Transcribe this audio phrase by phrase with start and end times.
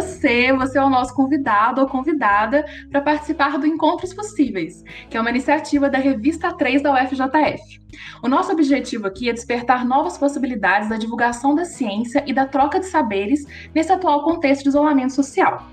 [0.00, 5.20] você, você é o nosso convidado ou convidada para participar do Encontros Possíveis, que é
[5.20, 7.80] uma iniciativa da Revista 3 da UFJF.
[8.22, 12.80] O nosso objetivo aqui é despertar novas possibilidades da divulgação da ciência e da troca
[12.80, 13.44] de saberes
[13.74, 15.66] nesse atual contexto de isolamento social.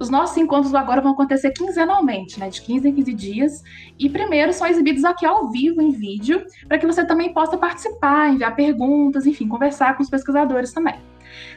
[0.00, 3.62] Os nossos encontros agora vão acontecer quinzenalmente, né, de 15 em 15 dias,
[3.98, 8.30] e primeiro são exibidos aqui ao vivo em vídeo, para que você também possa participar,
[8.30, 10.94] enviar perguntas, enfim, conversar com os pesquisadores também.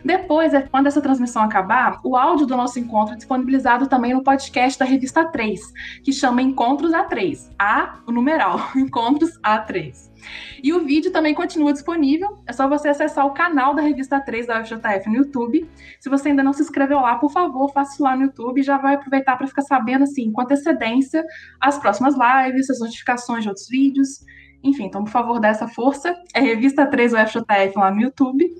[0.04, 4.24] Depois, é, quando essa transmissão acabar, o áudio do nosso encontro é disponibilizado também no
[4.24, 5.60] podcast da revista 3,
[6.04, 7.50] que chama Encontros A3.
[7.58, 10.10] A, o numeral, Encontros A3.
[10.62, 14.48] E o vídeo também continua disponível, é só você acessar o canal da revista 3
[14.48, 15.70] da UFJF no YouTube.
[16.00, 18.64] Se você ainda não se inscreveu lá, por favor, faça isso lá no YouTube e
[18.64, 21.24] já vai aproveitar para ficar sabendo, assim, com antecedência,
[21.60, 24.26] as próximas lives, as notificações de outros vídeos.
[24.64, 26.14] Enfim, então, por favor, dê essa força.
[26.34, 28.52] É Revista 3 UFJF lá no YouTube.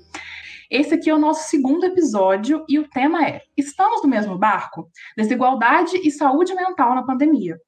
[0.70, 4.88] Esse aqui é o nosso segundo episódio e o tema é: Estamos no mesmo barco?
[5.16, 7.58] Desigualdade e saúde mental na pandemia.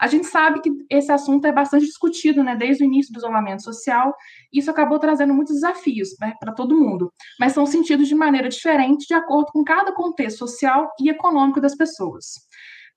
[0.00, 3.62] A gente sabe que esse assunto é bastante discutido, né, desde o início do isolamento
[3.62, 4.14] social.
[4.50, 8.48] E isso acabou trazendo muitos desafios né, para todo mundo, mas são sentidos de maneira
[8.48, 12.47] diferente de acordo com cada contexto social e econômico das pessoas.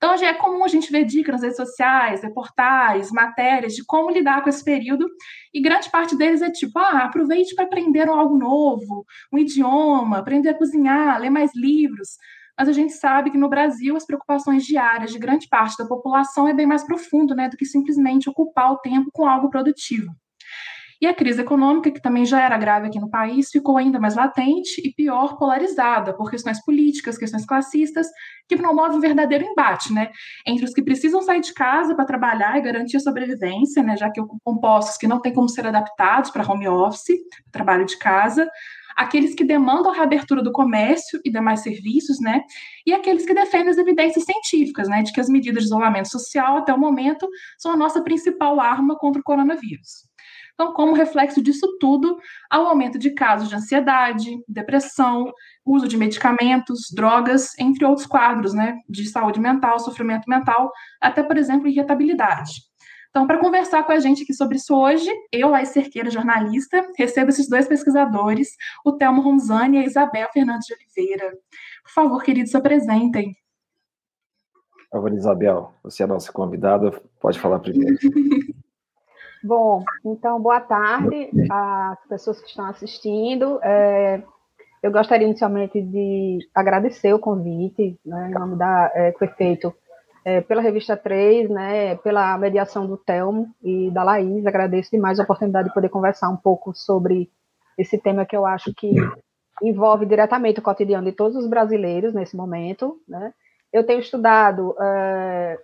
[0.02, 4.10] Então, já é comum a gente ver dicas nas redes sociais, reportagens, matérias de como
[4.10, 5.06] lidar com esse período,
[5.54, 10.48] e grande parte deles é tipo: ah, aproveite para aprender algo novo, um idioma, aprender
[10.48, 12.16] a cozinhar, ler mais livros.
[12.58, 16.48] Mas a gente sabe que no Brasil as preocupações diárias de grande parte da população
[16.48, 20.12] é bem mais profundo, né, do que simplesmente ocupar o tempo com algo produtivo.
[21.02, 24.14] E a crise econômica, que também já era grave aqui no país, ficou ainda mais
[24.14, 28.06] latente e pior polarizada por questões políticas, questões classistas,
[28.48, 30.12] que promovem um verdadeiro embate, né,
[30.46, 34.12] entre os que precisam sair de casa para trabalhar e garantir a sobrevivência, né, já
[34.12, 37.18] que ocupam postos que não têm como ser adaptados para home office,
[37.50, 38.48] trabalho de casa,
[38.96, 42.42] aqueles que demandam a reabertura do comércio e demais serviços, né,
[42.86, 46.58] e aqueles que defendem as evidências científicas, né, de que as medidas de isolamento social
[46.58, 47.28] até o momento
[47.58, 50.11] são a nossa principal arma contra o coronavírus.
[50.54, 52.18] Então, como reflexo disso tudo,
[52.50, 55.32] há o aumento de casos de ansiedade, depressão,
[55.64, 60.70] uso de medicamentos, drogas, entre outros quadros né, de saúde mental, sofrimento mental,
[61.00, 62.72] até, por exemplo, irritabilidade.
[63.12, 67.28] Então, para conversar com a gente aqui sobre isso hoje, eu, Laís Cerqueira, jornalista, recebo
[67.28, 68.48] esses dois pesquisadores,
[68.86, 71.30] o Telmo Ronzani e a Isabel Fernandes de Oliveira.
[71.84, 73.36] Por favor, queridos, se apresentem.
[74.90, 76.90] Favor, Isabel, você é a nossa convidada,
[77.20, 77.98] pode falar primeiro.
[79.44, 83.58] Bom, então, boa tarde às pessoas que estão assistindo.
[83.62, 84.22] É,
[84.82, 89.74] eu gostaria inicialmente de agradecer o convite, né, em nome da é, que foi feito
[90.24, 94.46] é, pela revista 3, né, pela mediação do Telmo e da Laís.
[94.46, 97.28] Agradeço demais a oportunidade de poder conversar um pouco sobre
[97.76, 98.94] esse tema que eu acho que
[99.60, 103.00] envolve diretamente o cotidiano de todos os brasileiros nesse momento.
[103.08, 103.32] Né.
[103.72, 105.58] Eu tenho estudado é,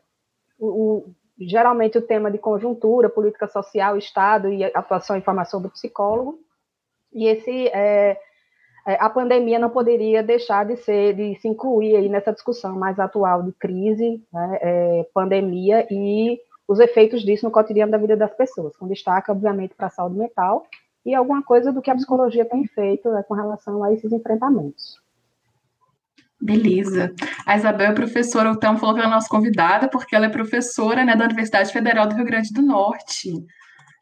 [0.58, 6.38] o, geralmente o tema de conjuntura, política social, Estado e atuação e formação do psicólogo.
[7.12, 8.19] E esse é,
[8.87, 12.99] é, a pandemia não poderia deixar de ser de se incluir aí nessa discussão mais
[12.99, 18.34] atual de crise, né, é, pandemia e os efeitos disso no cotidiano da vida das
[18.34, 20.66] pessoas, com destaque, obviamente, para a saúde mental
[21.05, 25.00] e alguma coisa do que a psicologia tem feito né, com relação a esses enfrentamentos.
[26.41, 27.12] Beleza.
[27.44, 30.31] A Isabel é professora, o Thelmo falou que ela é nossa convidada, porque ela é
[30.31, 33.32] professora né, da Universidade Federal do Rio Grande do Norte.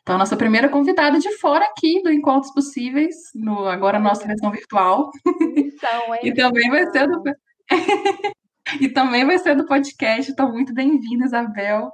[0.03, 5.11] Então, nossa primeira convidada de fora aqui do Encontros Possíveis, no, agora nossa versão virtual.
[5.57, 7.23] Então, e também vai ser do.
[8.81, 10.31] e também vai ser do podcast.
[10.31, 11.91] Então, muito bem-vinda, Isabel.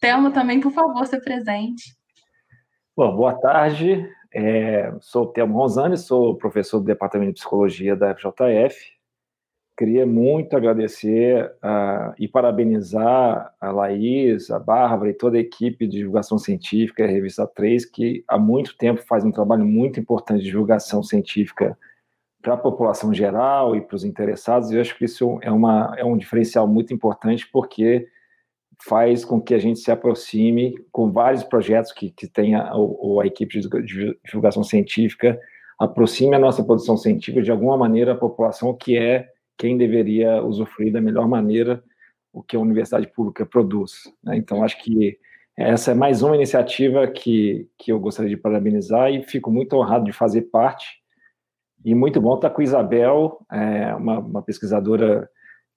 [0.00, 1.94] Thelma, também, por favor, se presente.
[2.96, 4.08] Bom, boa tarde.
[4.32, 8.93] É, sou o Thelmo Rosane, sou professor do Departamento de Psicologia da FJF
[9.76, 15.98] Queria muito agradecer uh, e parabenizar a Laís, a Bárbara e toda a equipe de
[15.98, 20.50] divulgação científica, a Revista 3, que há muito tempo faz um trabalho muito importante de
[20.50, 21.76] divulgação científica
[22.40, 24.70] para a população geral e para os interessados.
[24.70, 28.06] E eu acho que isso é, uma, é um diferencial muito importante, porque
[28.86, 33.26] faz com que a gente se aproxime com vários projetos que, que tem a, a
[33.26, 33.68] equipe de
[34.24, 35.36] divulgação científica,
[35.80, 40.92] aproxime a nossa produção científica de alguma maneira a população que é quem deveria usufruir
[40.92, 41.82] da melhor maneira
[42.32, 44.12] o que a universidade pública produz.
[44.22, 44.36] Né?
[44.36, 45.18] Então, acho que
[45.56, 50.04] essa é mais uma iniciativa que, que eu gostaria de parabenizar e fico muito honrado
[50.04, 51.00] de fazer parte.
[51.84, 55.28] E muito bom estar com a Isabel, é, uma, uma pesquisadora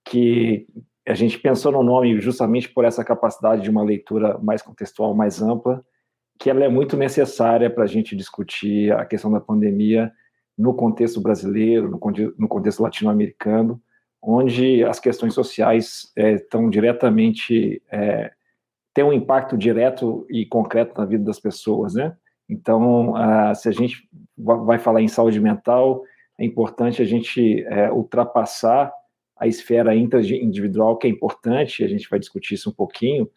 [0.03, 0.65] que
[1.07, 5.41] a gente pensou no nome justamente por essa capacidade de uma leitura mais contextual, mais
[5.41, 5.83] ampla,
[6.39, 10.11] que ela é muito necessária para a gente discutir a questão da pandemia
[10.57, 13.81] no contexto brasileiro, no, contexto latino-americano,
[14.21, 18.31] onde as questões sociais é, estão diretamente é,
[18.93, 22.15] têm um impacto direto e concreto na vida das pessoas, né?
[22.49, 23.13] Então,
[23.55, 26.01] se a gente vai falar em saúde mental,
[26.39, 28.91] é importante a gente é, ultrapassar
[29.35, 33.29] a esfera intra-individual, que é importante, a gente vai discutir isso um pouquinho,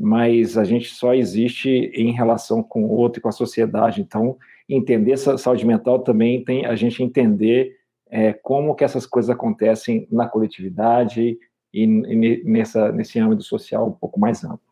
[0.00, 4.00] mas a gente só existe em relação com o outro e com a sociedade.
[4.00, 7.76] Então, entender essa saúde mental também tem a gente entender
[8.08, 11.36] é, como que essas coisas acontecem na coletividade
[11.72, 14.70] e, e nessa, nesse âmbito social um pouco mais amplo.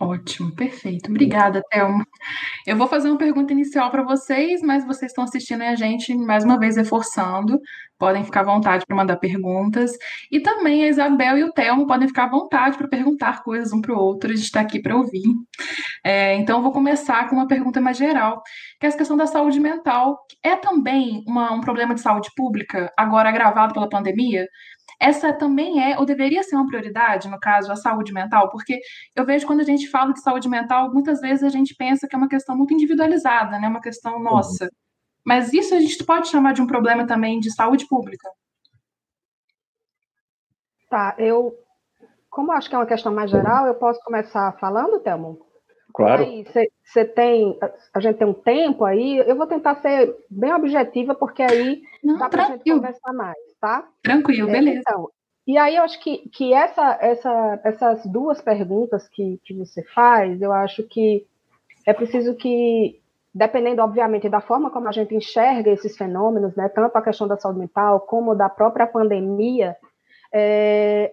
[0.00, 1.08] Ótimo, perfeito.
[1.08, 2.04] Obrigada, Thelma.
[2.66, 6.42] Eu vou fazer uma pergunta inicial para vocês, mas vocês estão assistindo a gente, mais
[6.42, 7.60] uma vez, reforçando.
[7.98, 9.92] Podem ficar à vontade para mandar perguntas.
[10.30, 13.80] E também a Isabel e o Thelma podem ficar à vontade para perguntar coisas um
[13.80, 14.30] para o outro.
[14.30, 15.22] A gente está aqui para ouvir.
[16.04, 18.42] É, então, eu vou começar com uma pergunta mais geral,
[18.80, 20.18] que é a questão da saúde mental.
[20.42, 24.46] É também uma, um problema de saúde pública, agora agravado pela pandemia?
[25.00, 28.80] essa também é, ou deveria ser uma prioridade, no caso, a saúde mental, porque
[29.14, 32.14] eu vejo quando a gente fala de saúde mental, muitas vezes a gente pensa que
[32.14, 33.68] é uma questão muito individualizada, né?
[33.68, 34.68] Uma questão nossa.
[35.24, 38.28] Mas isso a gente pode chamar de um problema também de saúde pública.
[40.90, 41.54] Tá, eu,
[42.30, 45.40] como acho que é uma questão mais geral, eu posso começar falando, Telmo?
[45.94, 46.26] Claro.
[46.84, 47.58] Você tem,
[47.94, 52.18] a gente tem um tempo aí, eu vou tentar ser bem objetiva, porque aí Não,
[52.18, 53.88] dá para a gente conversar mais tá?
[54.02, 54.80] Tranquilo, é, beleza.
[54.80, 55.08] Então,
[55.46, 60.42] e aí eu acho que, que essa, essa, essas duas perguntas que, que você faz,
[60.42, 61.26] eu acho que
[61.86, 63.00] é preciso que,
[63.34, 67.36] dependendo, obviamente, da forma como a gente enxerga esses fenômenos, né, tanto a questão da
[67.36, 69.76] saúde mental como da própria pandemia,
[70.32, 71.12] é,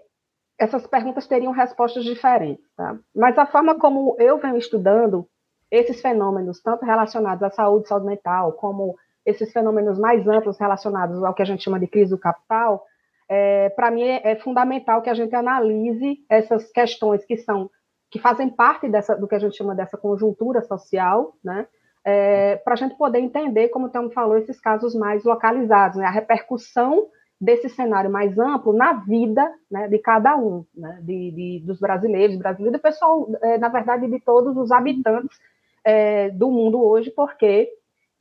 [0.59, 2.63] essas perguntas teriam respostas diferentes.
[2.77, 2.95] Tá?
[3.15, 5.27] Mas a forma como eu venho estudando
[5.71, 8.95] esses fenômenos, tanto relacionados à saúde, saúde mental, como
[9.25, 12.85] esses fenômenos mais amplos relacionados ao que a gente chama de crise do capital,
[13.27, 17.69] é, para mim é, é, fundamental que a gente analise essas questões que são
[18.11, 21.65] que fazem parte dessa, do que a gente chama dessa conjuntura social, né?
[22.03, 26.05] É, para a gente poder entender, como o Tamo falou, esses casos mais localizados, né?
[26.05, 27.07] a repercussão
[27.41, 32.37] desse cenário mais amplo na vida né, de cada um, né, de, de, dos brasileiros,
[32.37, 35.39] brasileiros, do pessoal, é, na verdade, de todos os habitantes
[35.83, 37.67] é, do mundo hoje, porque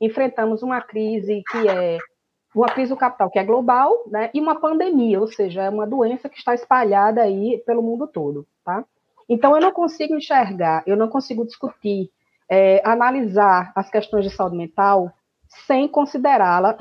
[0.01, 1.99] enfrentamos uma crise que é
[2.55, 5.85] uma crise do capital que é global, né, e uma pandemia, ou seja, é uma
[5.85, 8.83] doença que está espalhada aí pelo mundo todo, tá?
[9.29, 12.09] Então eu não consigo enxergar, eu não consigo discutir,
[12.51, 15.13] é, analisar as questões de saúde mental
[15.65, 16.77] sem considerá-la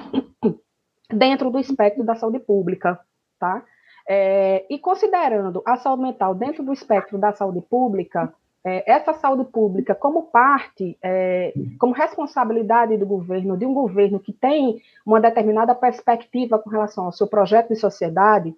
[1.09, 2.99] dentro do espectro da saúde pública,
[3.39, 3.63] tá?
[4.09, 8.35] É, e considerando a saúde mental dentro do espectro da saúde pública,
[8.65, 14.33] é, essa saúde pública como parte, é, como responsabilidade do governo, de um governo que
[14.33, 18.53] tem uma determinada perspectiva com relação ao seu projeto de sociedade,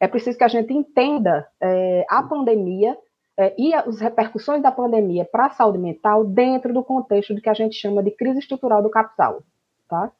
[0.00, 2.98] é preciso que a gente entenda é, a pandemia
[3.36, 7.48] é, e as repercussões da pandemia para a saúde mental dentro do contexto do que
[7.48, 9.42] a gente chama de crise estrutural do capital,
[9.88, 10.10] tá?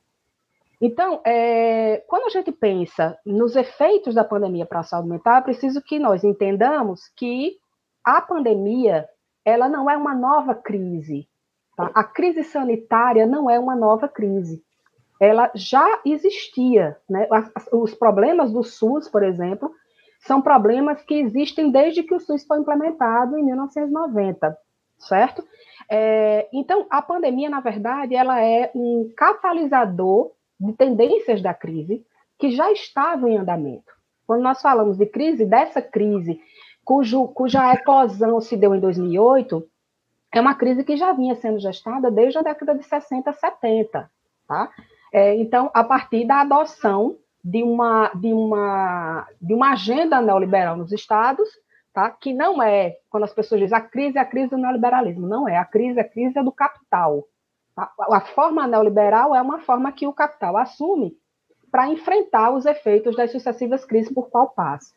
[0.81, 5.41] Então, é, quando a gente pensa nos efeitos da pandemia para a saúde mental, é
[5.41, 7.57] preciso que nós entendamos que
[8.05, 9.09] a pandemia
[9.45, 11.27] ela não é uma nova crise.
[11.77, 11.91] Tá?
[11.95, 14.63] A crise sanitária não é uma nova crise.
[15.19, 16.97] Ela já existia.
[17.09, 17.27] Né?
[17.73, 19.73] Os problemas do SUS, por exemplo,
[20.21, 24.57] são problemas que existem desde que o SUS foi implementado em 1990,
[24.99, 25.45] certo?
[25.89, 32.05] É, então, a pandemia, na verdade, ela é um catalisador de tendências da crise
[32.39, 33.93] que já estavam em andamento.
[34.27, 36.41] Quando nós falamos de crise, dessa crise
[36.85, 39.67] cujo, cuja eclosão se deu em 2008,
[40.33, 44.11] é uma crise que já vinha sendo gestada desde a década de 60, 70.
[44.49, 44.71] Tá?
[45.13, 50.91] É, então, a partir da adoção de uma, de, uma, de uma agenda neoliberal nos
[50.91, 51.49] estados,
[51.95, 52.11] tá?
[52.11, 55.49] que não é, quando as pessoas dizem a crise é a crise do neoliberalismo, não
[55.49, 57.23] é, a crise é a crise do capital.
[57.77, 61.17] A forma neoliberal é uma forma que o capital assume
[61.71, 64.93] para enfrentar os efeitos das sucessivas crises por qual passa.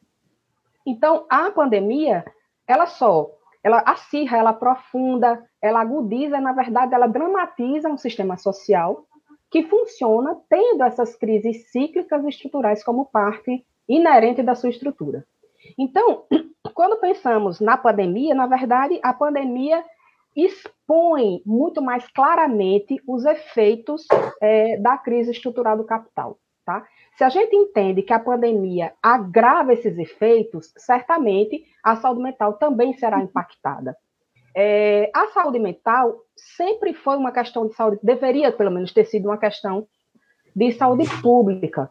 [0.83, 2.25] Então, a pandemia,
[2.65, 3.29] ela só,
[3.63, 9.05] ela acirra, ela aprofunda, ela agudiza, na verdade, ela dramatiza um sistema social
[9.49, 15.25] que funciona tendo essas crises cíclicas e estruturais como parte inerente da sua estrutura.
[15.77, 16.25] Então,
[16.73, 19.83] quando pensamos na pandemia, na verdade, a pandemia
[20.35, 24.05] expõe muito mais claramente os efeitos
[24.41, 26.37] é, da crise estrutural do capital.
[26.63, 26.85] Tá?
[27.17, 32.93] Se a gente entende que a pandemia agrava esses efeitos, certamente a saúde mental também
[32.93, 33.97] será impactada.
[34.55, 36.17] É, a saúde mental
[36.57, 39.87] sempre foi uma questão de saúde, deveria pelo menos ter sido uma questão
[40.55, 41.89] de saúde pública.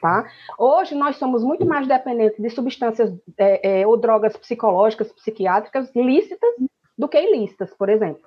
[0.00, 0.30] Tá?
[0.56, 6.50] Hoje nós somos muito mais dependentes de substâncias é, é, ou drogas psicológicas, psiquiátricas lícitas
[6.96, 8.22] do que ilícitas, por exemplo.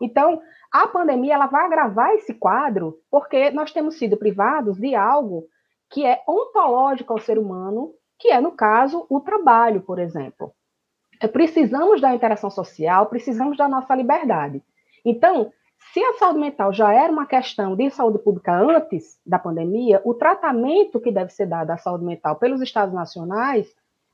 [0.00, 0.40] Então,
[0.72, 5.44] a pandemia ela vai agravar esse quadro porque nós temos sido privados de algo
[5.90, 10.52] que é ontológico ao ser humano, que é, no caso, o trabalho, por exemplo.
[11.20, 14.62] É, precisamos da interação social, precisamos da nossa liberdade.
[15.04, 15.52] Então,
[15.92, 20.14] se a saúde mental já era uma questão de saúde pública antes da pandemia, o
[20.14, 23.66] tratamento que deve ser dado à saúde mental pelos estados nacionais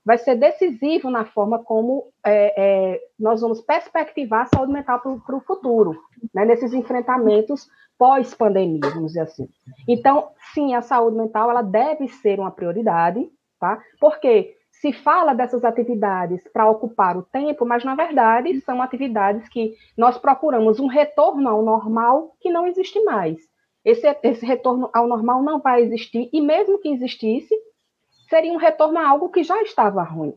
[0.04, 5.36] vai ser decisivo na forma como é, é, nós vamos perspectivar a saúde mental para
[5.36, 5.96] o futuro,
[6.34, 9.48] né, nesses enfrentamentos pós-pandemia, vamos dizer assim.
[9.88, 13.30] Então, sim, a saúde mental ela deve ser uma prioridade,
[13.60, 13.80] tá?
[14.00, 19.76] Porque se fala dessas atividades para ocupar o tempo, mas na verdade são atividades que
[19.96, 23.38] nós procuramos um retorno ao normal que não existe mais.
[23.84, 27.54] Esse, esse retorno ao normal não vai existir, e mesmo que existisse,
[28.28, 30.34] seria um retorno a algo que já estava ruim.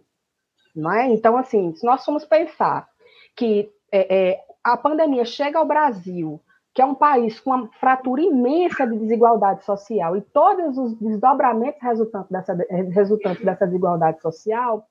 [0.76, 1.08] Não é?
[1.08, 2.88] Então, assim, se nós formos pensar
[3.36, 6.40] que é, é, a pandemia chega ao Brasil
[6.76, 11.82] que é um país com uma fratura imensa de desigualdade social e todos os desdobramentos
[11.82, 12.54] resultantes dessa,
[12.92, 14.86] resultantes dessa desigualdade social,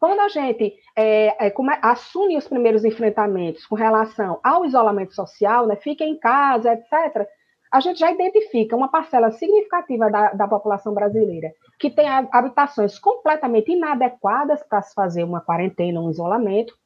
[0.00, 5.76] quando a gente é, é, assume os primeiros enfrentamentos com relação ao isolamento social, né,
[5.76, 7.28] fica em casa, etc.,
[7.70, 13.70] a gente já identifica uma parcela significativa da, da população brasileira que tem habitações completamente
[13.70, 16.76] inadequadas para se fazer uma quarentena, um isolamento,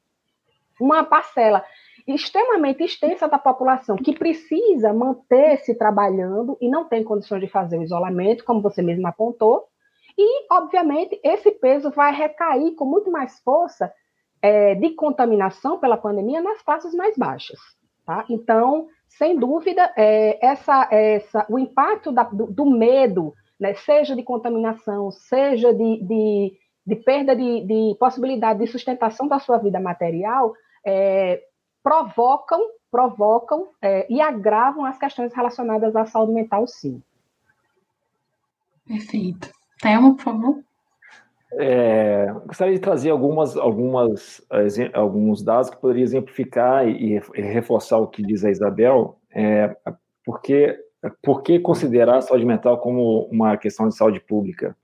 [0.78, 1.64] uma parcela
[2.06, 7.82] extremamente extensa da população que precisa manter-se trabalhando e não tem condições de fazer o
[7.82, 9.64] isolamento, como você mesmo apontou.
[10.16, 13.92] E, obviamente, esse peso vai recair com muito mais força
[14.40, 17.58] é, de contaminação pela pandemia nas classes mais baixas.
[18.04, 18.24] Tá?
[18.28, 24.22] Então, sem dúvida, é, essa, essa, o impacto da, do, do, medo, né, seja de
[24.22, 26.52] contaminação, seja de, de,
[26.86, 30.52] de perda de, de, possibilidade de sustentação da sua vida material,
[30.84, 31.42] é,
[31.84, 32.60] provocam,
[32.90, 37.02] provocam é, e agravam as questões relacionadas à saúde mental, sim.
[38.86, 39.50] Perfeito.
[39.80, 40.64] Thelma, por favor.
[41.52, 44.42] É, gostaria de trazer algumas, algumas,
[44.92, 49.76] alguns dados que poderiam exemplificar e, e reforçar o que diz a Isabel, é,
[50.24, 50.76] porque,
[51.22, 54.76] porque considerar a saúde mental como uma questão de saúde pública?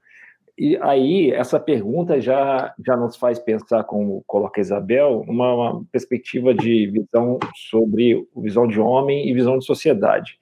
[0.62, 5.84] E aí, essa pergunta já, já nos faz pensar, como coloca a Isabel, uma, uma
[5.90, 7.38] perspectiva de visão
[7.70, 10.38] sobre visão de homem e visão de sociedade.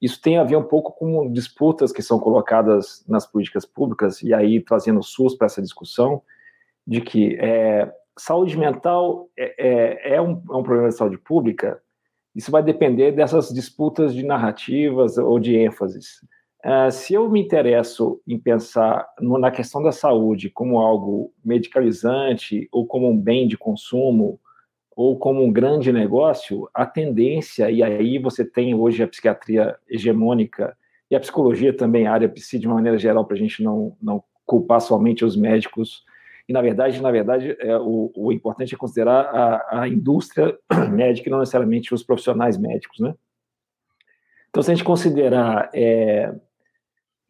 [0.00, 4.32] Isso tem a ver um pouco com disputas que são colocadas nas políticas públicas, e
[4.32, 6.22] aí trazendo o SUS para essa discussão,
[6.86, 11.78] de que é, saúde mental é, é, é, um, é um problema de saúde pública,
[12.34, 16.22] isso vai depender dessas disputas de narrativas ou de ênfases.
[16.64, 22.68] Uh, se eu me interesso em pensar no, na questão da saúde como algo medicalizante
[22.72, 24.40] ou como um bem de consumo
[24.96, 30.76] ou como um grande negócio, a tendência, e aí você tem hoje a psiquiatria hegemônica
[31.08, 33.96] e a psicologia também, a área psi de uma maneira geral, para a gente não,
[34.02, 36.02] não culpar somente os médicos,
[36.48, 40.58] e na verdade, na verdade, é, o, o importante é considerar a, a indústria
[40.90, 43.14] médica e não necessariamente os profissionais médicos, né?
[44.48, 46.34] Então, se a gente considerar é,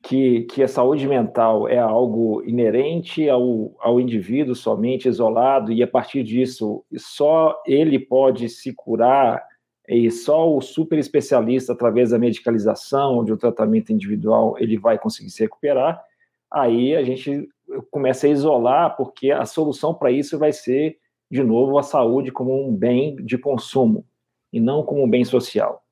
[0.09, 5.87] que, que a saúde mental é algo inerente ao, ao indivíduo somente, isolado, e a
[5.87, 9.45] partir disso só ele pode se curar
[9.87, 15.29] e só o super especialista, através da medicalização, de um tratamento individual, ele vai conseguir
[15.29, 16.03] se recuperar,
[16.51, 17.47] aí a gente
[17.91, 20.97] começa a isolar, porque a solução para isso vai ser,
[21.31, 24.07] de novo, a saúde como um bem de consumo,
[24.51, 25.83] e não como um bem social.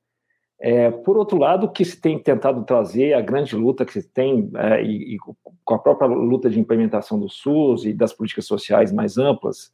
[0.58, 4.08] É, por outro lado, o que se tem tentado trazer, a grande luta que se
[4.08, 8.46] tem, é, e, e, com a própria luta de implementação do SUS e das políticas
[8.46, 9.72] sociais mais amplas,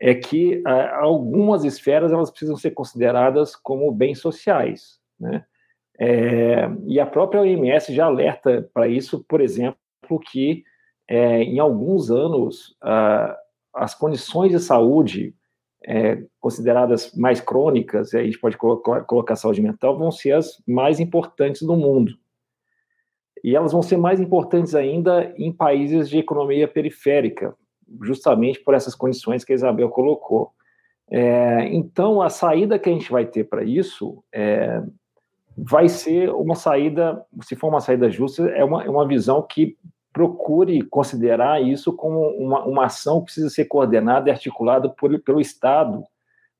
[0.00, 4.98] é que é, algumas esferas elas precisam ser consideradas como bens sociais.
[5.20, 5.44] Né?
[5.98, 9.78] É, e a própria OMS já alerta para isso, por exemplo,
[10.30, 10.64] que
[11.08, 12.76] é, em alguns anos
[13.72, 15.34] as condições de saúde
[15.84, 20.62] é, consideradas mais crônicas, e a gente pode colocar, colocar saúde mental, vão ser as
[20.66, 22.12] mais importantes do mundo.
[23.44, 27.54] E elas vão ser mais importantes ainda em países de economia periférica,
[28.02, 30.50] justamente por essas condições que a Isabel colocou.
[31.08, 34.82] É, então, a saída que a gente vai ter para isso é,
[35.56, 39.76] vai ser uma saída, se for uma saída justa, é uma, é uma visão que
[40.16, 45.42] procure considerar isso como uma, uma ação que precisa ser coordenada e articulada por, pelo
[45.42, 46.02] Estado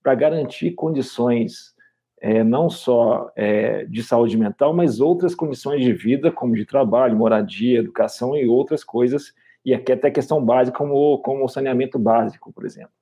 [0.02, 1.75] para garantir condições
[2.20, 7.16] é, não só é, de saúde mental, mas outras condições de vida, como de trabalho,
[7.16, 9.32] moradia, educação e outras coisas,
[9.64, 12.92] e aqui até questão básica, como, como o saneamento básico, por exemplo.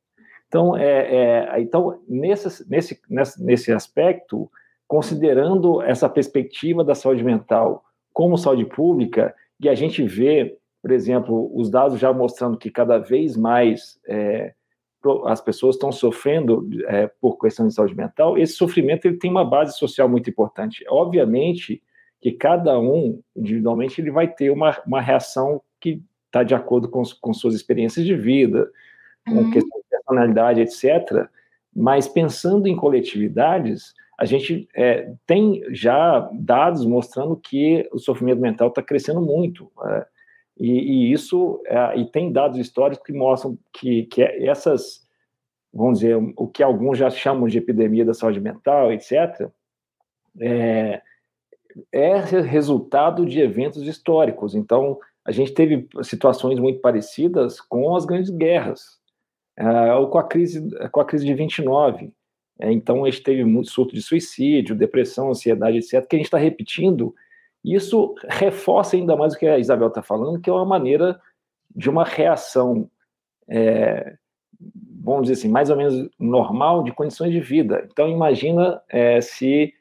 [0.46, 3.00] Então, é, é então nesse, nesse,
[3.40, 4.49] nesse aspecto,
[4.87, 7.82] considerando essa perspectiva da saúde mental
[8.12, 9.34] como saúde pública,
[9.64, 14.52] e a gente vê, por exemplo, os dados já mostrando que cada vez mais é,
[15.25, 19.44] as pessoas estão sofrendo é, por questão de saúde mental, esse sofrimento ele tem uma
[19.44, 20.85] base social muito importante.
[20.88, 21.83] Obviamente
[22.21, 27.02] que cada um, individualmente, ele vai ter uma, uma reação que está de acordo com,
[27.21, 28.71] com, suas experiências de vida,
[29.26, 29.50] com uhum.
[29.50, 31.26] questão de personalidade, etc.
[31.75, 38.68] Mas pensando em coletividades, a gente é, tem já dados mostrando que o sofrimento mental
[38.68, 39.71] está crescendo muito.
[39.85, 40.06] É,
[40.59, 45.06] e, e, isso, é, e tem dados históricos que mostram que, que essas,
[45.73, 49.49] vamos dizer, o que alguns já chamam de epidemia da saúde mental, etc.,
[50.40, 51.02] é,
[51.90, 54.54] é resultado de eventos históricos.
[54.54, 59.00] Então, a gente teve situações muito parecidas com as grandes guerras,
[59.56, 62.12] é, ou com a crise, com a crise de 29.
[62.64, 66.26] É, então, a gente teve muito surto de suicídio, depressão, ansiedade, etc., que a gente
[66.26, 67.14] está repetindo.
[67.62, 71.21] Isso reforça ainda mais o que a Isabel está falando, que é uma maneira
[71.76, 72.88] de uma reação,
[73.47, 74.16] é,
[75.02, 77.87] vamos dizer assim, mais ou menos normal de condições de vida.
[77.92, 79.75] Então, imagina é, se,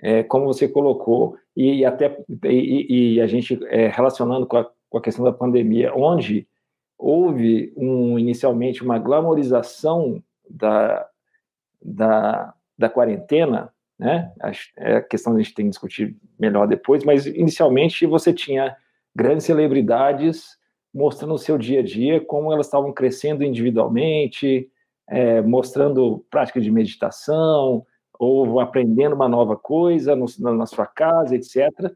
[0.00, 4.96] é, como você colocou, e, até e, e, a gente é, relacionando com a, com
[4.96, 6.48] a questão da pandemia, onde
[6.96, 11.06] houve um, inicialmente uma glamorização da,
[11.84, 14.32] da, da quarentena, né?
[14.76, 18.76] É a questão a gente tem que discutir melhor depois, mas inicialmente você tinha
[19.14, 20.56] grandes celebridades
[20.94, 24.68] mostrando o seu dia a dia, como elas estavam crescendo individualmente,
[25.08, 27.86] é, mostrando prática de meditação,
[28.18, 31.92] ou aprendendo uma nova coisa no, na sua casa, etc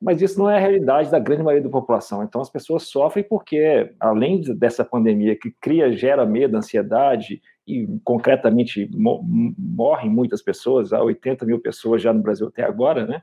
[0.00, 2.22] mas isso não é a realidade da grande maioria da população.
[2.22, 8.88] Então as pessoas sofrem porque, além dessa pandemia que cria, gera medo, ansiedade, e concretamente
[8.94, 13.20] morrem muitas pessoas, há 80 mil pessoas já no Brasil até agora, né?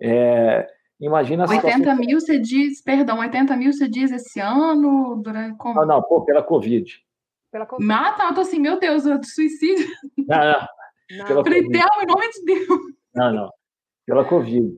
[0.00, 0.66] É,
[1.00, 1.96] imagina 80 situação...
[1.96, 5.20] mil você diz, perdão, 80 mil você diz esse ano?
[5.22, 5.80] Durante, como...
[5.80, 7.00] Ah, não, pô, pela Covid.
[7.52, 7.92] Pela COVID.
[7.92, 9.86] Ah, tá, eu tô assim, meu Deus, eu suicídio.
[10.16, 10.66] Não, não.
[11.18, 11.26] não.
[11.26, 12.80] Pela Falei, em nome de Deus.
[13.14, 13.50] Não, não.
[14.06, 14.74] Pela Covid.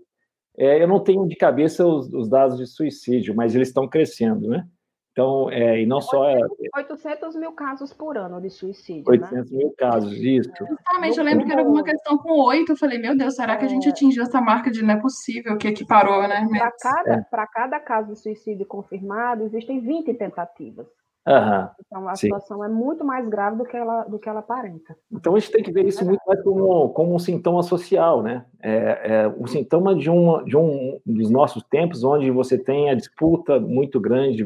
[0.56, 4.48] É, eu não tenho de cabeça os, os, dados de suicídio, mas eles estão crescendo,
[4.48, 4.66] né?
[5.12, 6.32] Então, é, e não só.
[6.74, 9.04] 800 mil casos por ano de suicídio.
[9.06, 9.58] 800 né?
[9.58, 10.50] mil casos, isso.
[10.58, 12.72] Justamente, eu lembro que era alguma questão com oito.
[12.72, 13.90] Eu falei, meu Deus, será que a gente é.
[13.90, 16.46] atingiu essa marca de não é possível, que aqui parou, né?
[16.48, 17.46] Para cada, é.
[17.52, 20.86] cada caso de suicídio confirmado, existem 20 tentativas.
[21.26, 22.26] Uhum, então a sim.
[22.26, 24.96] situação é muito mais grave do que ela do que ela aparenta.
[25.10, 28.44] Então a gente tem que ver isso muito mais como, como um sintoma social, né?
[28.60, 32.94] É, é um sintoma de um, de um dos nossos tempos, onde você tem a
[32.94, 34.44] disputa muito grande,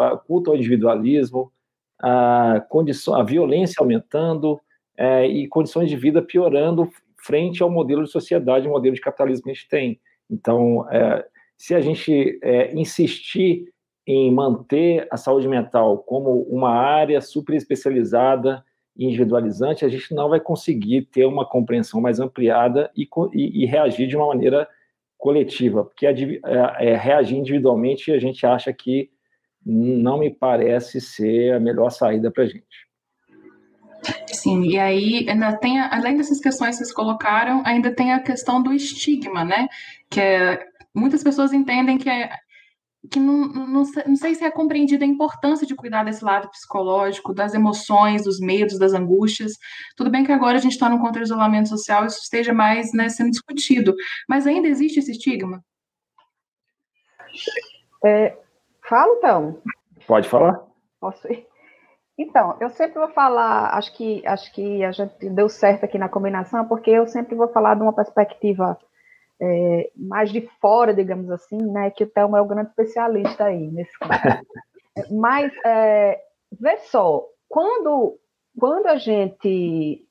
[0.00, 1.52] a culto ao individualismo,
[2.00, 4.58] a, condição, a violência aumentando
[4.96, 9.44] é, e condições de vida piorando frente ao modelo de sociedade, o modelo de capitalismo
[9.44, 10.00] que a gente tem.
[10.30, 13.73] Então, é, se a gente é, insistir
[14.06, 18.64] em manter a saúde mental como uma área super especializada
[18.96, 23.66] e individualizante, a gente não vai conseguir ter uma compreensão mais ampliada e, e, e
[23.66, 24.68] reagir de uma maneira
[25.16, 26.12] coletiva, porque é,
[26.80, 29.10] é, reagir individualmente a gente acha que
[29.64, 32.84] não me parece ser a melhor saída para a gente.
[34.26, 38.62] Sim, e aí ainda tem, além dessas questões que vocês colocaram, ainda tem a questão
[38.62, 39.66] do estigma, né?
[40.10, 42.30] Que é, muitas pessoas entendem que é,
[43.10, 47.34] que não, não, não sei se é compreendida a importância de cuidar desse lado psicológico,
[47.34, 49.52] das emoções, dos medos, das angústias.
[49.96, 53.08] Tudo bem que agora a gente está num contra isolamento social, isso esteja mais né,
[53.08, 53.94] sendo discutido,
[54.28, 55.62] mas ainda existe esse estigma?
[58.04, 58.36] É,
[58.88, 59.62] falo, então.
[60.06, 60.62] Pode falar.
[61.00, 61.46] Posso ir?
[62.16, 66.08] Então, eu sempre vou falar, acho que, acho que a gente deu certo aqui na
[66.08, 68.78] combinação, porque eu sempre vou falar de uma perspectiva
[69.40, 73.66] é, mais de fora, digamos assim, né, que o Thelma é o grande especialista aí
[73.70, 74.46] nesse caso.
[75.10, 76.20] Mas, é,
[76.52, 78.18] vê só, quando,
[78.58, 80.06] quando a gente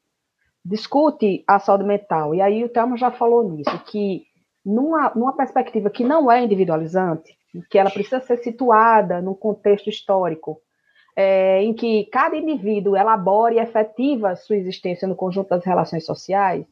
[0.66, 4.24] discute a saúde mental, e aí o Thelma já falou nisso, que
[4.66, 7.38] numa, numa perspectiva que não é individualizante,
[7.70, 10.60] que ela precisa ser situada num contexto histórico,
[11.16, 16.66] é, em que cada indivíduo elabora e efetiva sua existência no conjunto das relações sociais,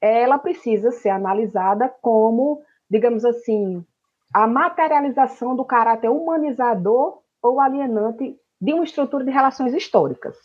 [0.00, 3.84] ela precisa ser analisada como, digamos assim,
[4.32, 10.36] a materialização do caráter humanizador ou alienante de uma estrutura de relações históricas.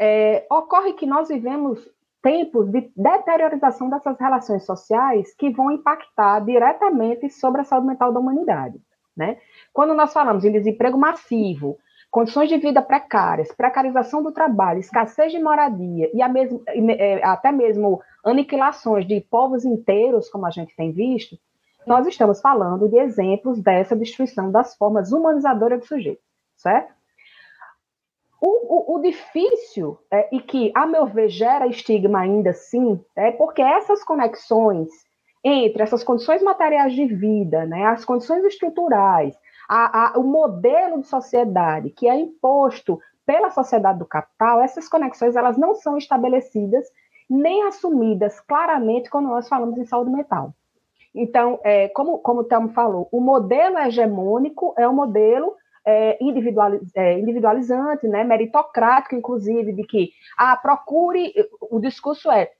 [0.00, 1.88] É, ocorre que nós vivemos
[2.22, 8.20] tempos de deteriorização dessas relações sociais que vão impactar diretamente sobre a saúde mental da
[8.20, 8.80] humanidade.
[9.16, 9.38] Né?
[9.72, 11.78] Quando nós falamos em desemprego massivo,
[12.10, 18.00] condições de vida precárias, precarização do trabalho, escassez de moradia e mesmo, é, até mesmo
[18.24, 21.38] aniquilações de povos inteiros, como a gente tem visto,
[21.86, 26.20] nós estamos falando de exemplos dessa destruição das formas humanizadoras do sujeito,
[26.56, 26.92] certo?
[28.40, 33.32] O, o, o difícil, é, e que, a meu ver, gera estigma ainda assim, é
[33.32, 34.88] porque essas conexões
[35.44, 39.36] entre essas condições materiais de vida, né, as condições estruturais,
[39.68, 45.36] a, a, o modelo de sociedade que é imposto pela sociedade do capital, essas conexões
[45.36, 46.88] elas não são estabelecidas
[47.28, 50.54] nem assumidas claramente quando nós falamos em saúde mental.
[51.14, 55.54] Então, é, como, como o Telmo falou, o modelo hegemônico é um modelo
[55.84, 56.18] é,
[56.94, 62.50] é, individualizante, né, meritocrático, inclusive, de que ah, procure, o discurso é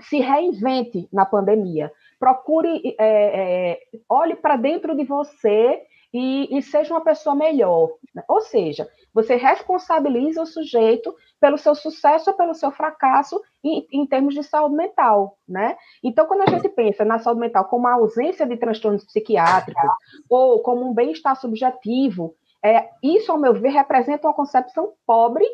[0.00, 5.80] se reinvente na pandemia, procure, é, é olhe para dentro de você
[6.18, 7.90] e, e, seja uma pessoa melhor.
[8.14, 8.24] Né?
[8.26, 14.06] Ou seja, você responsabiliza o sujeito pelo seu sucesso ou pelo seu fracasso em, em,
[14.06, 15.76] termos de saúde mental, né?
[16.02, 19.90] Então, quando a gente pensa na saúde mental como a ausência de transtornos psiquiátricos
[20.30, 25.44] ou como um bem-estar subjetivo, é, isso, ao meu ver, representa uma concepção pobre,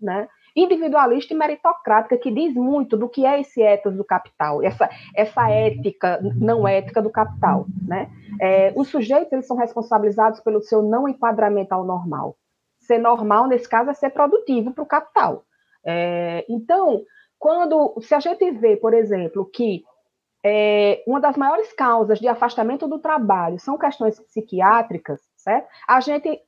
[0.00, 0.28] né?
[0.54, 5.50] Individualista e meritocrática, que diz muito do que é esse ethos do capital, essa, essa
[5.50, 7.66] ética não ética do capital.
[7.86, 8.10] Né?
[8.40, 12.36] É, os sujeitos eles são responsabilizados pelo seu não enquadramento ao normal.
[12.80, 15.44] Ser normal, nesse caso, é ser produtivo para o capital.
[15.84, 17.02] É, então,
[17.38, 19.82] quando, se a gente vê, por exemplo, que
[20.44, 25.68] é, uma das maiores causas de afastamento do trabalho são questões psiquiátricas, certo?
[25.86, 26.40] A gente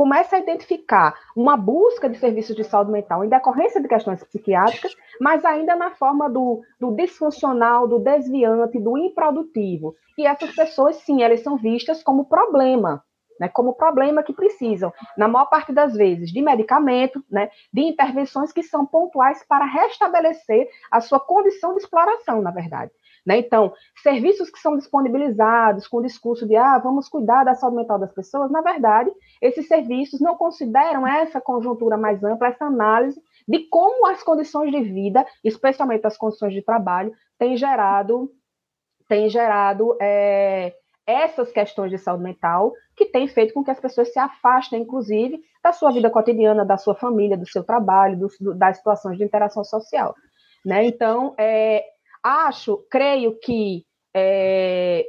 [0.00, 4.96] começa a identificar uma busca de serviços de saúde mental em decorrência de questões psiquiátricas,
[5.20, 9.94] mas ainda na forma do, do disfuncional, do desviante, do improdutivo.
[10.16, 13.04] E essas pessoas, sim, elas são vistas como problema,
[13.38, 18.54] né, como problema que precisam, na maior parte das vezes, de medicamento, né, de intervenções
[18.54, 22.90] que são pontuais para restabelecer a sua condição de exploração, na verdade.
[23.26, 23.38] Né?
[23.38, 27.98] Então, serviços que são disponibilizados com o discurso de ah, vamos cuidar da saúde mental
[27.98, 33.60] das pessoas, na verdade, esses serviços não consideram essa conjuntura mais ampla, essa análise de
[33.68, 38.30] como as condições de vida, especialmente as condições de trabalho, têm gerado,
[39.08, 40.74] têm gerado é,
[41.06, 45.40] essas questões de saúde mental que têm feito com que as pessoas se afastem, inclusive,
[45.62, 49.64] da sua vida cotidiana, da sua família, do seu trabalho, do, das situações de interação
[49.64, 50.14] social.
[50.64, 50.84] Né?
[50.84, 51.84] Então, é,
[52.22, 55.06] Acho, creio que é,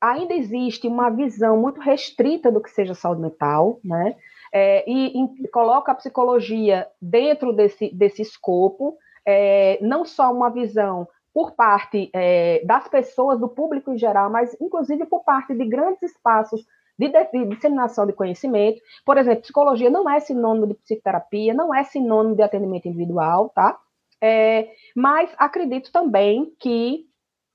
[0.00, 4.16] ainda existe uma visão muito restrita do que seja saúde mental, né?
[4.52, 11.08] É, e, e, coloca a psicologia dentro desse, desse escopo, é, não só uma visão
[11.32, 16.02] por parte é, das pessoas, do público em geral, mas inclusive por parte de grandes
[16.02, 16.64] espaços
[16.96, 18.80] de, de, disseminação de conhecimento.
[19.04, 23.76] Por exemplo, psicologia não é sinônimo de psicoterapia, não é sinônimo de atendimento individual, tá?
[24.22, 27.06] É, mas acredito também que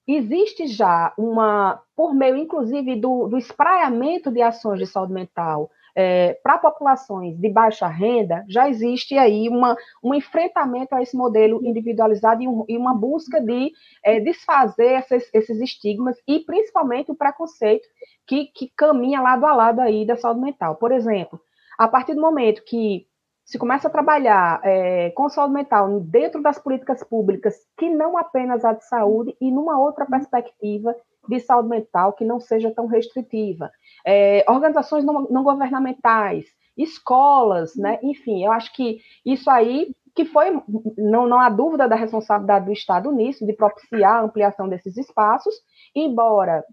[0.08, 6.40] existe já uma, por meio, inclusive, do, do espraiamento de ações de saúde mental é,
[6.42, 12.42] para populações de baixa renda, já existe aí uma, um enfrentamento a esse modelo individualizado
[12.42, 17.86] e, um, e uma busca de é, desfazer esses, esses, estigmas e principalmente o preconceito
[18.26, 20.76] que, que caminha lado a lado aí da saúde mental.
[20.76, 21.38] Por exemplo,
[21.78, 23.06] a partir do momento que
[23.50, 28.64] se começa a trabalhar é, com saúde mental dentro das políticas públicas, que não apenas
[28.64, 30.96] a de saúde, e numa outra perspectiva
[31.28, 33.72] de saúde mental que não seja tão restritiva.
[34.06, 36.46] É, organizações não, não, governamentais,
[36.78, 37.98] escolas, né?
[38.04, 40.52] enfim, eu acho que isso aí, que foi,
[40.96, 45.56] não, não há dúvida da responsabilidade do Estado nisso, de propiciar a ampliação desses espaços,
[45.96, 46.64] embora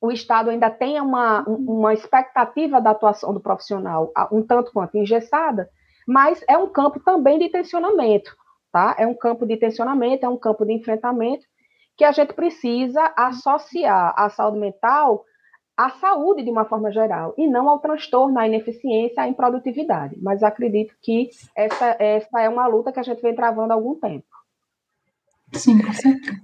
[0.00, 5.68] o Estado ainda tenha uma, uma expectativa da atuação do profissional um tanto quanto engessada,
[6.06, 8.36] mas é um campo também de tensionamento,
[8.72, 8.94] tá?
[8.98, 11.44] É um campo de tensionamento, é um campo de enfrentamento
[11.96, 15.24] que a gente precisa associar a saúde mental
[15.76, 20.16] à saúde de uma forma geral, e não ao transtorno, à ineficiência, à improdutividade.
[20.22, 23.94] Mas acredito que essa, essa é uma luta que a gente vem travando há algum
[23.94, 24.24] tempo.
[25.52, 26.40] Sim, com certeza.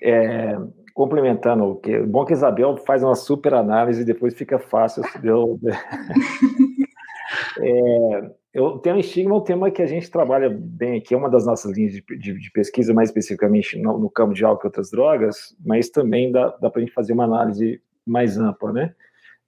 [0.00, 0.58] É,
[0.92, 5.04] complementando, que bom que a Isabel faz uma super análise e depois fica fácil.
[5.20, 5.58] Deu,
[7.60, 11.30] é, eu, tema estigma é um tema que a gente trabalha bem aqui, é uma
[11.30, 14.68] das nossas linhas de, de, de pesquisa, mais especificamente no, no, campo de álcool e
[14.68, 18.94] outras drogas, mas também dá, dá para a gente fazer uma análise mais ampla, né?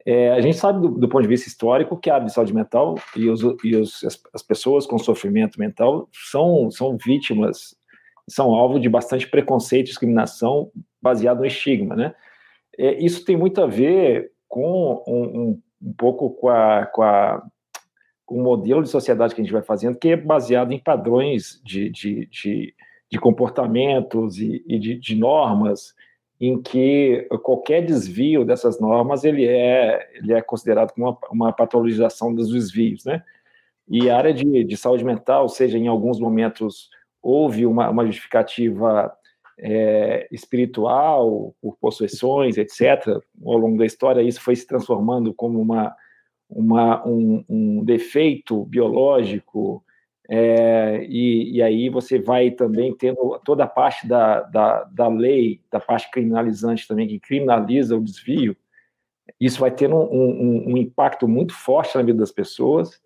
[0.07, 3.29] É, a gente sabe do, do, ponto de vista histórico que a saúde mental e,
[3.29, 7.75] os, e os, as, as, pessoas com sofrimento mental são, são vítimas
[8.29, 12.15] são alvo de bastante preconceito e discriminação baseado no estigma, né?
[12.79, 17.43] É, isso tem muito a ver com um, um, um pouco com, a, com, a,
[18.35, 21.89] o modelo de sociedade que a gente vai fazendo, que é baseado em padrões de,
[21.89, 22.75] de, de,
[23.09, 25.95] de comportamentos e, e de, de, normas,
[26.41, 32.35] em que qualquer desvio dessas normas ele é, ele é considerado como uma, uma patologização
[32.35, 33.23] dos desvios, né?
[33.89, 36.91] E a área de, de saúde mental, seja em alguns momentos
[37.23, 39.17] houve uma, uma justificativa
[39.57, 43.07] é, espiritual, por possessões, etc.
[43.45, 45.95] Ao longo da história, isso foi se transformando como uma,
[46.49, 49.85] uma, um, um defeito biológico,
[50.29, 55.61] é, e, e, aí você vai também tendo toda a parte da, da, da, lei,
[55.71, 58.57] da parte criminalizante também, que criminaliza o desvio,
[59.39, 63.03] isso vai tendo um, um, um impacto muito forte na vida das pessoas,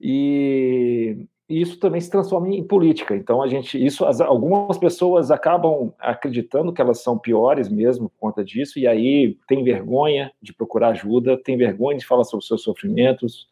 [0.00, 3.16] e, e isso também se transforma em política.
[3.16, 8.18] Então a gente, isso, as, algumas pessoas acabam acreditando que elas são piores mesmo por
[8.18, 12.62] conta disso, e aí tem vergonha de procurar ajuda, tem vergonha de falar sobre seus
[12.62, 13.48] sofrimentos.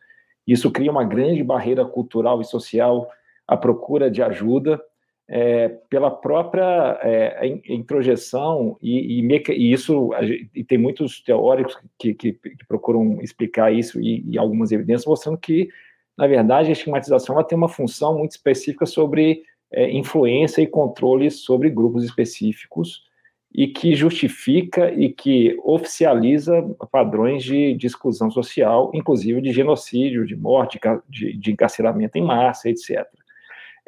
[0.47, 3.09] Isso cria uma grande barreira cultural e social
[3.49, 4.81] à procura de ajuda
[5.29, 10.11] é, pela própria é, introjeção e, e, e isso
[10.55, 15.39] e tem muitos teóricos que, que, que procuram explicar isso e, e algumas evidências mostrando
[15.39, 15.69] que
[16.17, 21.31] na verdade, a estigmatização ela tem uma função muito específica sobre é, influência e controle
[21.31, 23.05] sobre grupos específicos
[23.53, 30.37] e que justifica e que oficializa padrões de, de exclusão social, inclusive de genocídio, de
[30.37, 33.07] morte, de, de encarceramento em massa, etc.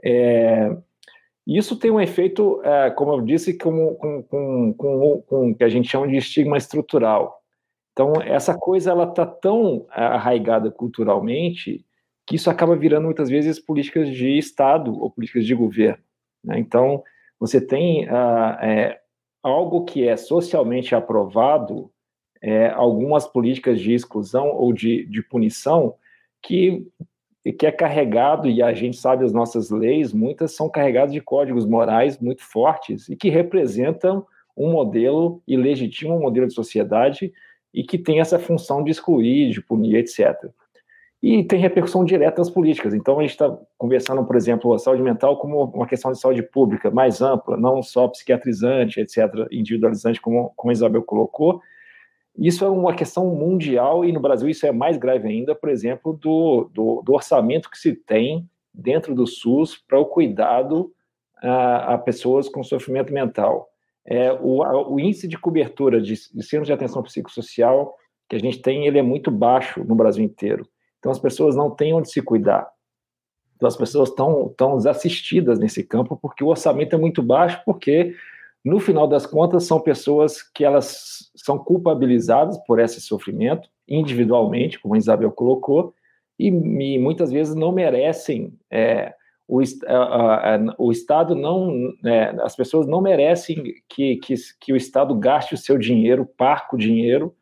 [0.03, 0.77] É,
[1.47, 5.69] isso tem um efeito, é, como eu disse, com, com, com, com, com que a
[5.69, 7.43] gente chama de estigma estrutural.
[7.93, 11.85] Então, essa coisa ela está tão arraigada culturalmente
[12.29, 16.05] que isso acaba virando muitas vezes políticas de Estado ou políticas de governo.
[16.45, 16.59] Né?
[16.59, 17.03] Então,
[17.41, 19.01] você tem uh, é,
[19.43, 21.91] algo que é socialmente aprovado,
[22.43, 25.95] é, algumas políticas de exclusão ou de, de punição,
[26.43, 26.87] que,
[27.59, 31.65] que é carregado, e a gente sabe as nossas leis, muitas são carregadas de códigos
[31.65, 37.33] morais muito fortes e que representam um modelo e legitimam um modelo de sociedade
[37.73, 40.53] e que tem essa função de excluir, de punir, etc
[41.23, 42.95] e tem repercussão direta nas políticas.
[42.95, 46.43] Então, a gente está conversando, por exemplo, a saúde mental como uma questão de saúde
[46.43, 51.61] pública mais ampla, não só psiquiatrizante, etc., individualizante, como, como a Isabel colocou.
[52.37, 56.13] Isso é uma questão mundial e no Brasil isso é mais grave ainda, por exemplo,
[56.13, 60.93] do, do, do orçamento que se tem dentro do SUS para o cuidado
[61.43, 63.69] a, a, pessoas com sofrimento mental.
[64.07, 67.97] É, o, a, o índice de cobertura de, de centros de atenção psicossocial
[68.29, 70.65] que a gente tem, ele é muito baixo no Brasil inteiro.
[70.99, 72.69] Então as pessoas não têm onde se cuidar.
[73.57, 78.15] Então as pessoas estão tão desassistidas nesse campo porque o orçamento é muito baixo, porque
[78.65, 84.95] no final das contas são pessoas que elas são culpabilizadas por esse sofrimento individualmente, como
[84.95, 85.95] a Isabel colocou,
[86.39, 89.15] e, e muitas vezes não merecem é,
[89.49, 89.61] o,
[90.77, 95.59] o Estado não, é, as pessoas não merecem que, que, que, o Estado gaste o
[95.59, 97.35] seu dinheiro, parco dinheiro,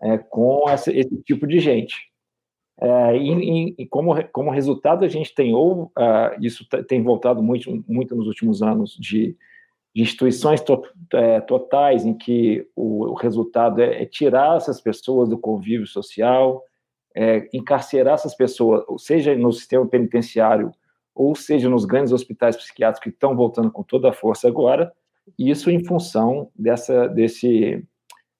[0.00, 1.96] é, com essa, esse tipo de gente.
[2.80, 7.84] É, e, e, como, como resultado, a gente tem, ou uh, isso tem voltado muito,
[7.88, 9.36] muito nos últimos anos, de,
[9.94, 15.28] de instituições to, é, totais em que o, o resultado é, é, tirar essas pessoas
[15.28, 16.62] do convívio social,
[17.16, 20.72] é, encarcerar essas pessoas, seja no sistema penitenciário,
[21.12, 24.92] ou seja nos grandes hospitais psiquiátricos que estão voltando com toda a força agora,
[25.36, 27.84] isso em função dessa, desse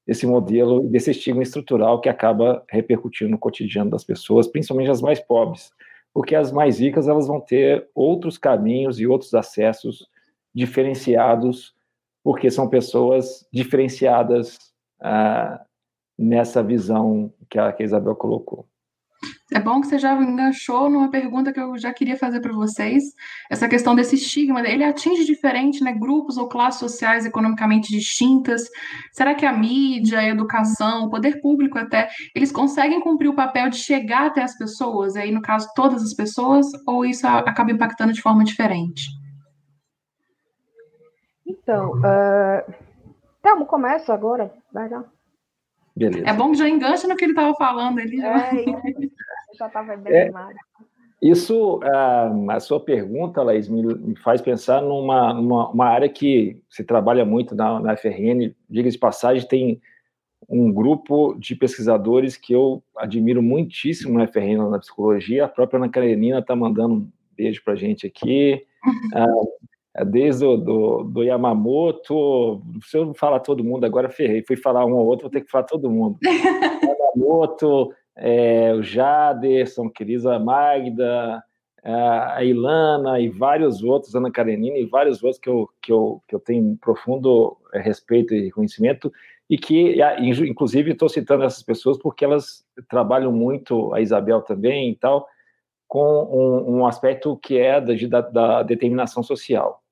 [0.08, 5.20] esse modelo, desse estigma estrutural que acaba repercutindo no cotidiano das pessoas, principalmente as mais
[5.20, 5.70] pobres,
[6.14, 10.08] porque as mais ricas elas vão ter outros caminhos e outros acessos
[10.54, 11.74] diferenciados,
[12.24, 14.58] porque são pessoas diferenciadas
[14.98, 15.62] ah,
[16.18, 18.66] nessa visão que a, que a Isabel colocou.
[19.50, 23.02] É bom que você já enganchou numa pergunta que eu já queria fazer para vocês.
[23.48, 28.68] Essa questão desse estigma, ele atinge diferente, né, grupos ou classes sociais economicamente distintas.
[29.10, 33.70] Será que a mídia, a educação, o poder público até, eles conseguem cumprir o papel
[33.70, 38.12] de chegar até as pessoas, aí no caso todas as pessoas, ou isso acaba impactando
[38.12, 39.08] de forma diferente?
[41.46, 42.74] Então, uh...
[43.42, 45.04] Telmo, começa agora, vai lá.
[45.96, 46.28] Beleza.
[46.28, 47.98] É bom que já engancha no que ele estava falando.
[47.98, 48.54] Ele já...
[48.54, 48.64] É,
[49.58, 50.54] já estava bem é, animado.
[51.20, 56.84] Isso, a, a sua pergunta, Laís, me, faz pensar numa, numa uma área que se
[56.84, 58.54] trabalha muito na, na FRN.
[58.70, 59.80] Diga de passagem, tem
[60.48, 65.44] um grupo de pesquisadores que eu admiro muitíssimo na FRN, na psicologia.
[65.44, 68.64] A própria Ana Karenina está mandando um beijo para a gente aqui.
[70.06, 74.94] desde o do, do Yamamoto, se eu falar todo mundo, agora ferrei, fui falar um
[74.94, 76.16] ou outro, vou ter que falar todo mundo.
[77.16, 81.42] Yamamoto, é, o Jaderson, querida Magda,
[81.84, 86.34] a Ilana e vários outros, Ana Karenina e vários outros que eu, que eu, que
[86.34, 89.12] eu tenho um profundo é, respeito e reconhecimento,
[89.48, 94.96] e que, inclusive, estou citando essas pessoas porque elas trabalham muito, a Isabel também e
[94.96, 95.26] tal,
[95.86, 99.82] com um, um aspecto que é da, da determinação social.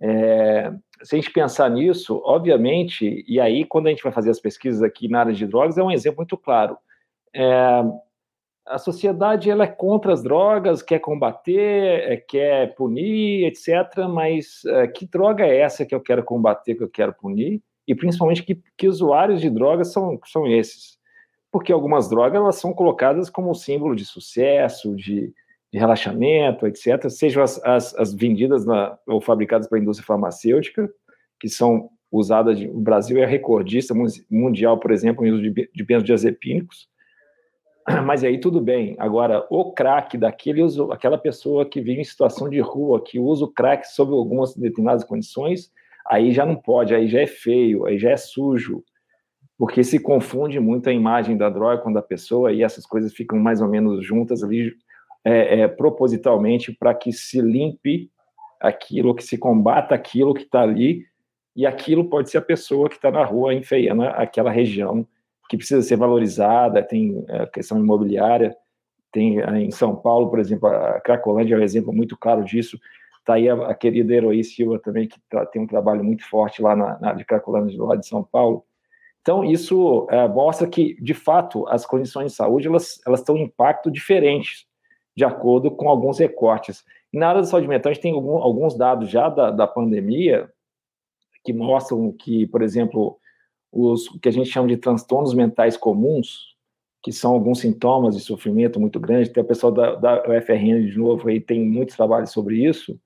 [0.00, 4.40] É, se a gente pensar nisso, obviamente, e aí quando a gente vai fazer as
[4.40, 6.78] pesquisas aqui na área de drogas, é um exemplo muito claro.
[7.34, 7.82] É,
[8.68, 14.06] a sociedade ela é contra as drogas, quer combater, é, quer punir, etc.
[14.08, 17.62] Mas é, que droga é essa que eu quero combater, que eu quero punir?
[17.86, 20.98] E principalmente que, que usuários de drogas são, são esses?
[21.50, 25.32] Porque algumas drogas elas são colocadas como símbolo de sucesso, de,
[25.72, 27.08] de relaxamento, etc.
[27.08, 30.88] Sejam as, as, as vendidas na, ou fabricadas pela indústria farmacêutica,
[31.40, 32.58] que são usadas.
[32.58, 33.94] De, o Brasil é recordista
[34.30, 36.86] mundial, por exemplo, em uso de, de benzodiazepínicos
[38.04, 38.94] mas aí tudo bem.
[38.98, 43.52] Agora, o crack daquele aquela pessoa que vive em situação de rua, que usa o
[43.52, 45.70] crack sob algumas determinadas condições,
[46.06, 48.82] aí já não pode, aí já é feio, aí já é sujo,
[49.56, 53.38] porque se confunde muito a imagem da droga com da pessoa e essas coisas ficam
[53.38, 54.72] mais ou menos juntas ali
[55.24, 58.10] é, é, propositalmente para que se limpe
[58.60, 61.04] aquilo, que se combata aquilo que está ali
[61.56, 65.06] e aquilo pode ser a pessoa que está na rua enfeiando aquela região
[65.48, 68.54] que precisa ser valorizada, tem a questão imobiliária,
[69.10, 72.78] tem em São Paulo, por exemplo, a Cracolândia é um exemplo muito claro disso,
[73.20, 76.62] está aí a, a, querida Heroí Silva também, que tá, tem um trabalho muito forte
[76.62, 78.64] lá na, na de Cracolândia, lá de São Paulo.
[79.20, 83.38] Então, isso é, mostra que, de fato, as condições de saúde, elas, elas têm um
[83.38, 84.66] impacto diferente,
[85.14, 86.84] de acordo com alguns recortes.
[87.12, 89.66] E na área da saúde mental, a gente tem algum, alguns dados já da, da
[89.66, 90.48] pandemia,
[91.44, 93.18] que mostram que, por exemplo,
[93.72, 96.56] os que a gente chama de transtornos mentais comuns,
[97.02, 99.30] que são alguns sintomas de sofrimento muito grande.
[99.30, 102.98] Tem o pessoal da, da UFRN de novo aí tem muitos trabalhos sobre isso,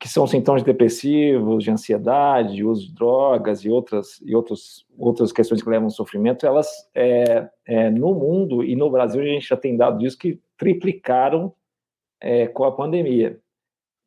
[0.00, 5.32] que são sintomas depressivos, de ansiedade, de uso de drogas e outras e outros, outras
[5.32, 6.46] questões que levam ao sofrimento.
[6.46, 10.40] Elas é, é, no mundo e no Brasil a gente já tem dado disso que
[10.56, 11.52] triplicaram
[12.20, 13.40] é, com a pandemia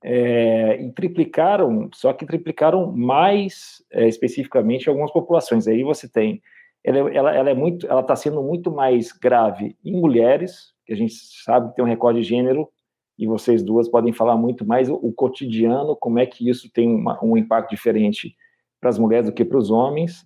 [0.03, 5.67] é, e triplicaram, só que triplicaram mais é, especificamente algumas populações.
[5.67, 6.41] Aí você tem,
[6.83, 10.95] ela, ela, ela é muito, ela está sendo muito mais grave em mulheres, que a
[10.95, 12.69] gente sabe que tem um recorde de gênero,
[13.17, 16.87] e vocês duas podem falar muito mais o, o cotidiano, como é que isso tem
[16.87, 18.35] uma, um impacto diferente
[18.79, 20.23] para as mulheres do que para os homens,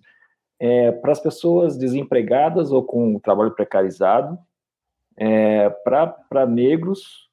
[0.60, 4.38] é, para as pessoas desempregadas ou com trabalho precarizado,
[5.16, 7.30] é, para negros,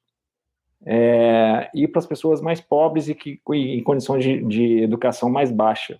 [0.84, 5.50] é, e para as pessoas mais pobres e que em condições de, de, educação mais
[5.50, 5.98] baixa.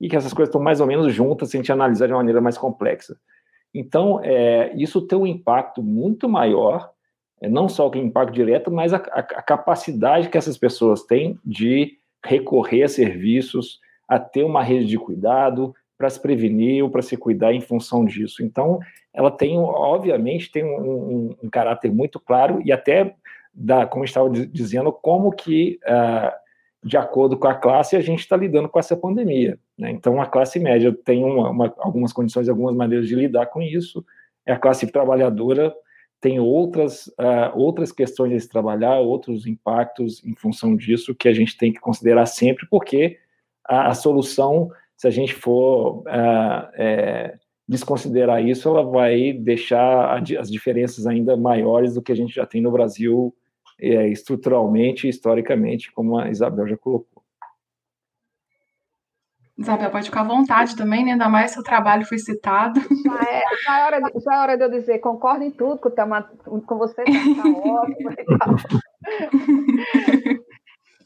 [0.00, 2.18] E que essas coisas estão mais ou menos juntas se a gente analisar de uma
[2.18, 3.16] maneira mais complexa.
[3.72, 6.90] Então, é, isso tem um impacto muito maior,
[7.40, 11.38] é, não só o impacto direto, mas a, a, a capacidade que essas pessoas têm
[11.44, 17.02] de recorrer a serviços, a ter uma rede de cuidado, para se prevenir ou para
[17.02, 18.44] se cuidar em função disso.
[18.44, 18.80] Então,
[19.12, 23.14] ela tem, obviamente, tem um, um, um caráter muito claro e até
[23.54, 26.32] da, como estava dizendo, como que, uh,
[26.82, 29.58] de acordo com a classe, a gente está lidando com essa pandemia.
[29.78, 29.90] Né?
[29.90, 34.04] Então, a classe média tem uma, uma, algumas condições, algumas maneiras de lidar com isso,
[34.46, 35.74] é a classe trabalhadora
[36.24, 41.34] tem outras, uh, outras questões de se trabalhar, outros impactos em função disso que a
[41.34, 43.18] gente tem que considerar sempre, porque
[43.62, 47.36] a, a solução, se a gente for uh, é,
[47.68, 52.62] desconsiderar isso, ela vai deixar as diferenças ainda maiores do que a gente já tem
[52.62, 53.34] no Brasil
[53.80, 57.22] é, estruturalmente e historicamente, como a Isabel já colocou.
[59.56, 61.12] Isabel, pode ficar à vontade também, né?
[61.12, 62.80] ainda mais seu trabalho foi citado.
[62.80, 65.78] Já é, já é, hora, de, já é hora de eu dizer, concordo em tudo
[65.78, 68.56] com, o com você, ótimo e tal.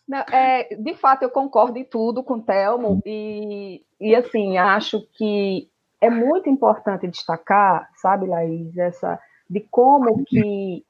[0.08, 5.06] Não, é, de fato, eu concordo em tudo com o Telmo e, e, assim, acho
[5.12, 5.68] que
[6.00, 9.20] é muito importante destacar, sabe, Laís, essa,
[9.50, 10.82] de como que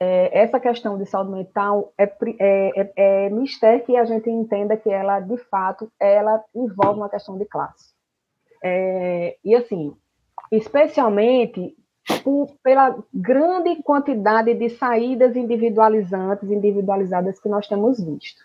[0.00, 2.92] é, essa questão de saúde mental é, é, é,
[3.26, 7.44] é mistério que a gente entenda que ela, de fato, ela envolve uma questão de
[7.44, 7.92] classe.
[8.62, 9.94] É, e, assim,
[10.50, 11.76] especialmente
[12.22, 18.42] por, pela grande quantidade de saídas individualizantes, individualizadas que nós temos visto.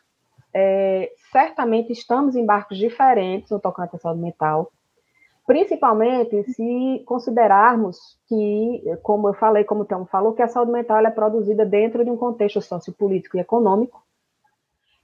[0.53, 4.71] É, certamente estamos em barcos diferentes no tocante à saúde mental,
[5.49, 7.97] principalmente se considerarmos
[8.27, 12.05] que, como eu falei, como o Telmo falou, que a saúde mental é produzida dentro
[12.05, 13.99] de um contexto sociopolítico e econômico,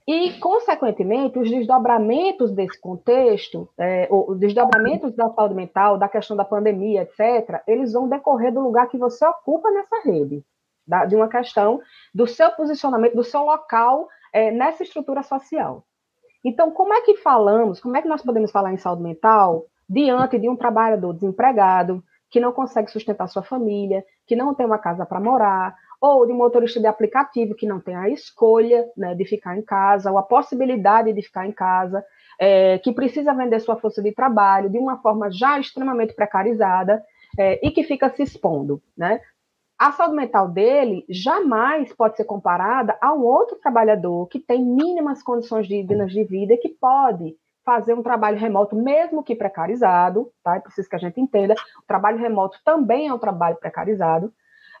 [0.06, 6.44] E, consequentemente, os desdobramentos desse contexto, é, os desdobramentos da saúde mental, da questão da
[6.44, 10.44] pandemia, etc., eles vão decorrer do lugar que você ocupa nessa rede,
[10.86, 11.80] da, de uma questão
[12.14, 15.82] do seu posicionamento, do seu local é, nessa estrutura social.
[16.44, 20.38] Então, como é que falamos, como é que nós podemos falar em saúde mental diante
[20.38, 25.06] de um trabalhador desempregado, que não consegue sustentar sua família, que não tem uma casa
[25.06, 29.56] para morar, ou de motorista de aplicativo que não tem a escolha né, de ficar
[29.56, 32.04] em casa, ou a possibilidade de ficar em casa,
[32.38, 37.02] é, que precisa vender sua força de trabalho de uma forma já extremamente precarizada
[37.38, 38.82] é, e que fica se expondo.
[38.96, 39.20] Né?
[39.78, 45.22] A saúde mental dele jamais pode ser comparada a um outro trabalhador que tem mínimas
[45.22, 50.56] condições dignas de vida e que pode fazer um trabalho remoto, mesmo que precarizado, tá?
[50.56, 54.32] É preciso que a gente entenda, o trabalho remoto também é um trabalho precarizado,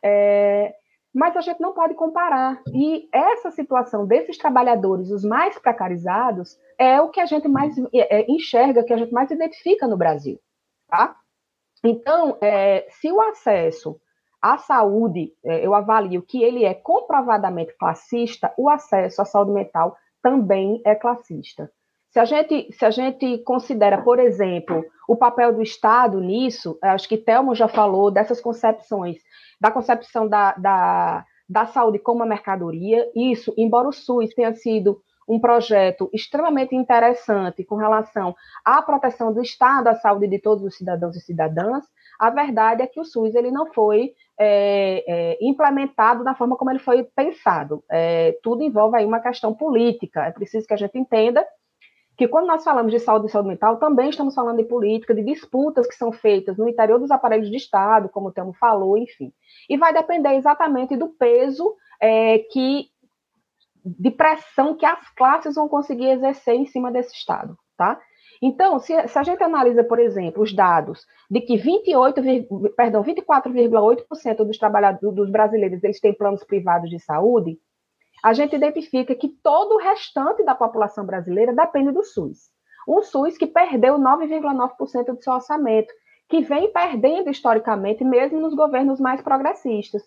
[0.04, 0.72] é,
[1.12, 2.62] mas a gente não pode comparar.
[2.72, 8.20] E essa situação desses trabalhadores, os mais precarizados, é o que a gente mais é,
[8.20, 10.38] é, enxerga, que a gente mais identifica no Brasil.
[10.86, 11.16] Tá?
[11.82, 14.00] Então, é, se o acesso
[14.40, 19.96] à saúde, é, eu avalio que ele é comprovadamente classista, o acesso à saúde mental
[20.22, 21.68] também é classista.
[22.16, 27.06] Se a gente, se a gente considera, por exemplo, o papel do Estado nisso, acho
[27.06, 29.18] que Telmo já falou dessas concepções
[29.60, 33.06] da concepção da, da, da saúde como uma mercadoria.
[33.14, 34.98] Isso, embora o SUS tenha sido
[35.28, 40.74] um projeto extremamente interessante com relação à proteção do Estado, à saúde de todos os
[40.74, 41.84] cidadãos e cidadãs,
[42.18, 46.70] a verdade é que o SUS ele não foi é, é, implementado da forma como
[46.70, 47.84] ele foi pensado.
[47.90, 50.24] É, tudo envolve aí uma questão política.
[50.24, 51.46] É preciso que a gente entenda
[52.16, 55.22] que quando nós falamos de saúde e saúde mental, também estamos falando de política, de
[55.22, 59.32] disputas que são feitas no interior dos aparelhos de Estado, como o Telmo falou, enfim.
[59.68, 62.86] E vai depender exatamente do peso é, que
[63.84, 68.00] de pressão que as classes vão conseguir exercer em cima desse Estado, tá?
[68.42, 72.20] Então, se, se a gente analisa, por exemplo, os dados de que 28,
[72.76, 77.58] perdão, 24,8% dos trabalhadores dos brasileiros eles têm planos privados de saúde,
[78.22, 82.50] a gente identifica que todo o restante da população brasileira depende do SUS.
[82.88, 85.92] Um SUS que perdeu 9,9% do seu orçamento,
[86.28, 90.02] que vem perdendo historicamente, mesmo nos governos mais progressistas.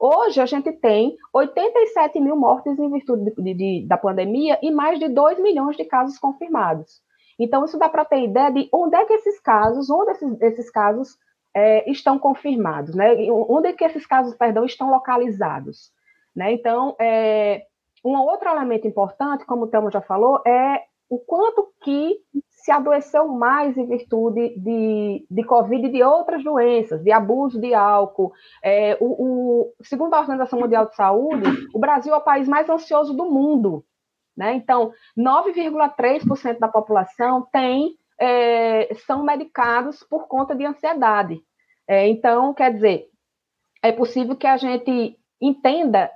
[0.00, 4.98] Hoje, a gente tem 87 mil mortes em virtude de, de, da pandemia e mais
[4.98, 7.00] de 2 milhões de casos confirmados.
[7.38, 10.70] Então, isso dá para ter ideia de onde é que esses casos, onde esses, esses
[10.70, 11.16] casos
[11.54, 13.14] é, estão confirmados, né?
[13.30, 15.92] onde é que esses casos, perdão, estão localizados.
[16.34, 16.52] Né?
[16.52, 17.64] Então, é,
[18.04, 22.18] um outro elemento importante, como o Thelma já falou, é o quanto que
[22.48, 27.74] se adoeceu mais em virtude de, de Covid e de outras doenças, de abuso de
[27.74, 28.32] álcool.
[28.62, 32.70] É, o, o, segundo a Organização Mundial de Saúde, o Brasil é o país mais
[32.70, 33.84] ansioso do mundo.
[34.36, 34.54] Né?
[34.54, 41.42] Então, 9,3% da população tem, é, são medicados por conta de ansiedade.
[41.86, 43.08] É, então, quer dizer,
[43.82, 46.10] é possível que a gente entenda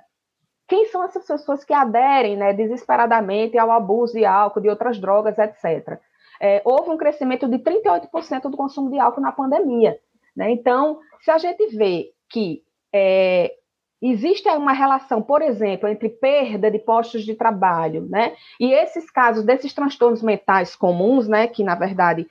[0.68, 5.38] quem são essas pessoas que aderem né, desesperadamente ao abuso de álcool, de outras drogas,
[5.38, 5.98] etc.
[6.40, 9.98] É, houve um crescimento de 38% do consumo de álcool na pandemia.
[10.36, 10.50] Né?
[10.50, 12.62] Então, se a gente vê que
[12.92, 13.54] é,
[14.00, 19.44] existe uma relação, por exemplo, entre perda de postos de trabalho, né, e esses casos
[19.44, 22.26] desses transtornos mentais comuns, né, que na verdade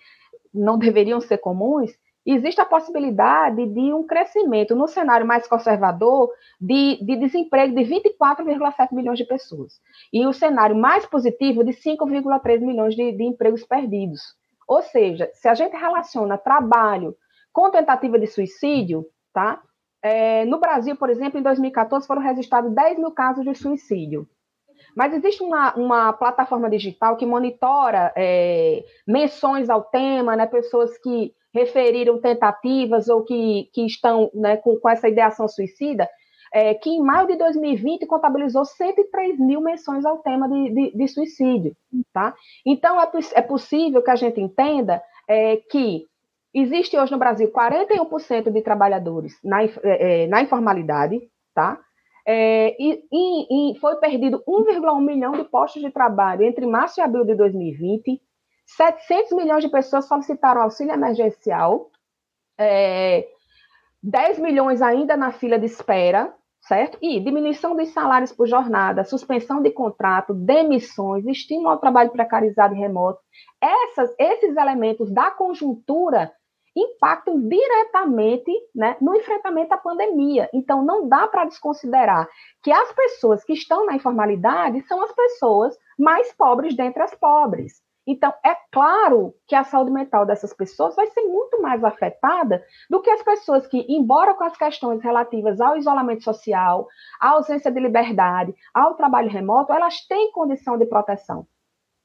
[0.53, 1.91] não deveriam ser comuns,
[2.33, 8.93] existe a possibilidade de um crescimento no cenário mais conservador de, de desemprego de 24,7
[8.93, 9.79] milhões de pessoas.
[10.11, 14.21] E o cenário mais positivo de 5,3 milhões de, de empregos perdidos.
[14.67, 17.15] Ou seja, se a gente relaciona trabalho
[17.53, 19.61] com tentativa de suicídio, tá?
[20.01, 24.27] É, no Brasil, por exemplo, em 2014 foram registrados 10 mil casos de suicídio.
[24.95, 31.33] Mas existe uma, uma plataforma digital que monitora é, menções ao tema, né, pessoas que
[31.55, 36.07] referiram tentativas ou que, que estão né, com, com essa ideação suicida,
[36.53, 41.07] é, que em maio de 2020 contabilizou 103 mil menções ao tema de, de, de
[41.07, 41.73] suicídio.
[42.13, 42.35] Tá?
[42.65, 46.05] Então, é, é, possível que a gente entenda é, que
[46.53, 51.21] existe hoje no Brasil 41% de trabalhadores na, é, é, na informalidade,
[51.53, 51.79] tá?
[52.27, 57.03] É, e, e, e, foi perdido 1,1 milhão de postos de trabalho entre março e
[57.03, 58.19] abril de 2020,
[58.65, 61.89] 700 milhões de pessoas solicitaram auxílio emergencial,
[62.57, 63.27] é,
[64.01, 66.97] 10 milhões ainda na fila de espera, certo?
[67.01, 72.79] E diminuição dos salários por jornada, suspensão de contrato, demissões, estímulo ao trabalho precarizado e
[72.79, 73.19] remoto.
[73.61, 76.31] Essas, esses elementos da conjuntura
[76.75, 80.49] impactam diretamente né, no enfrentamento à pandemia.
[80.53, 82.27] Então, não dá para desconsiderar
[82.61, 87.84] que as pessoas que estão na informalidade são as pessoas mais pobres dentre as pobres.
[88.07, 93.01] Então, é claro que a saúde mental dessas pessoas vai ser muito mais afetada do
[93.01, 96.87] que as pessoas que, embora com as questões relativas ao isolamento social,
[97.19, 101.47] à ausência de liberdade, ao trabalho remoto, elas têm condição de proteção.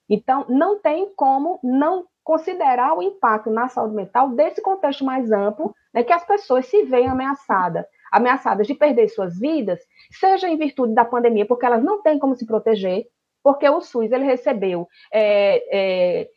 [0.09, 5.75] Então, não tem como não considerar o impacto na saúde mental desse contexto mais amplo,
[5.93, 9.81] né, que as pessoas se veem ameaçadas, ameaçadas de perder suas vidas,
[10.13, 13.07] seja em virtude da pandemia, porque elas não têm como se proteger,
[13.43, 16.29] porque o SUS ele recebeu é, é,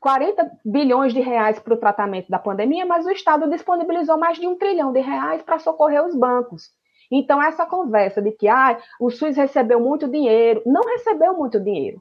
[0.00, 4.46] 40 bilhões de reais para o tratamento da pandemia, mas o Estado disponibilizou mais de
[4.46, 6.70] um trilhão de reais para socorrer os bancos.
[7.10, 12.00] Então, essa conversa de que ah, o SUS recebeu muito dinheiro, não recebeu muito dinheiro.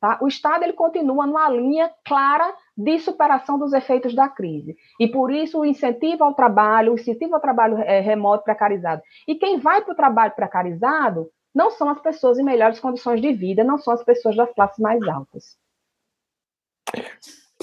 [0.00, 0.18] Tá?
[0.20, 4.76] O Estado ele continua numa linha clara de superação dos efeitos da crise.
[5.00, 9.02] E por isso o incentivo ao trabalho, o incentivo ao trabalho é, remoto precarizado.
[9.26, 13.32] E quem vai para o trabalho precarizado não são as pessoas em melhores condições de
[13.32, 15.56] vida, não são as pessoas das classes mais altas.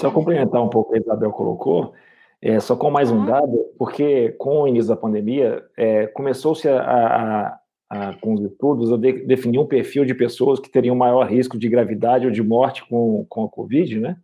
[0.00, 1.94] Só complementar um pouco o que a Isabel colocou,
[2.42, 3.26] é, só com mais um uhum.
[3.26, 8.92] dado, porque com o início da pandemia, é, começou-se a, a, a, com os estudos
[8.92, 12.42] a de, definir um perfil de pessoas que teriam maior risco de gravidade ou de
[12.42, 14.16] morte com, com a Covid, né?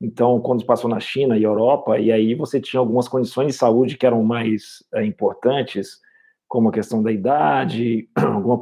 [0.00, 3.98] Então, quando passou na China e Europa, e aí você tinha algumas condições de saúde
[3.98, 6.00] que eram mais é, importantes,
[6.52, 8.58] como a questão da idade, alguma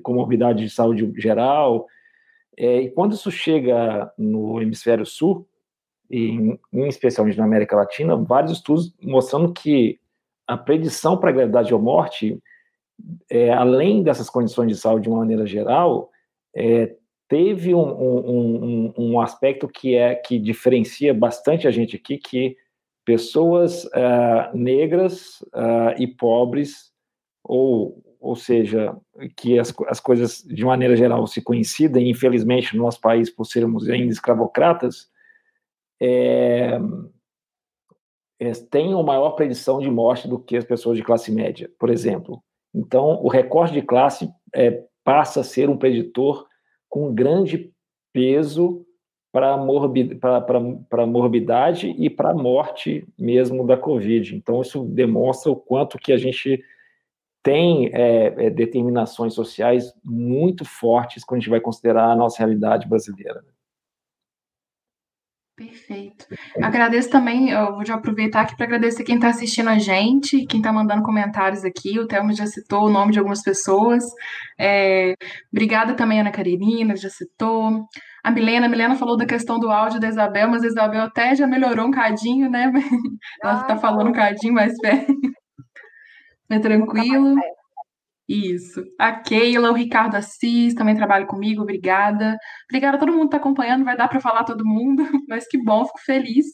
[0.00, 1.86] comorbidade de saúde geral.
[2.56, 5.46] É, e quando isso chega no hemisfério sul,
[6.10, 6.24] e
[6.72, 10.00] em, especialmente na América Latina, vários estudos mostrando que
[10.46, 12.42] a predição para gravidade ou morte,
[13.28, 16.08] é, além dessas condições de saúde de uma maneira geral,
[16.56, 16.96] é,
[17.28, 22.56] teve um, um, um, um, aspecto que é que diferencia bastante a gente aqui, que
[23.04, 26.93] pessoas uh, negras uh, e pobres
[27.44, 28.96] ou, ou seja,
[29.36, 33.88] que as, as coisas, de maneira geral, se coincidem, infelizmente, no nosso país, por sermos
[33.88, 35.08] ainda escravocratas,
[36.00, 36.80] é,
[38.40, 42.42] é, uma maior predição de morte do que as pessoas de classe média, por exemplo.
[42.74, 46.46] Então, o recorte de classe é, passa a ser um preditor
[46.88, 47.72] com grande
[48.12, 48.84] peso
[49.30, 54.34] para a morbidade e para a morte mesmo da Covid.
[54.36, 56.62] Então, isso demonstra o quanto que a gente
[57.44, 62.88] tem é, é, determinações sociais muito fortes quando a gente vai considerar a nossa realidade
[62.88, 63.42] brasileira.
[63.42, 63.52] Né?
[65.54, 66.26] Perfeito.
[66.60, 70.58] Agradeço também, eu vou já aproveitar aqui para agradecer quem está assistindo a gente, quem
[70.58, 71.96] está mandando comentários aqui.
[72.00, 74.02] O Thelma já citou o nome de algumas pessoas.
[74.58, 75.14] É,
[75.52, 77.84] obrigada também, Ana Carolina, já citou.
[78.24, 81.36] A Milena, a Milena falou da questão do áudio da Isabel, mas a Isabel até
[81.36, 82.72] já melhorou um cadinho, né?
[83.44, 85.12] Ela está falando um cadinho mais perto.
[86.48, 87.36] É tranquilo.
[88.28, 88.82] Isso.
[88.98, 92.36] A Keila, o Ricardo Assis também trabalha comigo, obrigada.
[92.70, 95.58] Obrigada a todo mundo que está acompanhando, vai dar para falar todo mundo, mas que
[95.62, 96.46] bom, fico feliz.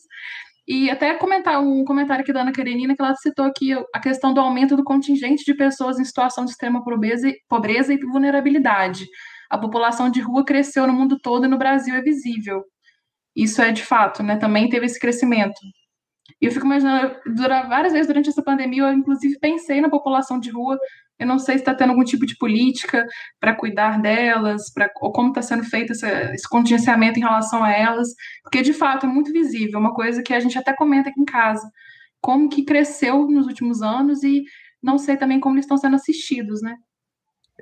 [0.66, 4.34] E até comentar um comentário aqui da Ana Karenina, que ela citou aqui a questão
[4.34, 9.07] do aumento do contingente de pessoas em situação de extrema pobreza, pobreza e vulnerabilidade.
[9.49, 12.62] A população de rua cresceu no mundo todo e no Brasil é visível.
[13.34, 14.36] Isso é de fato, né?
[14.36, 15.61] Também teve esse crescimento.
[16.41, 17.16] E eu fico imaginando,
[17.68, 20.78] várias vezes durante essa pandemia, eu inclusive pensei na população de rua.
[21.18, 23.07] Eu não sei se está tendo algum tipo de política
[23.38, 27.70] para cuidar delas, pra, ou como está sendo feito essa, esse contingenciamento em relação a
[27.70, 28.09] elas,
[28.43, 31.26] porque de fato é muito visível, uma coisa que a gente até comenta aqui em
[31.26, 31.70] casa,
[32.22, 34.45] como que cresceu nos últimos anos e
[34.82, 36.76] não sei também como eles estão sendo assistidos, né?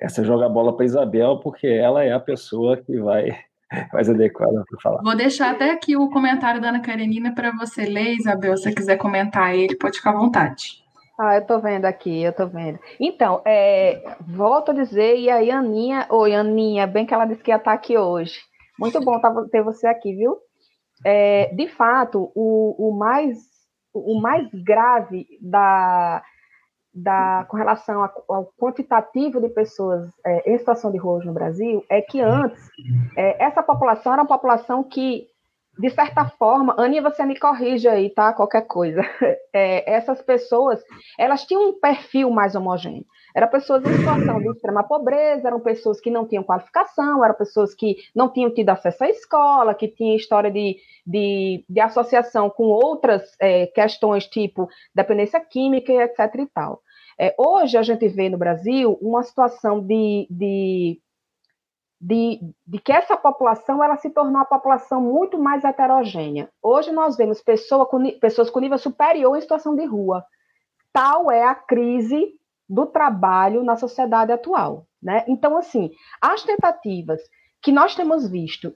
[0.01, 3.37] Essa joga a bola para Isabel, porque ela é a pessoa que vai
[3.93, 5.03] mais adequada para falar.
[5.03, 8.73] Vou deixar até aqui o comentário da Ana Karenina para você ler, Isabel, se você
[8.73, 10.83] quiser comentar ele, pode ficar à vontade.
[11.21, 12.79] Ah, eu estou vendo aqui, eu estou vendo.
[13.01, 17.51] Então, é, volto a dizer, e aí, Aninha, oi, Aninha, bem que ela disse que
[17.51, 18.39] ia estar aqui hoje.
[18.79, 20.37] Muito bom tá, ter você aqui, viu?
[21.05, 23.37] É, de fato, o, o, mais,
[23.93, 26.23] o mais grave da,
[27.03, 32.01] da, com relação ao quantitativo de pessoas é, em situação de rua no Brasil é
[32.01, 32.69] que antes
[33.17, 35.27] é, essa população era uma população que,
[35.79, 38.33] de certa forma, Aninha, você me corrija aí, tá?
[38.33, 39.03] Qualquer coisa.
[39.51, 40.81] É, essas pessoas,
[41.19, 43.05] elas tinham um perfil mais homogêneo.
[43.35, 47.75] Eram pessoas em situação de extrema pobreza, eram pessoas que não tinham qualificação, eram pessoas
[47.75, 52.65] que não tinham tido acesso à escola, que tinham história de, de, de associação com
[52.65, 56.35] outras é, questões, tipo dependência química, etc.
[56.37, 56.83] e tal.
[57.21, 61.01] É, hoje a gente vê no Brasil uma situação de, de,
[62.01, 66.49] de, de, que essa população ela se tornou uma população muito mais heterogênea.
[66.63, 70.25] Hoje nós vemos pessoa com, pessoas com nível superior em situação de rua.
[70.93, 72.35] Tal é a crise
[72.69, 74.87] do trabalho na sociedade atual.
[75.03, 75.25] Né?
[75.27, 75.91] Então, assim,
[76.21, 77.21] as tentativas
[77.63, 78.75] que nós temos visto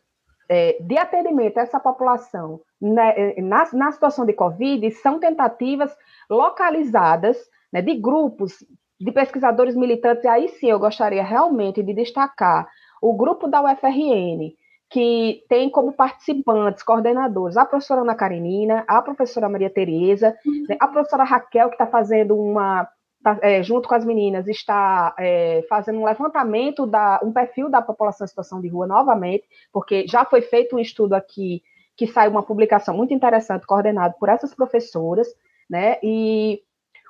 [0.49, 5.97] é, de atendimento a essa população né, na, na, situação de Covid são tentativas
[6.29, 7.39] localizadas
[7.73, 8.65] né, de grupos
[9.01, 12.69] de pesquisadores militantes, e aí sim eu gostaria realmente de destacar
[13.01, 14.55] o grupo da UFRN,
[14.89, 20.37] que tem como participantes, coordenadores, a professora Ana Karenina, a professora Maria Tereza,
[20.69, 22.87] né, a professora Raquel, que está fazendo uma,
[23.25, 27.83] tá, é, junto com as meninas, está é, fazendo um levantamento, da, um perfil da
[27.83, 31.63] população em situação de rua novamente, porque já foi feito um estudo aqui,
[31.97, 35.27] que saiu uma publicação muito interessante, coordenado por essas professoras,
[35.69, 36.63] né, e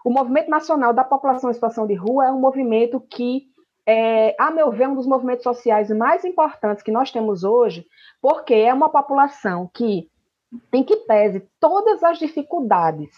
[0.05, 3.53] o Movimento Nacional da População em Situação de Rua é um movimento que
[3.87, 7.85] é, a meu ver, um dos movimentos sociais mais importantes que nós temos hoje,
[8.21, 10.09] porque é uma população que,
[10.73, 13.11] em que pese todas as dificuldades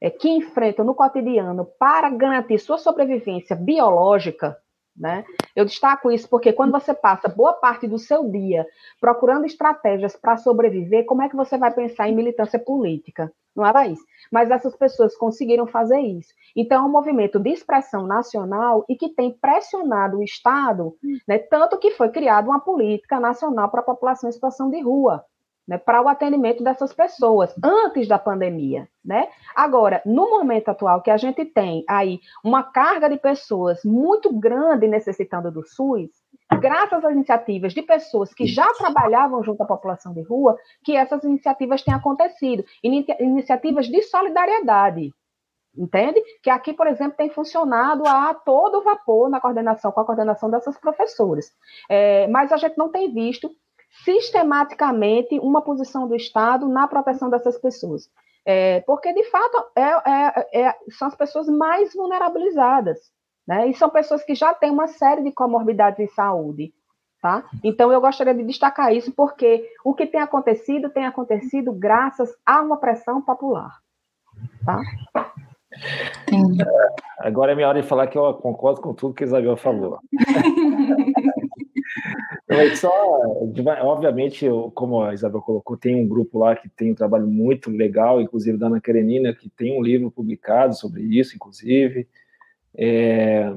[0.00, 4.58] é, que enfrentam no cotidiano para garantir sua sobrevivência biológica,
[4.96, 5.24] né?
[5.54, 8.66] Eu destaco isso porque quando você passa boa parte do seu dia
[9.00, 13.32] procurando estratégias para sobreviver, como é que você vai pensar em militância política?
[13.54, 14.02] Não era isso.
[14.32, 16.32] Mas essas pessoas conseguiram fazer isso.
[16.56, 21.78] Então, é um movimento de expressão nacional e que tem pressionado o Estado, né, tanto
[21.78, 25.24] que foi criada uma política nacional para a população em situação de rua
[25.66, 29.28] né, para o atendimento dessas pessoas antes da pandemia, né?
[29.54, 34.86] Agora, no momento atual que a gente tem aí uma carga de pessoas muito grande
[34.86, 36.10] necessitando do SUS,
[36.60, 41.24] graças às iniciativas de pessoas que já trabalhavam junto à população de rua, que essas
[41.24, 45.12] iniciativas têm acontecido, iniciativas de solidariedade,
[45.76, 46.22] entende?
[46.42, 50.78] Que aqui, por exemplo, tem funcionado a todo vapor na coordenação, com a coordenação dessas
[50.78, 51.50] professoras.
[51.88, 53.50] É, mas a gente não tem visto
[54.02, 58.10] sistematicamente uma posição do Estado na proteção dessas pessoas.
[58.46, 62.98] É, porque, de fato, é, é, é, são as pessoas mais vulnerabilizadas,
[63.46, 63.68] né?
[63.68, 66.74] E são pessoas que já têm uma série de comorbidades em saúde,
[67.22, 67.44] tá?
[67.62, 72.60] Então, eu gostaria de destacar isso, porque o que tem acontecido, tem acontecido graças a
[72.60, 73.78] uma pressão popular,
[74.66, 74.80] tá?
[77.18, 79.98] Agora é minha hora de falar que eu concordo com tudo que a Isabel falou.
[82.48, 82.90] Mas só,
[83.82, 88.20] obviamente, como a Isabel colocou, tem um grupo lá que tem um trabalho muito legal,
[88.20, 92.06] inclusive da Ana Karenina, que tem um livro publicado sobre isso, inclusive.
[92.76, 93.50] É,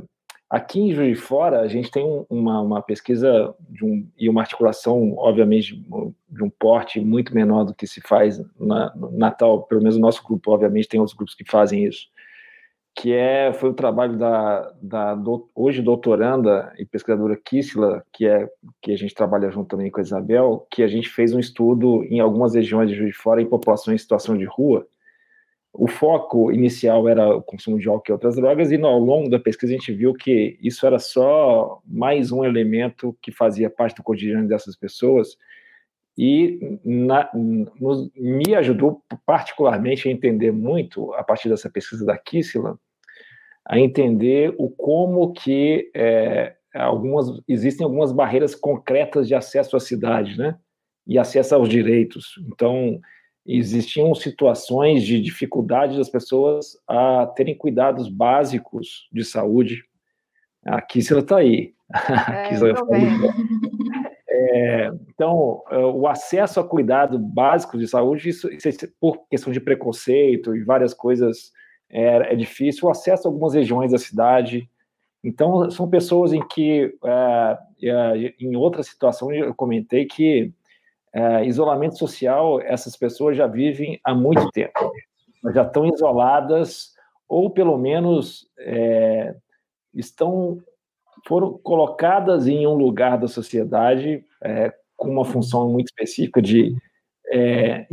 [0.49, 5.15] aqui em Juiz de Fora, a gente tem uma, uma pesquisa um, e uma articulação,
[5.17, 5.85] obviamente,
[6.29, 10.01] de um porte muito menor do que se faz na, no Natal, pelo menos o
[10.01, 12.07] nosso grupo, obviamente, tem outros grupos que fazem isso
[12.97, 18.49] que é, foi o trabalho da, da do, hoje doutoranda e pesquisadora Kissila, que, é,
[18.81, 22.03] que a gente trabalha junto também com a Isabel, que a gente fez um estudo
[22.05, 24.87] em algumas regiões de Juiz de Fora em populações em situação de rua.
[25.71, 29.39] O foco inicial era o consumo de álcool e outras drogas, e ao longo da
[29.39, 34.01] pesquisa a gente viu que isso era só mais um elemento que fazia parte do
[34.01, 35.37] cotidiano dessas pessoas,
[36.17, 37.29] e na,
[37.79, 42.79] nos, me ajudou particularmente a entender muito, a partir dessa pesquisa da Kissila,
[43.67, 50.37] a entender o como que é, algumas existem algumas barreiras concretas de acesso à cidade,
[50.37, 50.57] né?
[51.05, 52.35] E acesso aos direitos.
[52.47, 52.99] Então,
[53.45, 59.83] existiam situações de dificuldade das pessoas a terem cuidados básicos de saúde.
[60.65, 61.73] Aqui você está aí.
[64.29, 69.27] É, é, então, é, o acesso a cuidado básico de saúde, isso, isso, é por
[69.29, 71.51] questão de preconceito e várias coisas
[71.89, 74.69] é, é difícil o acesso a algumas regiões da cidade.
[75.23, 80.51] Então, são pessoas em que, é, é, em outra situação, eu comentei que
[81.13, 84.91] é, isolamento social, essas pessoas já vivem há muito tempo.
[85.53, 86.93] Já estão isoladas,
[87.27, 89.35] ou pelo menos é,
[89.93, 90.61] estão
[91.25, 96.75] foram colocadas em um lugar da sociedade é, com uma função muito específica de
[97.29, 97.85] é,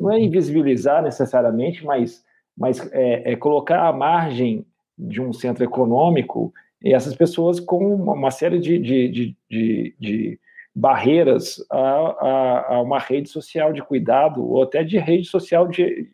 [0.00, 2.23] não é invisibilizar necessariamente, mas
[2.56, 4.64] mas é, é colocar à margem
[4.96, 6.52] de um centro econômico
[6.82, 10.40] essas pessoas com uma série de, de, de, de, de
[10.74, 16.10] barreiras a, a, a, uma rede social de cuidado ou até de rede social de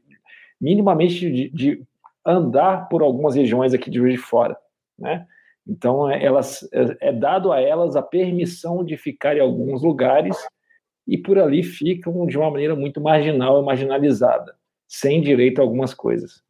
[0.61, 1.83] minimamente de, de
[2.25, 4.57] andar por algumas regiões aqui de de Fora,
[4.99, 5.27] né?
[5.67, 10.37] Então é, elas é, é dado a elas a permissão de ficar em alguns lugares
[11.07, 14.55] e por ali ficam de uma maneira muito marginal e marginalizada
[14.91, 16.43] sem direito a algumas coisas.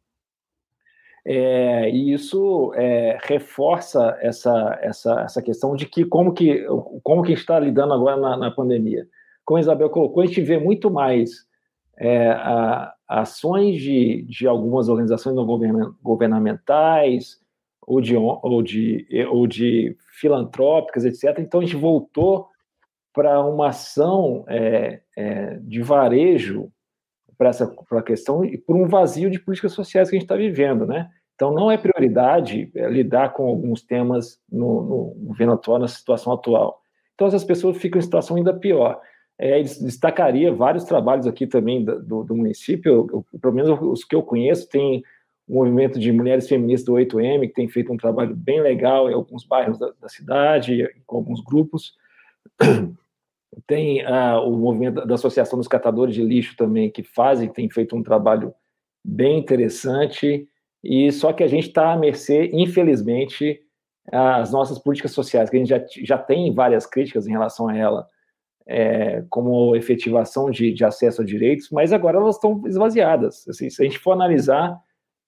[1.23, 6.65] É, e isso é, reforça essa, essa, essa questão de que como que
[7.03, 9.07] como que está lidando agora na, na pandemia.
[9.45, 11.45] Como a Isabel colocou, a gente vê muito mais
[11.97, 15.45] é, a, ações de, de algumas organizações não
[16.01, 17.39] governamentais
[17.85, 21.37] ou de, ou, de, ou de filantrópicas, etc.
[21.37, 22.47] Então a gente voltou
[23.13, 26.71] para uma ação é, é, de varejo
[27.41, 30.35] para essa pra questão e por um vazio de políticas sociais que a gente está
[30.35, 31.09] vivendo, né?
[31.33, 36.33] Então, não é prioridade é, lidar com alguns temas no, no, governo atual, na situação
[36.33, 36.79] atual.
[37.15, 39.01] Então, essas pessoas ficam em situação ainda pior.
[39.39, 44.15] É, destacaria vários trabalhos aqui também do, do município, eu, eu, pelo menos os que
[44.15, 45.01] eu conheço, tem
[45.47, 49.15] o movimento de mulheres feministas do 8M, que tem feito um trabalho bem legal em
[49.15, 51.95] alguns bairros da, da cidade, com alguns grupos.
[53.67, 57.95] Tem ah, o movimento da Associação dos Catadores de Lixo também, que fazem, tem feito
[57.95, 58.53] um trabalho
[59.03, 60.47] bem interessante,
[60.83, 63.61] e só que a gente está à mercê, infelizmente,
[64.11, 67.77] às nossas políticas sociais, que a gente já, já tem várias críticas em relação a
[67.77, 68.07] ela,
[68.65, 73.47] é, como efetivação de, de, acesso a direitos, mas agora elas estão esvaziadas.
[73.47, 74.79] Assim, se a gente for analisar,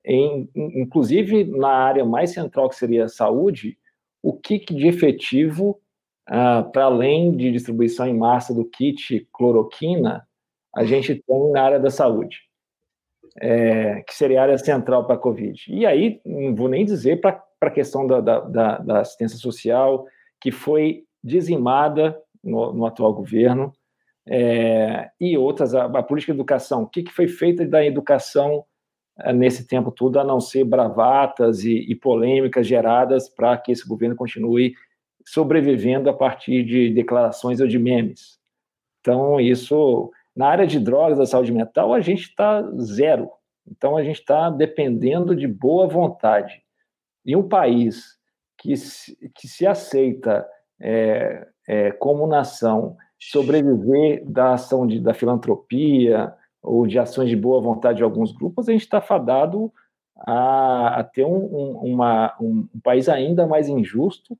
[0.06, 3.78] em, inclusive na área mais central, que seria a saúde,
[4.22, 5.80] o que, que de efetivo
[6.26, 10.28] ah, para além de distribuição em massa do kit cloroquina,
[10.74, 12.42] a gente tem na área da saúde,
[13.40, 15.66] é, que seria a área central para a Covid.
[15.68, 20.06] E aí, não vou nem dizer para a questão da, da, da, assistência social,
[20.40, 23.72] que foi dizimada no, no atual governo,
[24.26, 28.64] é, e outras, a, a, política de educação, o que, que foi feito da educação
[29.20, 33.88] é, nesse tempo todo, a não ser bravatas e, e polêmicas geradas para que esse
[33.88, 34.74] governo continue
[35.26, 38.40] sobrevivendo a partir de declarações ou de memes.
[39.02, 43.30] Então, isso, na área de drogas da saúde mental, a gente está zero.
[43.70, 46.62] Então, a gente está dependendo de boa vontade.
[47.26, 48.18] E um país
[48.58, 50.46] que se, que se aceita
[50.80, 57.62] é, é, como nação sobreviver da ação de, da filantropia ou de ações de boa
[57.62, 59.72] vontade de alguns grupos, a gente está fadado
[60.18, 64.38] a, a ter um, um, uma, um, um país ainda mais injusto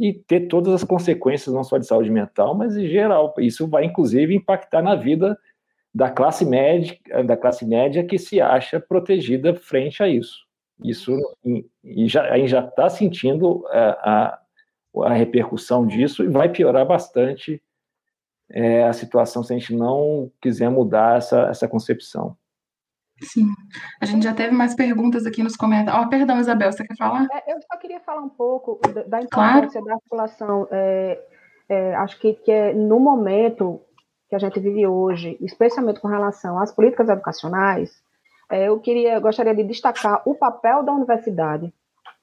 [0.00, 3.34] e ter todas as consequências, não só de saúde mental, mas em geral.
[3.38, 5.38] Isso vai, inclusive, impactar na vida
[5.94, 6.96] da classe média,
[7.26, 10.38] da classe média que se acha protegida frente a isso.
[10.82, 11.14] Isso
[11.84, 14.38] e já, já está sentindo a,
[14.96, 17.62] a, a, repercussão disso e vai piorar bastante
[18.48, 22.34] é, a situação se a gente não quiser mudar essa, essa concepção.
[23.22, 23.46] Sim.
[24.00, 26.04] A gente já teve mais perguntas aqui nos comentários.
[26.04, 27.26] Oh, perdão, Isabel, você quer falar?
[27.32, 29.84] É, eu só queria falar um pouco da importância claro.
[29.84, 30.68] da população.
[30.70, 31.20] É,
[31.68, 33.80] é, acho que, que é no momento
[34.28, 37.90] que a gente vive hoje, especialmente com relação às políticas educacionais,
[38.50, 41.72] é, eu queria, gostaria de destacar o papel da universidade,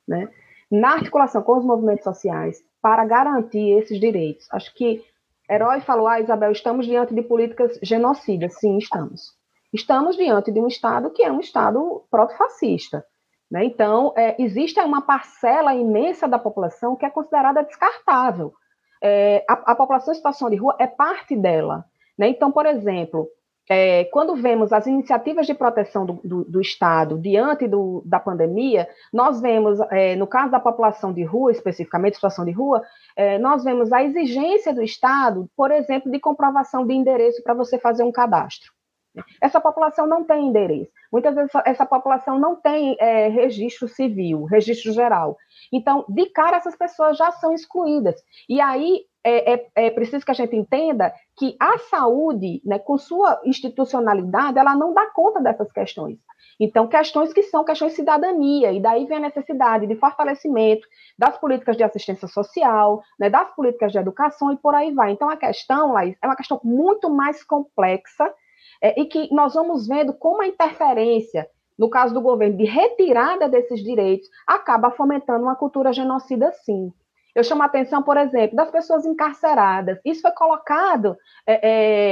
[0.07, 0.29] né,
[0.69, 4.47] na articulação com os movimentos sociais para garantir esses direitos.
[4.51, 5.03] Acho que
[5.49, 8.59] Herói falou, ah, Isabel, estamos diante de políticas genocidas.
[8.59, 9.36] Sim, estamos
[9.74, 13.05] estamos diante de um Estado que é um Estado proto-fascista.
[13.49, 13.65] Né?
[13.65, 18.53] Então, é, existe uma parcela imensa da população que é considerada descartável.
[19.01, 21.86] É, a, a, população em situação de rua é parte dela.
[22.18, 22.30] Né?
[22.30, 23.28] Então, por exemplo,
[23.70, 28.88] é, quando vemos as iniciativas de proteção do, do, do Estado diante do, da pandemia,
[29.13, 32.82] nós vemos, é, no caso da população de rua, especificamente situação de rua,
[33.15, 37.78] é, nós vemos a exigência do Estado, por exemplo, de comprovação de endereço para você
[37.78, 38.76] fazer um cadastro.
[39.41, 40.91] Essa população não tem endereço.
[41.11, 45.38] Muitas vezes essa população não tem é, registro civil, registro geral.
[45.72, 48.15] Então, de cara, essas pessoas já são excluídas.
[48.49, 52.97] E aí é, é, é, preciso que a gente entenda que a saúde, né, com
[52.97, 56.18] sua institucionalidade, ela não dá conta dessas questões.
[56.59, 60.88] Então, questões que são questões de cidadania, e daí vem a necessidade de fortalecimento
[61.18, 65.11] das políticas de assistência social, né, das políticas de educação e por aí vai.
[65.11, 68.34] Então, a questão, Laís, é uma questão muito mais complexa
[68.82, 71.47] é, e que nós vamos vendo como a interferência,
[71.78, 76.91] no caso do governo, de retirada desses direitos, acaba fomentando uma cultura genocida, sim.
[77.36, 79.99] Eu chamo a atenção, por exemplo, das pessoas encarceradas.
[80.03, 81.15] Isso foi colocado
[81.45, 81.59] é,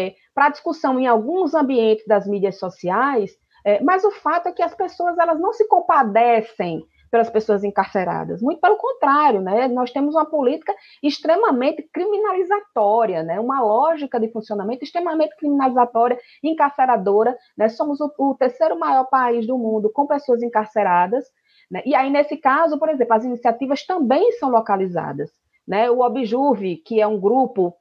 [0.08, 3.36] é, para discussão em alguns ambientes das mídias sociais,
[3.66, 6.86] é, mas o fato é que as pessoas elas não se compadecem
[7.16, 8.42] pelas pessoas encarceradas.
[8.42, 9.70] Muito pelo contrário, né?
[9.70, 13.40] Nós temos uma política extremamente criminalizatória, né?
[13.40, 17.34] Uma lógica de funcionamento extremamente criminalizatória, encarceradora.
[17.58, 17.70] Né?
[17.70, 21.24] Somos o, o terceiro maior país do mundo com pessoas encarceradas.
[21.72, 21.82] Né?
[21.86, 25.32] E aí, nesse caso, por exemplo, as iniciativas também são localizadas.
[25.66, 25.90] Né?
[25.90, 27.74] O Objuve, que é um grupo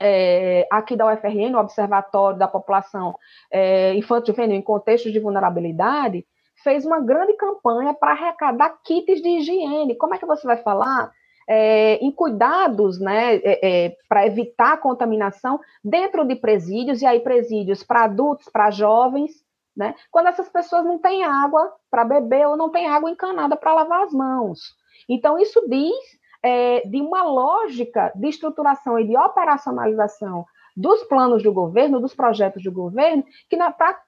[0.00, 3.14] é, aqui da UFRN, o Observatório da População
[3.52, 6.24] é, Infanto-Juvenil em Contextos de Vulnerabilidade,
[6.64, 9.94] fez uma grande campanha para arrecadar kits de higiene.
[9.96, 11.12] Como é que você vai falar
[11.46, 17.20] é, em cuidados né, é, é, para evitar a contaminação dentro de presídios, e aí
[17.20, 19.44] presídios para adultos, para jovens,
[19.76, 23.74] né, quando essas pessoas não têm água para beber ou não têm água encanada para
[23.74, 24.74] lavar as mãos.
[25.08, 30.46] Então, isso diz é, de uma lógica de estruturação e de operacionalização
[30.76, 34.00] dos planos do governo, dos projetos do governo, que para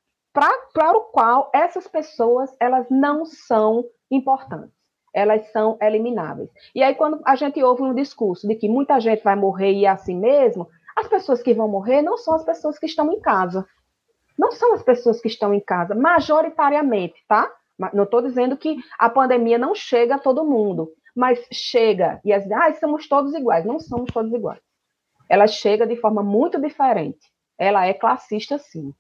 [0.95, 4.75] o qual essas pessoas elas não são importantes,
[5.15, 6.51] elas são elimináveis.
[6.75, 9.85] E aí quando a gente ouve um discurso de que muita gente vai morrer e
[9.85, 13.21] é assim mesmo, as pessoas que vão morrer não são as pessoas que estão em
[13.21, 13.67] casa.
[14.39, 17.51] Não são as pessoas que estão em casa, majoritariamente, tá?
[17.93, 22.51] Não estou dizendo que a pandemia não chega a todo mundo, mas chega e as
[22.51, 23.65] ah, somos todos iguais.
[23.65, 24.61] Não somos todos iguais.
[25.29, 27.31] Ela chega de forma muito diferente.
[27.59, 28.93] Ela é classista, sim.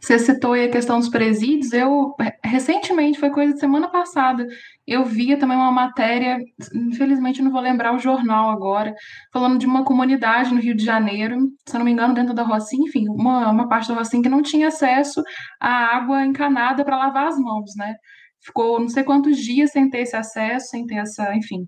[0.00, 1.72] Você citou aí a questão dos presídios.
[1.72, 4.46] Eu, recentemente, foi coisa de semana passada,
[4.86, 6.38] eu via também uma matéria,
[6.74, 8.94] infelizmente não vou lembrar o jornal agora,
[9.32, 11.36] falando de uma comunidade no Rio de Janeiro,
[11.66, 14.28] se eu não me engano, dentro da Rocinha, enfim, uma, uma parte da Rocinha que
[14.28, 15.22] não tinha acesso
[15.60, 17.94] à água encanada para lavar as mãos, né?
[18.40, 21.66] Ficou não sei quantos dias sem ter esse acesso, sem ter essa, enfim,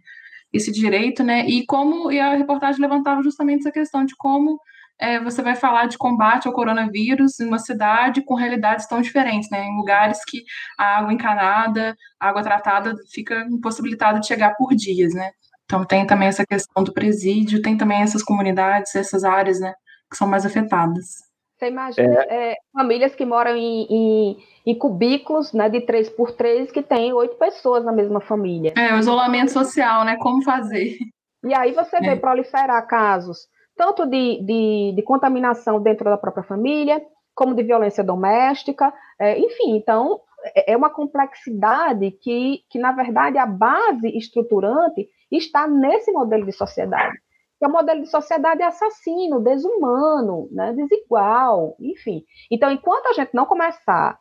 [0.53, 1.47] esse direito, né?
[1.47, 4.59] E como e a reportagem levantava justamente essa questão de como
[5.01, 9.48] é, você vai falar de combate ao coronavírus em uma cidade com realidades tão diferentes,
[9.51, 9.64] né?
[9.64, 10.44] Em lugares que
[10.78, 15.30] a água encanada, a água tratada fica impossibilitada de chegar por dias, né?
[15.64, 19.72] Então tem também essa questão do presídio, tem também essas comunidades, essas áreas, né,
[20.11, 21.30] que são mais afetadas.
[21.57, 22.53] Você imagina é.
[22.53, 24.36] É, famílias que moram em, em,
[24.66, 28.72] em, cubículos né, de três por três que tem oito pessoas na mesma família.
[28.76, 30.16] É, o isolamento social, né?
[30.16, 30.96] Como fazer?
[31.44, 32.16] E aí você vê é.
[32.16, 33.46] proliferar casos
[33.81, 37.01] tanto de, de, de, contaminação dentro da própria família,
[37.35, 40.20] como de violência doméstica, é, enfim, então
[40.55, 46.53] é, é uma complexidade que, que, na verdade, a base estruturante está nesse modelo de
[46.53, 47.16] sociedade.
[47.59, 52.22] Que é um modelo de sociedade assassino, desumano, né, desigual, enfim.
[52.51, 54.18] Então, enquanto a gente não começar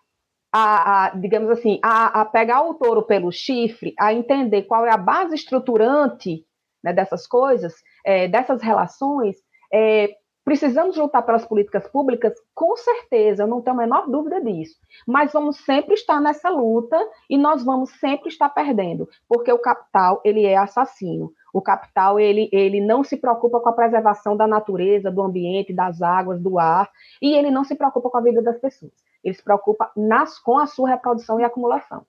[0.53, 4.93] a, a, digamos assim, a, a, pegar o touro pelo chifre, a entender qual é
[4.93, 6.45] a base estruturante
[6.81, 7.73] né, dessas coisas,
[8.05, 9.35] é, dessas relações,
[9.73, 12.33] é, precisamos lutar pelas políticas públicas?
[12.55, 14.75] Com certeza, eu não tenho a menor dúvida disso.
[15.07, 16.97] Mas vamos sempre estar nessa luta
[17.29, 21.31] e nós vamos sempre estar perdendo, porque o capital, ele é assassino.
[21.53, 26.01] O capital, ele, ele não se preocupa com a preservação da natureza, do ambiente, das
[26.01, 26.89] águas, do ar,
[27.21, 28.91] e ele não se preocupa com a vida das pessoas.
[29.23, 32.05] Ele se preocupa nas, com a sua reprodução e acumulação.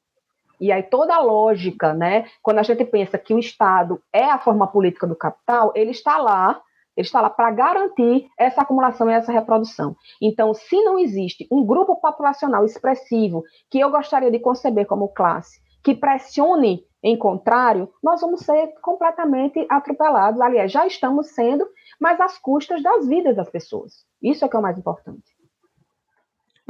[0.61, 4.39] E aí toda a lógica, né, quando a gente pensa que o Estado é a
[4.39, 6.61] forma política do capital, ele está lá
[6.97, 9.97] ele está lá para garantir essa acumulação e essa reprodução.
[10.21, 15.61] Então, se não existe um grupo populacional expressivo que eu gostaria de conceber como classe,
[15.83, 20.41] que pressione em contrário, nós vamos ser completamente atropelados.
[20.41, 21.67] Aliás, já estamos sendo,
[21.99, 24.05] mas às custas das vidas das pessoas.
[24.23, 25.30] Isso é que é o mais importante.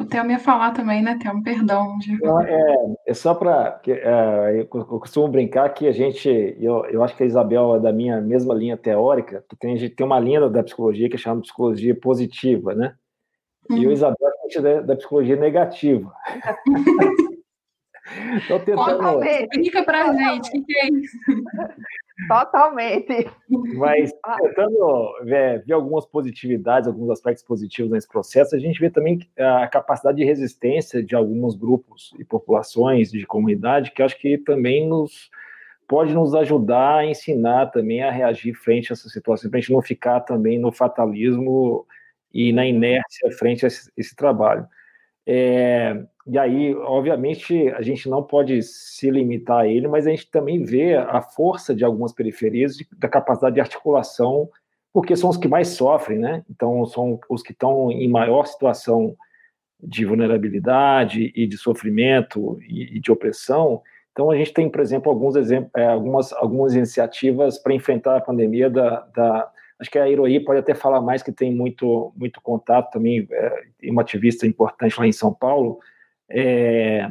[0.01, 1.43] O Thelma ia falar também, né, Thelma?
[1.43, 1.99] Perdão.
[2.47, 3.81] é, é só para.
[3.87, 6.57] É, eu costumo brincar que a gente.
[6.59, 9.77] Eu, eu acho que a Isabel é da minha mesma linha teórica, que tem, a
[9.77, 12.95] gente tem uma linha da psicologia que é chama psicologia positiva, né?
[13.69, 13.77] Uhum.
[13.77, 13.93] E o uhum.
[13.93, 16.11] Isabel a gente é da psicologia negativa.
[18.39, 19.23] Estou tentando.
[19.23, 21.17] Explica para gente o que é isso.
[22.29, 23.29] Totalmente.
[23.77, 24.37] Mas ah.
[24.41, 29.67] tentando ver, ver, algumas positividades, alguns aspectos positivos nesse processo, a gente vê também a
[29.69, 35.31] capacidade de resistência de alguns grupos e populações de comunidade, que acho que também nos
[35.87, 39.73] pode nos ajudar a ensinar também a reagir frente a essa situação, para a gente
[39.73, 41.85] não ficar também no fatalismo
[42.33, 44.69] e na inércia frente a esse, esse trabalho.
[45.27, 50.31] É, e aí, obviamente, a gente não pode se limitar a ele, mas a gente
[50.31, 54.49] também vê a força de algumas periferias, de, da capacidade de articulação,
[54.93, 56.45] porque são os que mais sofrem, né?
[56.51, 59.17] Então, são os que estão em maior situação
[59.83, 63.83] de vulnerabilidade e de sofrimento e, e de opressão.
[64.13, 68.21] Então, a gente tem, por exemplo, alguns exemplos, é, algumas, algumas iniciativas para enfrentar a
[68.21, 69.51] pandemia da, da
[69.81, 73.65] Acho que a Iroí pode até falar mais, que tem muito, muito contato também, é,
[73.85, 75.79] uma ativista importante lá em São Paulo,
[76.29, 77.11] é,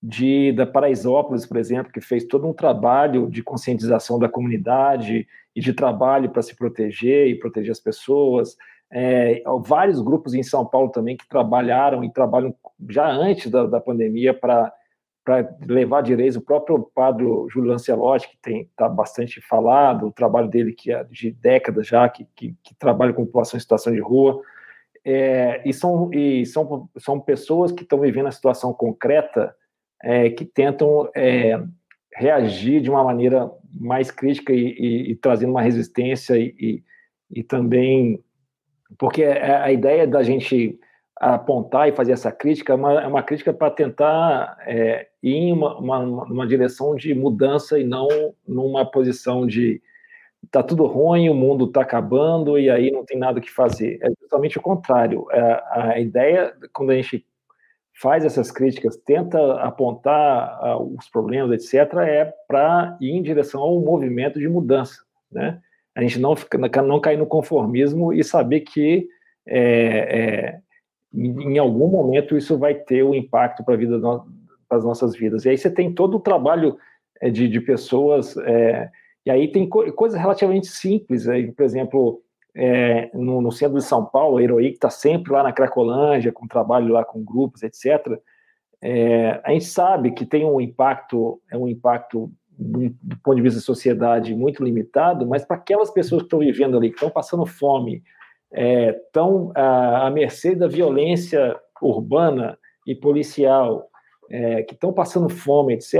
[0.00, 5.60] de, da Paraisópolis, por exemplo, que fez todo um trabalho de conscientização da comunidade e
[5.60, 8.56] de trabalho para se proteger e proteger as pessoas.
[8.92, 12.54] É, vários grupos em São Paulo também que trabalharam e trabalham
[12.88, 14.72] já antes da, da pandemia para
[15.24, 20.48] para levar direitos, o próprio padre Júlio Lancelotti, que tem está bastante falado, o trabalho
[20.48, 24.00] dele que é de décadas já, que, que, que trabalha com população em situação de
[24.00, 24.42] rua,
[25.04, 29.54] é, e, são, e são, são pessoas que estão vivendo a situação concreta,
[30.02, 31.62] é, que tentam é,
[32.14, 36.82] reagir de uma maneira mais crítica e, e, e trazendo uma resistência e,
[37.30, 38.22] e, também
[38.98, 40.78] porque a ideia da gente
[41.16, 44.56] apontar e fazer essa crítica é uma, é uma crítica para tentar
[45.24, 48.08] ir em uma, uma, uma, direção de mudança e não
[48.46, 49.80] numa posição de
[50.50, 53.98] tá tudo ruim, o mundo está acabando e aí não tem nada que fazer.
[54.02, 55.26] É justamente o contrário.
[55.32, 57.26] É, a ideia, quando a gente
[57.94, 63.80] faz essas críticas, tenta apontar uh, os problemas, etc., é para ir em direção ao
[63.80, 65.60] movimento de mudança, né?
[65.94, 69.06] A gente não, fica, não cair no conformismo e saber que
[69.46, 70.60] é, é,
[71.14, 74.00] em algum momento isso vai ter um impacto para a vida
[74.68, 75.44] para as nossas vidas.
[75.44, 76.76] E aí você tem todo o trabalho
[77.20, 78.90] é, de, de pessoas, é,
[79.24, 82.20] e aí tem co coisas relativamente simples, aí, por exemplo,
[82.54, 86.46] é, no, no, centro de São Paulo, a Heroic está sempre lá na Cracolândia, com
[86.46, 88.20] trabalho lá com grupos, etc.
[88.82, 93.42] É, a gente sabe que tem um impacto, é um impacto do, do ponto de
[93.42, 97.10] vista da sociedade muito limitado, mas para aquelas pessoas que estão vivendo ali, que estão
[97.10, 98.02] passando fome,
[98.52, 102.56] estão é, à, à mercê da violência urbana
[102.86, 103.88] e policial,
[104.30, 105.94] é, que estão passando fome, etc.,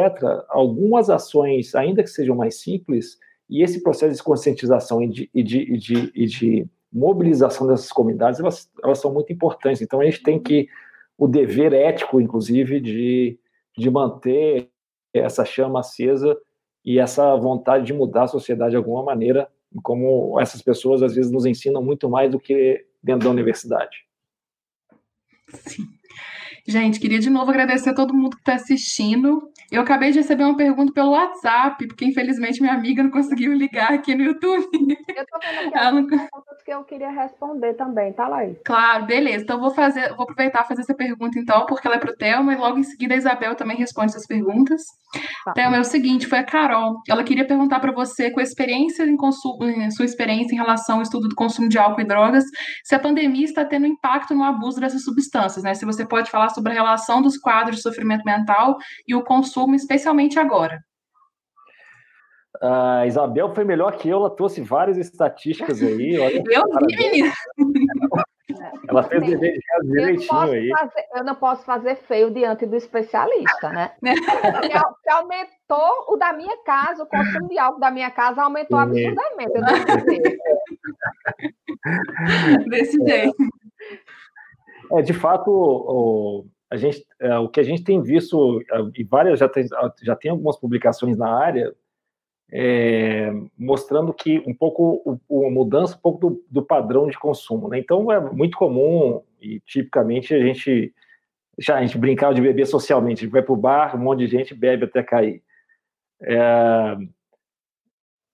[0.48, 3.18] algumas ações, ainda que sejam mais simples,
[3.48, 7.90] e esse processo de conscientização e de, e de, e de, e de mobilização dessas
[7.90, 9.82] comunidades, elas, elas, são muito importantes.
[9.82, 10.68] Então, a gente tem que,
[11.18, 13.38] o dever ético, inclusive, de,
[13.76, 14.70] de manter
[15.12, 16.36] essa chama acesa
[16.84, 19.48] e essa vontade de mudar a sociedade de alguma maneira,
[19.82, 24.04] como essas pessoas às vezes nos ensinam muito mais do que dentro da universidade.
[25.48, 25.84] Sim.
[26.66, 29.50] Gente, queria de novo agradecer a todo mundo que está assistindo.
[29.70, 33.92] Eu acabei de receber uma pergunta pelo WhatsApp, porque infelizmente minha amiga não conseguiu ligar
[33.92, 34.66] aqui no YouTube.
[34.72, 38.56] Eu tô vendo aqui as perguntas que eu queria responder também, tá, Laís?
[38.64, 39.42] Claro, beleza.
[39.42, 42.52] Então vou fazer, vou aproveitar e fazer essa pergunta então, porque ela é pro Thelma,
[42.52, 44.82] e logo em seguida a Isabel também responde essas perguntas.
[45.44, 45.52] Tá.
[45.52, 47.00] Thelma, é o seguinte, foi a Carol.
[47.08, 51.02] Ela queria perguntar para você, com a experiência em consumo, sua experiência em relação ao
[51.02, 52.44] estudo do consumo de álcool e drogas,
[52.82, 55.74] se a pandemia está tendo impacto no abuso dessas substâncias, né?
[55.74, 58.76] Se você pode falar sobre a relação dos quadros de sofrimento mental
[59.06, 60.82] e o consumo, especialmente agora.
[62.62, 66.18] A Isabel foi melhor que eu, ela trouxe várias estatísticas aí.
[66.20, 67.32] Olha, eu vi, menina.
[68.88, 70.68] Ela fez direitinho eu aí.
[70.68, 73.92] Fazer, eu não posso fazer feio diante do especialista, né?
[75.02, 79.52] Se aumentou o da minha casa, o consumo de álcool da minha casa aumentou absurdamente.
[79.54, 79.62] Eu
[82.68, 83.34] Desse jeito.
[84.92, 89.04] É, de fato, o, a gente, é, o que a gente tem visto, é, e
[89.04, 89.66] várias já tem,
[90.02, 91.74] já tem algumas publicações na área,
[92.52, 97.68] é, mostrando que um pouco a mudança um pouco do, do, padrão de consumo.
[97.68, 97.78] Né?
[97.78, 100.94] Então é muito comum e tipicamente a gente
[101.58, 104.20] já a gente brincava de beber socialmente, a gente vai para o bar, um monte
[104.20, 105.42] de gente bebe até cair.
[106.22, 106.96] É,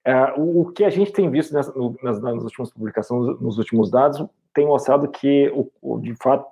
[0.04, 3.58] é, o, o, que a gente tem visto nessa, no, nas, nas, últimas publicações, nos
[3.58, 5.52] últimos dados, tem mostrado que,
[6.00, 6.50] de fato,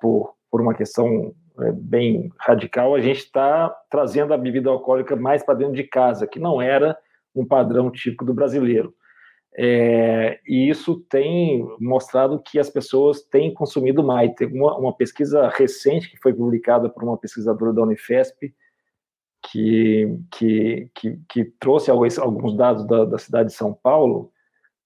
[0.50, 5.54] por, uma questão é, bem radical, a gente está trazendo a bebida alcoólica mais para
[5.54, 6.96] dentro de casa, que não era
[7.34, 8.94] um padrão típico do brasileiro.
[9.60, 14.32] É, e isso tem mostrado que as pessoas têm consumido mais.
[14.34, 18.54] Tem uma, uma, pesquisa recente que foi publicada por uma pesquisadora da Unifesp,
[19.50, 24.30] que, que, que, que trouxe alguns dados da, da cidade de São Paulo,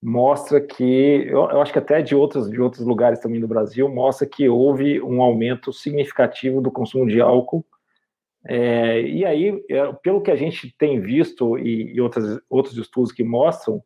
[0.02, 4.26] mostra que, eu, acho que até de outros, de outros lugares também do Brasil, mostra
[4.26, 7.64] que houve um aumento significativo do consumo de álcool.
[8.44, 13.12] É, e aí, é, pelo que a gente tem visto e, e outras, outros estudos
[13.12, 13.80] que mostram,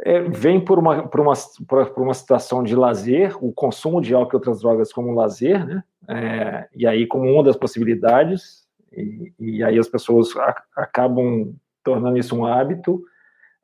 [0.00, 1.34] é, vem por uma, por, uma,
[1.66, 5.84] por uma situação de lazer, o consumo de álcool e outras drogas como lazer, né?
[6.08, 12.16] É, e aí como uma das possibilidades, e, e aí as pessoas a, acabam tornando
[12.16, 13.04] isso um hábito,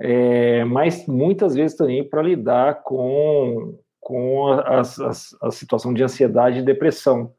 [0.00, 4.82] é, mas muitas vezes também para lidar com, com a, a,
[5.42, 7.32] a, situação de ansiedade e depressão.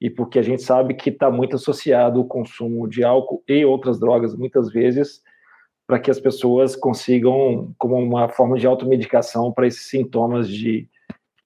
[0.00, 4.00] E porque a gente sabe que está muito associado o consumo de álcool e outras
[4.00, 5.22] drogas, muitas vezes,
[5.86, 10.88] para que as pessoas consigam, como uma forma de automedicação para esses sintomas de,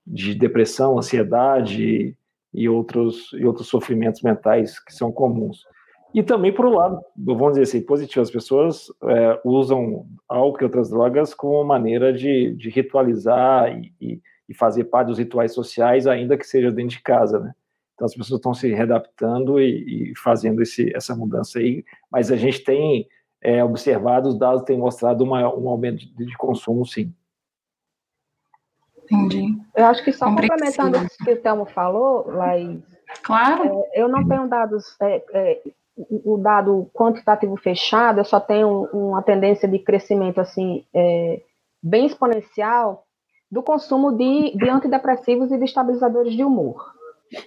[0.06, 2.16] de depressão, ansiedade
[2.52, 5.64] e outros, e outros sofrimentos mentais que são comuns.
[6.14, 10.64] E também, por um lado, vamos dizer assim, positivo, as pessoas é, usam álcool e
[10.64, 16.06] outras drogas como maneira de, de ritualizar e, e, e, fazer parte dos rituais sociais,
[16.06, 17.52] ainda que seja dentro de casa, né?
[17.94, 22.36] Então, as pessoas estão se readaptando e, e fazendo esse, essa mudança aí, mas a
[22.36, 23.06] gente tem
[23.40, 27.14] é, observado, os dados têm mostrado uma, um aumento de, de consumo, sim.
[29.04, 29.58] Entendi.
[29.74, 32.82] Eu acho que só complementando o que o Telmo falou, Laís,
[33.22, 33.84] Claro.
[33.92, 35.62] É, eu não tenho dados é, é,
[35.96, 41.42] o dado quantitativo fechado, eu só tenho uma tendência de crescimento assim é,
[41.82, 43.04] bem exponencial
[43.50, 46.92] do consumo de, de antidepressivos e de estabilizadores de humor.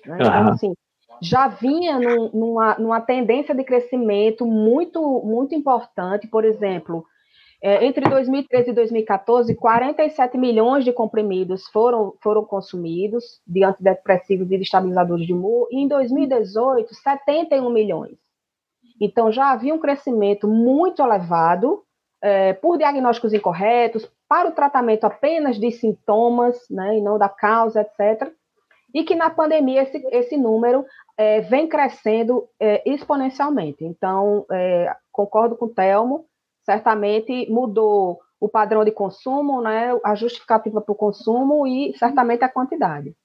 [0.06, 0.18] Né?
[0.20, 0.74] Então, assim,
[1.22, 7.04] já vinha num, numa, numa tendência de crescimento muito, muito importante, por exemplo,
[7.64, 14.58] é, entre 2013 e 2014, 47 milhões de comprimidos foram, foram consumidos de antidepressivos e
[14.58, 18.25] de estabilizadores de humor, e em 2018, 71 milhões.
[19.00, 21.84] Então, já havia um crescimento muito elevado
[22.22, 27.82] é, por diagnósticos incorretos, para o tratamento apenas de sintomas, né, e não da causa,
[27.82, 28.32] etc.
[28.94, 30.86] E que na pandemia esse, esse número
[31.18, 33.84] é, vem crescendo é, exponencialmente.
[33.84, 36.26] Então, é, concordo com o Telmo,
[36.64, 42.50] certamente mudou o padrão de consumo, né, a justificativa para o consumo e certamente a
[42.50, 43.16] quantidade.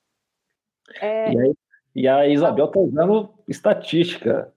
[1.00, 1.32] É...
[1.32, 1.54] E, aí,
[1.94, 4.52] e, a Isabel está usando estatística.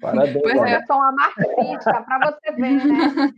[0.00, 0.42] Parabéns.
[0.42, 3.34] Pois é, só uma marxista, para você ver, né?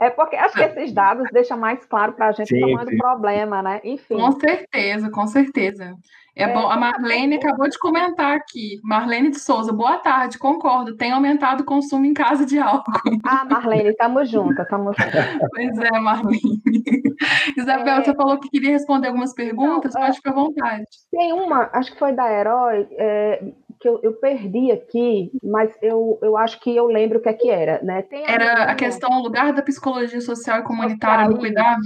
[0.00, 2.96] É porque acho que esses dados deixam mais claro para a gente sim, tamanho do
[2.96, 3.82] problema, né?
[3.84, 4.16] Enfim.
[4.16, 5.94] Com certeza, com certeza.
[6.34, 6.70] É, é, bom.
[6.70, 8.80] A Marlene acabou de comentar aqui.
[8.82, 10.96] Marlene de Souza, boa tarde, concordo.
[10.96, 12.92] Tem aumentado o consumo em casa de álcool.
[13.24, 16.62] Ah, Marlene, estamos juntas, estamos Pois é, Marlene.
[17.58, 18.04] Isabel, é...
[18.04, 20.14] você falou que queria responder algumas perguntas, Não, pode é...
[20.14, 20.86] ficar à vontade.
[21.10, 23.44] Tem uma, acho que foi da Herói, é,
[23.80, 27.32] que eu, eu, perdi aqui, mas eu, eu acho que eu lembro o que é
[27.32, 28.04] que era, né?
[28.26, 31.80] era a, a questão, o lugar da psicologia social e comunitária social, no cuidado?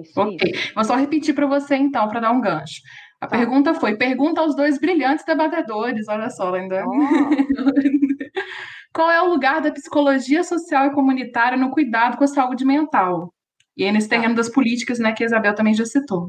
[0.00, 0.48] Isso, ok.
[0.48, 0.74] Isso.
[0.74, 2.80] Vou só repetir para você, então, para dar um gancho.
[3.20, 3.36] A tá.
[3.36, 6.84] pergunta foi: pergunta aos dois brilhantes debatedores, olha só, ainda.
[6.86, 6.90] Oh.
[8.94, 13.34] Qual é o lugar da psicologia social e comunitária no cuidado com a saúde mental?
[13.76, 14.16] E aí, nesse tá.
[14.16, 16.26] terreno das políticas, né, que a Isabel também já citou.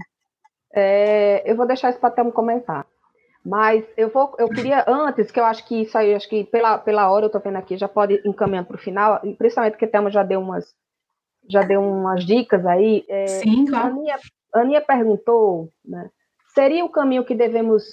[0.74, 2.86] É, eu vou deixar isso para até um comentar.
[3.44, 6.78] Mas eu vou, eu queria antes, que eu acho que isso aí, acho que pela,
[6.78, 10.12] pela hora eu estou vendo aqui, já pode encaminhando para o final, principalmente porque Thelma
[10.12, 10.74] já deu umas,
[11.50, 13.04] já deu umas dicas aí.
[13.10, 13.86] É, Sim, claro.
[13.86, 14.20] A Aninha,
[14.54, 16.10] a Aninha perguntou, né,
[16.54, 17.84] seria o caminho que devemos.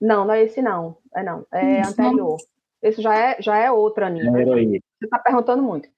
[0.00, 2.36] Não, não é esse não, é não, é isso, anterior.
[2.82, 4.30] Esse já é, já é outra Aninha.
[4.30, 5.88] Você está perguntando muito.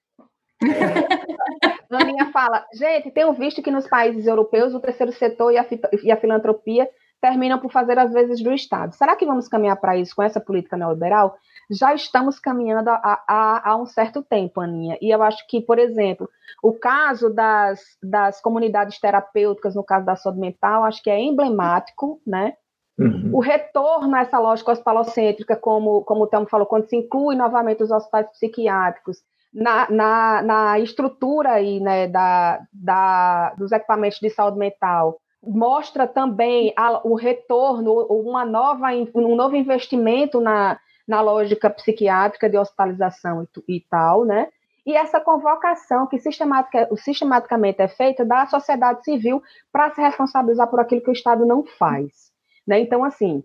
[0.63, 5.57] É, a Aninha fala, gente, tenho visto que nos países europeus o terceiro setor e
[5.57, 5.65] a,
[6.03, 6.89] e a filantropia
[7.21, 8.93] terminam por fazer as vezes do Estado.
[8.93, 11.35] Será que vamos caminhar para isso com essa política neoliberal?
[11.69, 14.97] Já estamos caminhando há, um certo tempo, Aninha.
[15.01, 16.29] E eu acho que, por exemplo,
[16.63, 22.21] o caso das, das comunidades terapêuticas, no caso da saúde mental, acho que é emblemático,
[22.25, 22.53] né?
[22.97, 23.31] Uhum.
[23.33, 27.83] O retorno a essa lógica hospitalocêntrica, como, como o Telmo falou, quando se inclui novamente
[27.83, 29.17] os hospitais psiquiátricos,
[29.53, 36.73] na, na, na estrutura aí, né, da, da, dos equipamentos de saúde mental, mostra também
[36.75, 43.77] a, o retorno, uma nova, um novo investimento na, na lógica psiquiátrica de hospitalização e,
[43.77, 44.49] e tal, né?
[44.85, 50.79] E essa convocação que sistematica, sistematicamente é feita da sociedade civil para se responsabilizar por
[50.79, 52.31] aquilo que o Estado não faz.
[52.65, 52.79] Né?
[52.79, 53.43] Então, assim,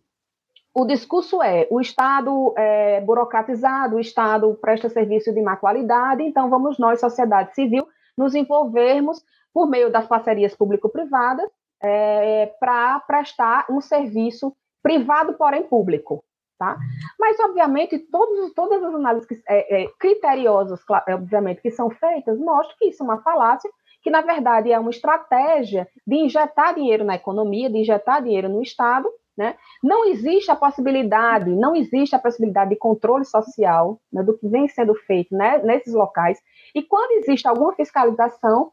[0.72, 6.48] o discurso é: o Estado é burocratizado, o Estado presta serviço de má qualidade, então
[6.48, 9.20] vamos nós, sociedade civil, nos envolvermos
[9.52, 11.50] por meio das parcerias público-privadas
[11.82, 16.24] é, para prestar um serviço privado, porém público.
[16.58, 16.78] Tá?
[17.18, 22.38] Mas, obviamente, todos, todas as análises que, é, é, criteriosas, é, obviamente, que são feitas,
[22.38, 23.68] mostram que isso é uma falácia,
[24.00, 28.62] que, na verdade, é uma estratégia de injetar dinheiro na economia, de injetar dinheiro no
[28.62, 29.56] Estado, né?
[29.82, 34.68] Não existe a possibilidade, não existe a possibilidade de controle social né, do que vem
[34.68, 36.38] sendo feito né, nesses locais.
[36.74, 38.70] E quando existe alguma fiscalização,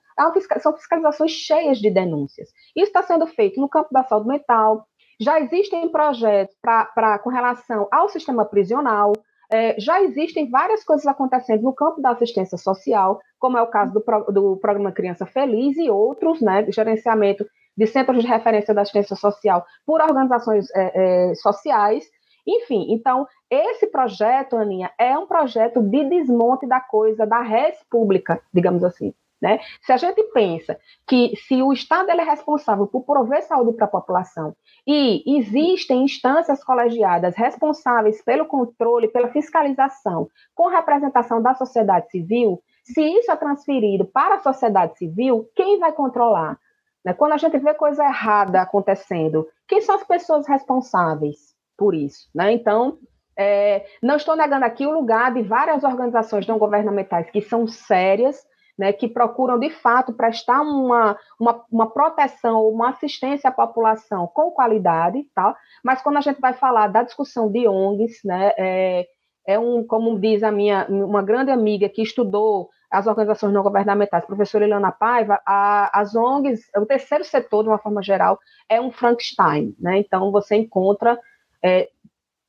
[0.60, 2.50] são fiscalizações cheias de denúncias.
[2.76, 4.86] Isso está sendo feito no campo da saúde mental,
[5.20, 9.12] já existem projetos pra, pra, com relação ao sistema prisional,
[9.52, 13.94] é, já existem várias coisas acontecendo no campo da assistência social, como é o caso
[13.94, 18.82] do, pro, do programa Criança Feliz e outros, né, gerenciamento de centros de referência da
[18.82, 22.06] assistência social por organizações é, é, sociais.
[22.48, 28.42] Enfim, então, esse projeto, Aninha, é um projeto de desmonte da coisa, da res pública,
[28.54, 29.14] digamos assim.
[29.42, 29.60] Né?
[29.82, 33.90] Se a gente pensa que se o Estado é responsável por prover saúde para a
[33.90, 34.54] população
[34.86, 43.02] e existem instâncias colegiadas responsáveis pelo controle, pela fiscalização, com representação da sociedade civil, se
[43.02, 46.60] isso é transferido para a sociedade civil, quem vai controlar?
[47.06, 47.14] Né?
[47.14, 52.30] Quando a gente vê coisa errada acontecendo, quem são as pessoas responsáveis por isso?
[52.36, 52.52] Né?
[52.52, 52.98] Então,
[53.38, 58.46] é, não estou negando aqui o lugar de várias organizações não governamentais que são sérias,
[58.80, 64.52] né, que procuram de fato prestar uma, uma, uma proteção, uma assistência à população com
[64.52, 65.54] qualidade, tá?
[65.84, 69.06] mas quando a gente vai falar da discussão de ONGs, né, é,
[69.46, 74.26] é um, como diz a minha, uma grande amiga que estudou as organizações não governamentais,
[74.26, 78.40] professora Ilana Paiva, a, as ONGs, o terceiro setor, de uma forma geral,
[78.70, 80.00] é um Frankenstein, né?
[80.00, 81.20] Então, você encontra
[81.64, 81.90] é,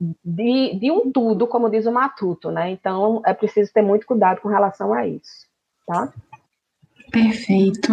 [0.01, 2.71] de, de um tudo, como diz o Matuto, né?
[2.71, 5.47] Então, é preciso ter muito cuidado com relação a isso,
[5.87, 6.13] tá?
[7.11, 7.93] Perfeito.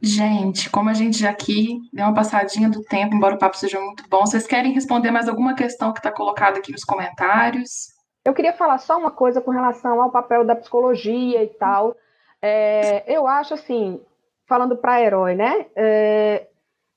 [0.00, 3.80] Gente, como a gente já aqui deu uma passadinha do tempo, embora o papo seja
[3.80, 7.88] muito bom, vocês querem responder mais alguma questão que está colocada aqui nos comentários?
[8.24, 11.96] Eu queria falar só uma coisa com relação ao papel da psicologia e tal.
[12.40, 14.00] É, eu acho assim,
[14.48, 15.66] falando para herói, né?
[15.74, 16.46] É,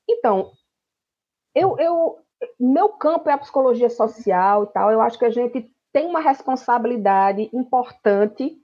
[0.08, 0.50] então,
[1.54, 2.18] eu, eu,
[2.58, 4.90] meu campo é a psicologia social e tal.
[4.90, 8.59] Eu acho que a gente tem uma responsabilidade importante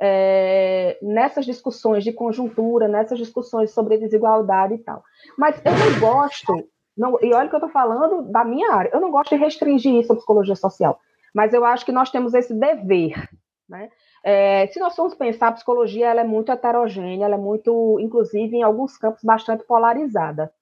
[0.00, 5.02] é, nessas discussões de conjuntura, nessas discussões sobre desigualdade e tal.
[5.36, 9.00] Mas eu não gosto, não, e olha que eu estou falando da minha área, eu
[9.00, 10.98] não gosto de restringir isso à psicologia social,
[11.34, 13.28] mas eu acho que nós temos esse dever.
[13.68, 13.90] Né?
[14.24, 18.56] É, se nós formos pensar, a psicologia ela é muito heterogênea, ela é muito, inclusive,
[18.56, 20.52] em alguns campos, bastante polarizada.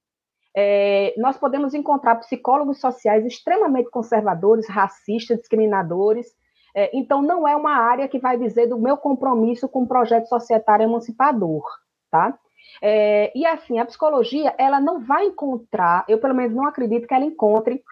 [0.54, 6.34] É, nós podemos encontrar psicólogos sociais extremamente conservadores, racistas, discriminadores,
[6.76, 10.26] é, então, não é uma área que vai dizer do meu compromisso com o projeto
[10.26, 11.64] societário emancipador,
[12.10, 12.38] tá?
[12.82, 17.14] É, e assim, a psicologia, ela não vai encontrar, eu pelo menos não acredito que
[17.14, 17.82] ela encontre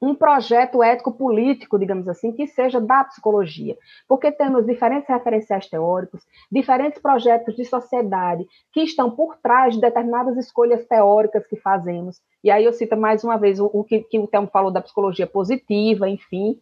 [0.00, 7.00] um projeto ético-político, digamos assim, que seja da psicologia, porque temos diferentes referenciais teóricos, diferentes
[7.00, 12.20] projetos de sociedade que estão por trás de determinadas escolhas teóricas que fazemos.
[12.44, 14.82] E aí eu cito mais uma vez o, o que, que, o Telmo falou da
[14.82, 16.60] psicologia positiva, enfim.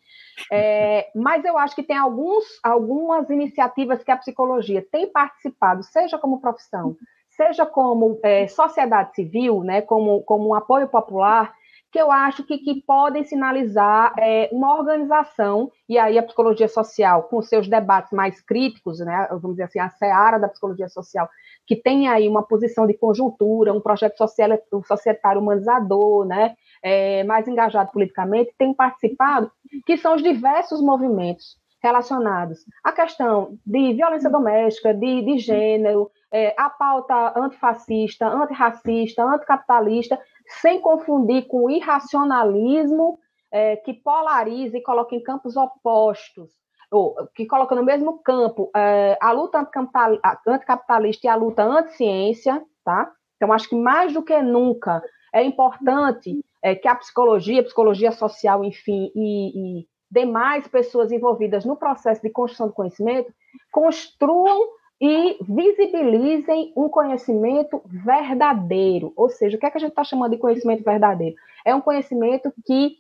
[0.51, 6.19] É, mas eu acho que tem alguns, algumas iniciativas que a psicologia tem participado, seja
[6.19, 6.97] como profissão,
[7.31, 11.52] seja como é, sociedade civil, né, como, como um apoio popular,
[11.95, 17.23] que eu acho que, que podem sinalizar é, uma organização, e aí a psicologia social,
[17.23, 21.29] com seus debates mais críticos, né, vamos dizer assim, a seara da psicologia social,
[21.65, 27.23] que tem aí uma posição de conjuntura, um projeto social, um societário humanizador, né, é,
[27.23, 29.53] mais engajado politicamente, tem participado,
[29.87, 36.53] que são os diversos movimentos relacionados à questão de violência doméstica, de, de gênero, é,
[36.59, 40.19] a pauta antifascista, antirracista, anticapitalista,
[40.60, 43.18] sem confundir com o irracionalismo
[43.51, 46.51] é, que polariza e coloca em campos opostos,
[46.90, 49.68] ou que coloca no mesmo campo é, a luta
[50.47, 53.12] anticapitalista e a luta anti-ciência, tá?
[53.36, 55.02] Então, acho que mais do que nunca
[55.32, 61.64] é importante é, que a psicologia, a psicologia social, enfim, e, e demais pessoas envolvidas
[61.64, 63.32] no processo de construção do conhecimento
[63.70, 64.68] construam
[65.01, 69.12] e visibilizem um conhecimento verdadeiro.
[69.16, 71.37] Ou seja, o que, é que a gente está chamando de conhecimento verdadeiro?
[71.65, 72.97] É um conhecimento que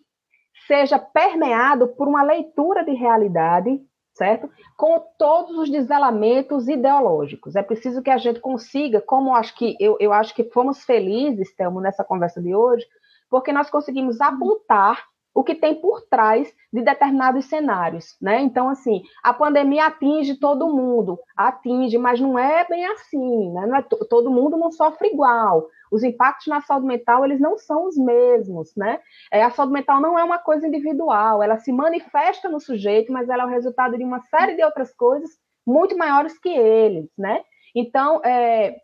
[0.66, 3.80] seja permeado por uma leitura de realidade,
[4.14, 4.50] certo?
[4.76, 7.56] Com todos os desvelamentos ideológicos.
[7.56, 11.54] É preciso que a gente consiga, como acho que eu, eu acho que fomos felizes,
[11.54, 12.86] Thelmo, nessa conversa de hoje,
[13.30, 15.04] porque nós conseguimos apontar
[15.34, 18.40] o que tem por trás de determinados cenários, né?
[18.40, 23.68] Então, assim, a pandemia atinge todo mundo, atinge, mas não é bem assim, né?
[23.78, 25.66] É todo mundo não sofre igual.
[25.90, 29.00] Os impactos na saúde mental, eles não são os mesmos, né?
[29.32, 33.28] É, a saúde mental não é uma coisa individual, ela se manifesta no sujeito, mas
[33.28, 35.30] ela é o resultado de uma série de outras coisas
[35.66, 37.42] muito maiores que eles, né?
[37.74, 38.76] Então, é,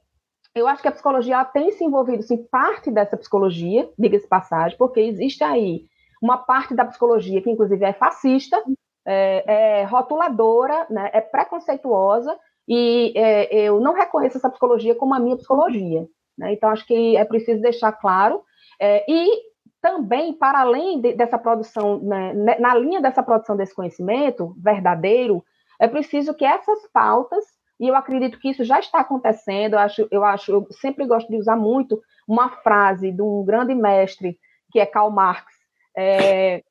[0.54, 4.98] eu acho que a psicologia tem se envolvido, sim, parte dessa psicologia, diga-se passagem, porque
[4.98, 5.84] existe aí
[6.20, 8.62] uma parte da psicologia que, inclusive, é fascista,
[9.06, 12.38] é, é rotuladora, né, é preconceituosa,
[12.68, 16.06] e é, eu não reconheço essa psicologia como a minha psicologia.
[16.38, 16.52] Né?
[16.52, 18.42] Então, acho que é preciso deixar claro.
[18.80, 19.28] É, e
[19.80, 25.42] também, para além de, dessa produção, né, né, na linha dessa produção desse conhecimento verdadeiro,
[25.80, 27.44] é preciso que essas pautas,
[27.80, 31.28] e eu acredito que isso já está acontecendo, eu acho, eu acho, eu sempre gosto
[31.28, 34.38] de usar muito uma frase de um grande mestre,
[34.70, 35.59] que é Karl Marx,
[35.96, 36.62] é,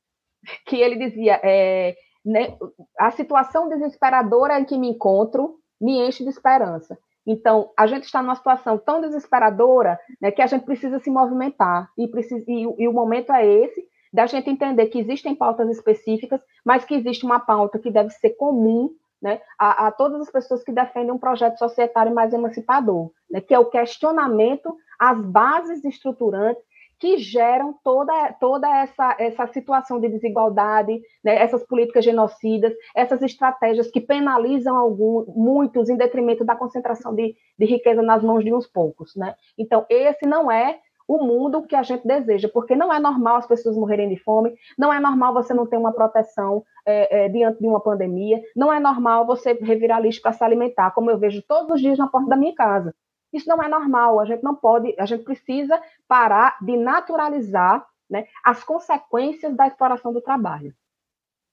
[0.66, 2.58] que ele dizia: é, né,
[2.98, 6.98] a situação desesperadora em que me encontro me enche de esperança.
[7.26, 11.90] Então, a gente está numa situação tão desesperadora né, que a gente precisa se movimentar.
[11.98, 16.42] E, precisa, e, e o momento é esse da gente entender que existem pautas específicas,
[16.66, 18.90] mas que existe uma pauta que deve ser comum
[19.22, 23.54] né, a, a, todas as pessoas que defendem um projeto societário mais emancipador, né, que
[23.54, 26.64] é o questionamento às bases estruturantes
[27.00, 33.90] que geram toda, toda essa, essa situação de desigualdade, né, essas políticas genocidas, essas estratégias
[33.90, 38.68] que penalizam alguns, muitos em detrimento da concentração de, de riqueza nas mãos de uns
[38.68, 39.16] poucos.
[39.16, 39.34] Né?
[39.58, 43.48] Então, esse não é o mundo que a gente deseja, porque não é normal as
[43.48, 47.60] pessoas morrerem de fome, não é normal você não ter uma proteção é, é, diante
[47.60, 51.42] de uma pandemia, não é normal você revirar lixo para se alimentar, como eu vejo
[51.48, 52.94] todos os dias na porta da minha casa.
[53.32, 58.26] Isso não é normal, a gente não pode, a gente precisa parar de naturalizar né,
[58.44, 60.74] as consequências da exploração do trabalho.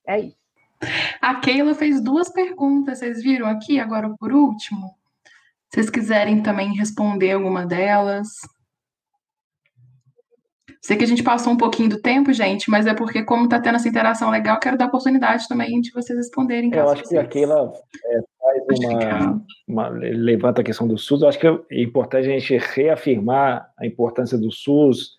[0.07, 0.47] É isso.
[1.21, 4.95] A Keila fez duas perguntas, vocês viram aqui, agora por último?
[5.69, 8.29] Se vocês quiserem também responder alguma delas.
[10.87, 13.61] Sei que a gente passou um pouquinho do tempo, gente, mas é porque, como está
[13.61, 16.73] tendo essa interação legal, quero dar oportunidade também de vocês responderem.
[16.73, 17.73] Eu acho que a Keila
[18.05, 21.23] é, faz uma, uma, levanta a questão do SUS.
[21.23, 25.17] Eu acho que é importante a gente reafirmar a importância do SUS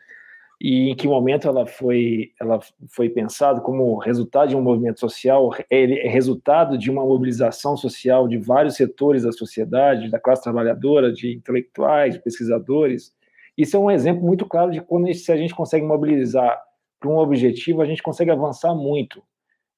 [0.62, 5.54] e em que momento ela foi, ela foi pensada como resultado de um movimento social,
[5.70, 11.36] é resultado de uma mobilização social de vários setores da sociedade, da classe trabalhadora, de
[11.36, 13.17] intelectuais, de pesquisadores.
[13.58, 16.62] Isso é um exemplo muito claro de quando se a gente consegue mobilizar
[17.00, 19.22] para um objetivo, a gente consegue avançar muito.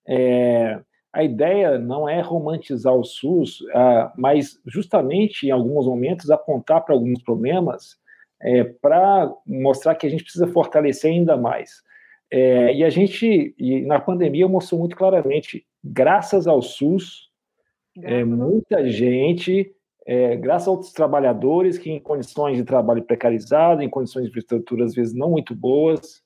[0.08, 0.80] É,
[1.14, 6.94] a ideia não é romantizar o SUS, ah, mas justamente em alguns momentos apontar para
[6.94, 7.98] alguns problemas
[8.42, 11.84] é, para mostrar que a gente precisa fortalecer ainda mais.
[12.32, 17.30] É, e a gente, e na pandemia, mostrou muito claramente, graças ao SUS,
[18.02, 19.74] é, muita gente,
[20.12, 24.96] é, graças aos trabalhadores que em condições de trabalho precarizado, em condições de infraestrutura às
[24.96, 26.24] vezes não muito boas,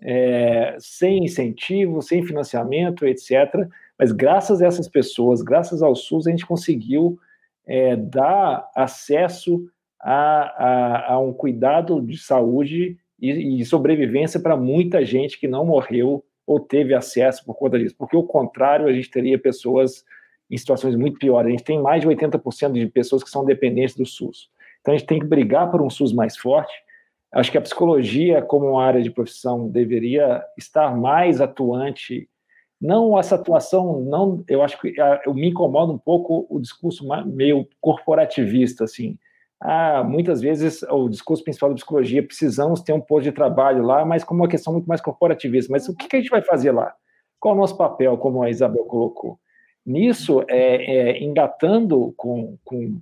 [0.00, 3.68] é, sem incentivo, sem financiamento, etc.
[3.98, 7.18] Mas graças a essas pessoas, graças ao SUS, a gente conseguiu
[7.66, 9.68] é, dar acesso
[10.00, 15.66] a, a, a um cuidado de saúde e, e sobrevivência para muita gente que não
[15.66, 20.06] morreu ou teve acesso por conta disso, porque o contrário, a gente teria pessoas
[20.50, 21.48] em situações muito piores.
[21.48, 24.48] A gente tem mais de 80% de pessoas que são dependentes do SUS.
[24.80, 26.72] Então a gente tem que brigar por um SUS mais forte.
[27.32, 32.28] Acho que a psicologia, como uma área de profissão, deveria estar mais atuante.
[32.80, 34.44] Não essa atuação, não.
[34.48, 39.18] Eu acho que ah, eu me incomoda um pouco o discurso meio corporativista, assim
[39.60, 44.04] ah, muitas vezes o discurso principal da psicologia, precisamos ter um posto de trabalho lá,
[44.04, 45.72] mas como uma questão muito mais corporativista.
[45.72, 46.94] Mas o que, a gente vai fazer lá?
[47.40, 49.38] Qual é o nosso papel, como a Isabel colocou?
[49.86, 52.98] Nisso, é, é engatando com, com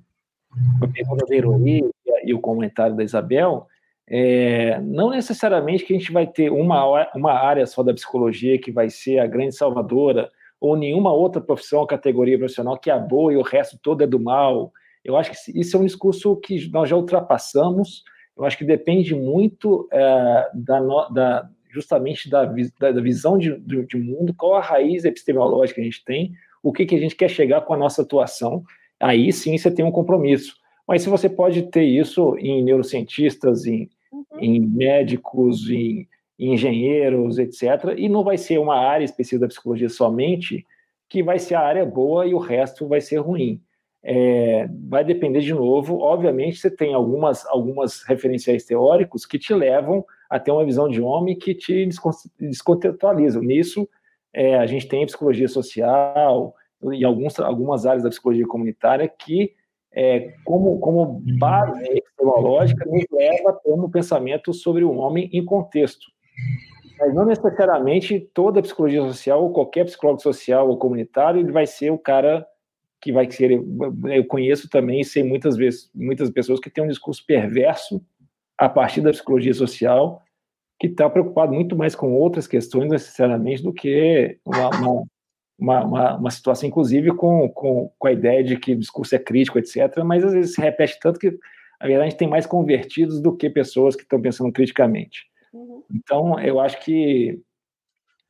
[0.82, 1.88] a pergunta da Ironi
[2.24, 3.66] e, o comentário da Isabel,
[4.06, 8.70] é, não necessariamente que a gente vai ter uma, uma área só da psicologia que
[8.70, 10.30] vai ser a grande salvadora,
[10.60, 14.20] ou nenhuma outra profissão, categoria profissional que é boa e o resto todo é do
[14.20, 14.72] mal,
[15.04, 18.02] eu acho que isso é um discurso que nós já ultrapassamos.
[18.36, 23.84] Eu acho que depende muito é, da, da, justamente da, da, da visão de, de,
[23.84, 26.32] de, mundo, qual a raiz epistemológica que a gente tem,
[26.64, 28.64] o que, que a gente quer chegar com a nossa atuação.
[28.98, 30.56] Aí sim você tem um compromisso.
[30.88, 34.24] Mas se você pode ter isso em neurocientistas, em, uhum.
[34.40, 36.08] em médicos, em,
[36.38, 40.66] em engenheiros, etc., e não vai ser uma área específica da psicologia somente,
[41.08, 43.60] que vai ser a área boa e o resto vai ser ruim.
[44.02, 45.98] É, vai depender de novo.
[45.98, 51.00] Obviamente, você tem algumas, algumas referenciais teóricos que te levam a ter uma visão de
[51.00, 51.88] homem que te
[52.40, 53.42] descontextualizam.
[53.42, 53.86] Nisso,
[54.34, 56.54] é, a gente tem psicologia social
[56.92, 59.54] e alguns, algumas áreas da psicologia comunitária que,
[59.92, 65.44] é, como, como base epistemológica, nos leva a ter um pensamento sobre o homem em
[65.44, 66.04] contexto.
[66.98, 71.90] Mas não necessariamente toda psicologia social, ou qualquer psicólogo social ou comunitário, ele vai ser
[71.90, 72.46] o cara
[73.00, 73.50] que vai ser.
[73.52, 78.04] Eu conheço também e sei muitas vezes muitas pessoas que têm um discurso perverso
[78.58, 80.22] a partir da psicologia social,
[80.88, 85.04] que está preocupado muito mais com outras questões necessariamente do que uma, uma,
[85.58, 89.18] uma, uma, uma situação, inclusive com, com, com a ideia de que o discurso é
[89.18, 90.02] crítico, etc.
[90.04, 91.36] Mas às vezes se repete tanto que
[91.80, 95.26] a verdade tem mais convertidos do que pessoas que estão pensando criticamente.
[95.52, 95.82] Uhum.
[95.92, 97.40] Então, eu acho que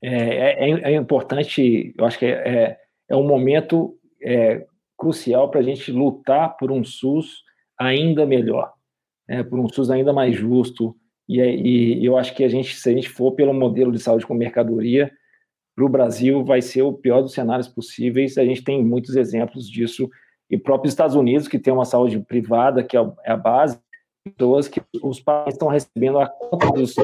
[0.02, 2.78] é, é, é, importante, eu acho que é, é,
[3.08, 4.66] é um momento é,
[4.96, 7.42] crucial para a gente lutar por um SUS
[7.78, 8.72] ainda melhor,
[9.28, 10.94] né, por um SUS ainda mais justo.
[11.28, 14.26] E, e, eu acho que a gente, se a gente for pelo modelo de saúde
[14.26, 15.10] com mercadoria,
[15.74, 18.38] para o Brasil vai ser o pior dos cenários possíveis.
[18.38, 20.08] A gente tem muitos exemplos disso.
[20.48, 23.78] E próprios Estados Unidos, que tem uma saúde privada, que é a base,
[24.24, 26.94] pessoas que os pais estão recebendo a conta dos,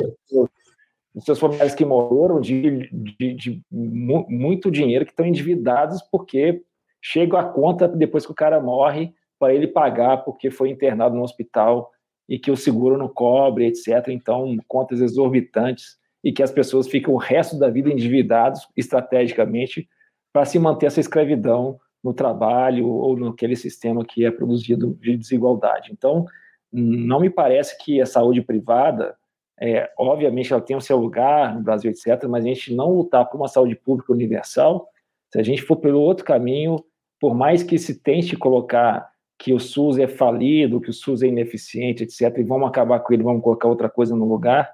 [1.14, 6.62] dos seus familiares que morreram de, de, de muito dinheiro, que estão endividados porque
[7.02, 11.22] chega a conta depois que o cara morre para ele pagar porque foi internado no
[11.22, 11.90] hospital
[12.30, 14.08] e que o seguro não cobre, etc.
[14.08, 19.88] Então, contas exorbitantes e que as pessoas ficam o resto da vida endividados estrategicamente
[20.32, 25.90] para se manter essa escravidão no trabalho ou naquele sistema que é produzido de desigualdade.
[25.92, 26.24] Então,
[26.72, 29.16] não me parece que a saúde privada
[29.60, 33.28] é, obviamente ela tem o seu lugar no Brasil, etc., mas a gente não lutar
[33.28, 34.88] por uma saúde pública universal,
[35.30, 36.82] se a gente for pelo outro caminho,
[37.20, 41.26] por mais que se tente colocar que o SUS é falido, que o SUS é
[41.26, 44.70] ineficiente, etc., e vamos acabar com ele, vamos colocar outra coisa no lugar,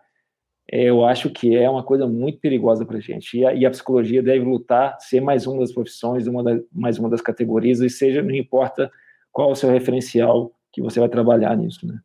[0.69, 3.39] é, eu acho que é uma coisa muito perigosa para a gente.
[3.39, 6.99] E a, e a, psicologia deve lutar, ser mais uma das profissões, uma da, mais
[6.99, 8.91] uma das categorias, e seja, não importa
[9.31, 12.01] qual o seu referencial que você vai trabalhar nisso, né?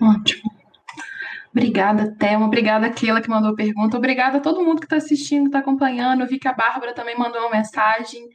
[0.00, 0.50] Ótimo.
[1.54, 2.46] Obrigada, Thelma.
[2.46, 3.98] Obrigada, Keila, que mandou a pergunta.
[3.98, 6.22] Obrigada a todo mundo que está assistindo, está acompanhando.
[6.22, 8.26] Eu vi que a Bárbara também mandou uma mensagem.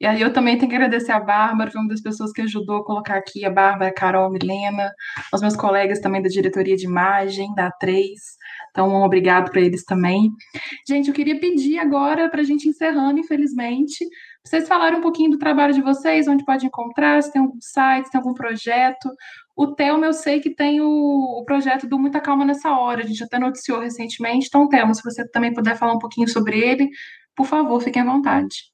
[0.00, 2.78] E aí eu também tenho que agradecer a Bárbara, foi uma das pessoas que ajudou
[2.78, 4.92] a colocar aqui, a Bárbara, a Carol, a Milena,
[5.32, 8.02] os meus colegas também da diretoria de imagem, da A3.
[8.70, 10.30] Então, um obrigado para eles também.
[10.86, 14.04] Gente, eu queria pedir agora, para a gente encerrando, infelizmente,
[14.44, 18.06] vocês falarem um pouquinho do trabalho de vocês, onde pode encontrar, se tem algum site,
[18.06, 19.08] se tem algum projeto.
[19.56, 23.06] O Telmo, eu sei que tem o, o, projeto do Muita Calma Nessa Hora, a
[23.06, 24.48] gente até noticiou recentemente.
[24.48, 26.90] Então, Telmo, se você também puder falar um pouquinho sobre ele,
[27.36, 28.73] por favor, fiquem à vontade.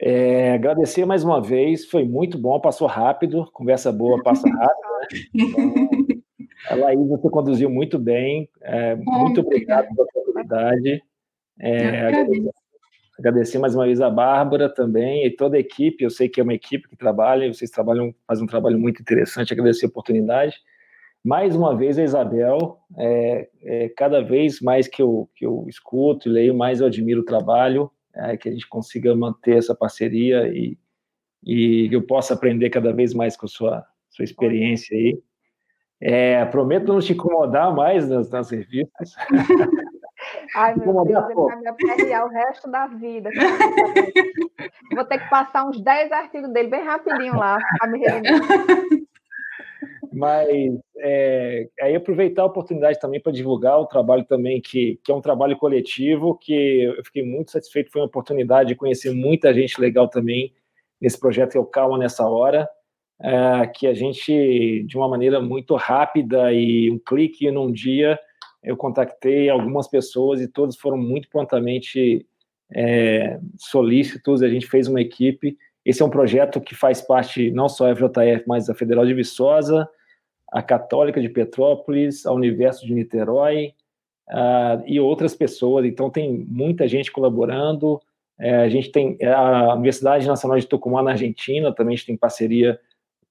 [0.00, 4.88] É, agradecer mais uma vez, foi muito bom, passou rápido, conversa boa passa rápido.
[5.00, 6.18] Né?
[6.68, 11.02] Então, a Laís, você conduziu muito bem, é, muito obrigado pela oportunidade.
[11.58, 12.50] É, agradecer,
[13.18, 16.42] agradecer mais uma vez a Bárbara também e toda a equipe, eu sei que é
[16.42, 20.56] uma equipe que trabalha, vocês trabalham, fazem um trabalho muito interessante, agradecer a oportunidade.
[21.24, 26.28] Mais uma vez a Isabel, é, é, cada vez mais que eu, que eu escuto
[26.28, 30.48] e leio, mais eu admiro o trabalho, é, que a gente consiga manter essa parceria
[30.48, 30.76] e,
[31.44, 35.20] e eu possa aprender cada vez mais com a sua, sua experiência aí.
[36.00, 39.14] É, prometo não te incomodar mais nas, nas revistas.
[40.54, 43.30] Ai, meu Deus, ele vai me o resto da vida.
[44.94, 48.00] Vou ter que passar uns 10 artigos dele bem rapidinho lá, para me
[50.18, 55.14] Mas é, aí aproveitar a oportunidade também para divulgar o trabalho também, que, que é
[55.14, 59.80] um trabalho coletivo, que eu fiquei muito satisfeito, foi uma oportunidade de conhecer muita gente
[59.80, 60.52] legal também
[61.00, 62.68] nesse projeto que é o Calma Nessa Hora,
[63.22, 68.18] é, que a gente, de uma maneira muito rápida e um clique num dia,
[68.60, 72.26] eu contactei algumas pessoas e todos foram muito prontamente
[72.74, 77.68] é, solícitos, a gente fez uma equipe, esse é um projeto que faz parte não
[77.68, 79.88] só da FJF, mas da Federal de Viçosa,
[80.50, 83.74] a Católica de Petrópolis, a Universo de Niterói
[84.28, 85.84] uh, e outras pessoas.
[85.84, 88.00] Então, tem muita gente colaborando.
[88.40, 92.16] É, a gente tem a Universidade Nacional de Tucumã, na Argentina, também a gente tem
[92.16, 92.78] parceria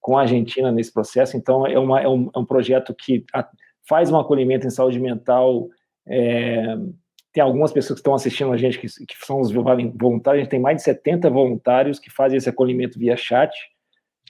[0.02, 1.38] com a Argentina nesse processo.
[1.38, 3.26] Então, é, uma, é, um, é um projeto que
[3.88, 5.70] faz um acolhimento em saúde mental.
[6.06, 6.78] É,
[7.34, 10.42] tem algumas pessoas que estão assistindo a gente que, que são os voluntários.
[10.42, 13.52] A gente tem mais de 70 voluntários que fazem esse acolhimento via chat,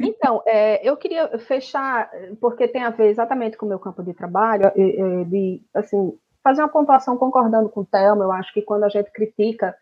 [0.02, 2.10] Então, é, eu queria fechar,
[2.40, 4.72] porque tem a ver exatamente com o meu campo de trabalho,
[5.28, 6.14] de assim,
[6.44, 8.26] fazer uma pontuação concordando com o Thelma.
[8.26, 9.76] Eu acho que quando a gente critica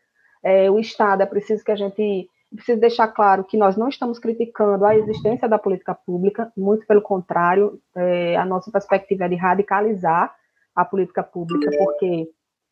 [0.44, 4.20] é, o Estado, é preciso que a gente preciso deixar claro que nós não estamos
[4.20, 9.36] criticando a existência da política pública, muito pelo contrário, é, a nossa perspectiva é de
[9.36, 10.36] radicalizar
[10.76, 12.28] a política pública, porque,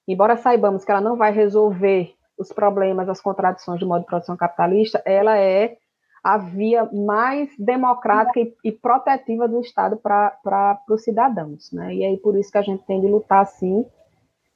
[0.07, 4.38] embora saibamos que ela não vai resolver os problemas, as contradições do modo de produção
[4.38, 5.78] capitalista, ela é
[6.24, 11.72] a via mais democrática e, e protetiva do Estado para os cidadãos.
[11.72, 11.95] Né?
[11.95, 13.86] E aí por isso que a gente tem de lutar, sim,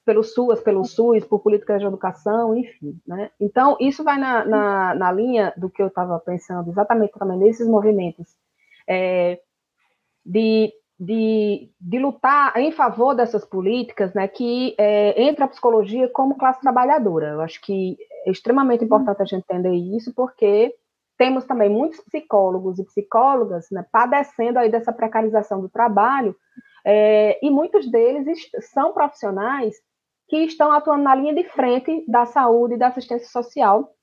[0.06, 3.00] pelo SUAS, pelo SUS, por políticas de educação, enfim.
[3.08, 3.30] Né?
[3.40, 7.68] Então, isso vai na, na, na linha do que eu estava pensando, exatamente também nesses
[7.68, 8.28] movimentos,
[8.88, 9.40] é,
[10.26, 10.74] de,
[11.04, 16.62] de, de lutar em favor dessas políticas, né, que é, entra a psicologia como classe
[16.62, 17.32] trabalhadora.
[17.32, 20.74] Eu acho que é extremamente importante a gente entender isso, porque
[21.18, 26.36] temos também muitos psicólogos e psicólogas né, padecendo aí dessa precarização do trabalho,
[26.86, 29.76] é, e muitos deles são profissionais
[30.30, 33.94] que estão atuando na linha de frente da saúde e da assistência social,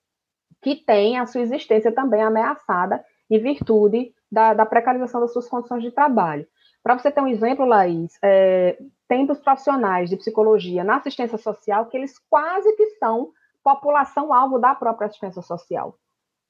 [0.62, 5.82] que tem a sua existência também ameaçada em virtude da, da precarização das suas condições
[5.82, 6.46] de trabalho.
[6.82, 8.78] Para você ter um exemplo, Laís, é,
[9.08, 13.30] tem dos profissionais de psicologia na assistência social que eles quase que são
[13.62, 15.96] população-alvo da própria assistência social,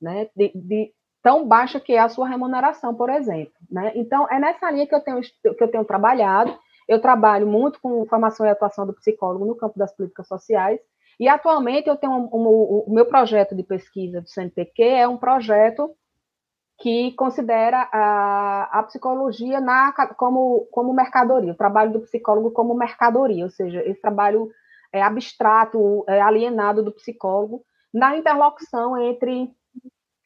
[0.00, 0.28] né?
[0.36, 0.92] De, de,
[1.22, 3.52] tão baixa que é a sua remuneração, por exemplo.
[3.70, 3.92] Né?
[3.94, 6.56] Então, é nessa linha que eu tenho, que eu tenho trabalhado,
[6.88, 10.80] eu trabalho muito com formação e atuação do psicólogo no campo das políticas sociais,
[11.18, 15.18] e atualmente eu tenho um, um, o meu projeto de pesquisa do CNPq é um
[15.18, 15.94] projeto
[16.80, 23.44] que considera a, a psicologia na, como, como mercadoria, o trabalho do psicólogo como mercadoria,
[23.44, 24.50] ou seja, esse trabalho
[24.90, 27.62] é, abstrato, é, alienado do psicólogo,
[27.92, 29.50] na interlocução entre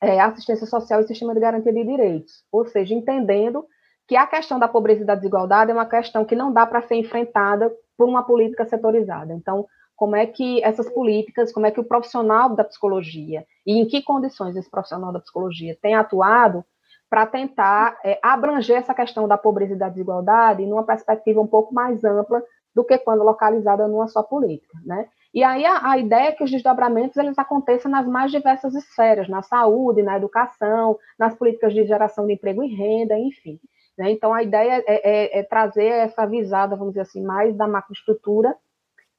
[0.01, 3.67] é, assistência social e sistema de garantia de direitos, ou seja, entendendo
[4.07, 6.83] que a questão da pobreza e da desigualdade é uma questão que não dá para
[6.83, 9.33] ser enfrentada por uma política setorizada.
[9.33, 13.87] Então, como é que essas políticas, como é que o profissional da psicologia e em
[13.87, 16.65] que condições esse profissional da psicologia tem atuado
[17.09, 21.73] para tentar é, abranger essa questão da pobreza e da desigualdade numa perspectiva um pouco
[21.73, 22.43] mais ampla
[22.75, 25.09] do que quando localizada numa só política, né?
[25.33, 29.29] E aí a, a, ideia é que os desdobramentos eles aconteçam nas mais diversas esferas,
[29.29, 33.59] na saúde, na educação, nas políticas de geração de emprego e renda, enfim.
[33.99, 34.13] Né?
[34.13, 38.57] Então, a ideia é, é, é, trazer essa visada, vamos dizer assim, mais da macroestrutura,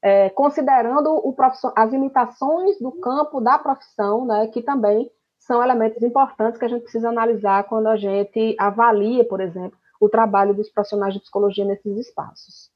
[0.02, 1.34] é, considerando o
[1.74, 6.82] as limitações do campo da profissão, né, que também são elementos importantes que a gente
[6.82, 11.96] precisa analisar quando a gente avalia, por exemplo, o trabalho dos profissionais de psicologia nesses
[11.98, 12.70] espaços.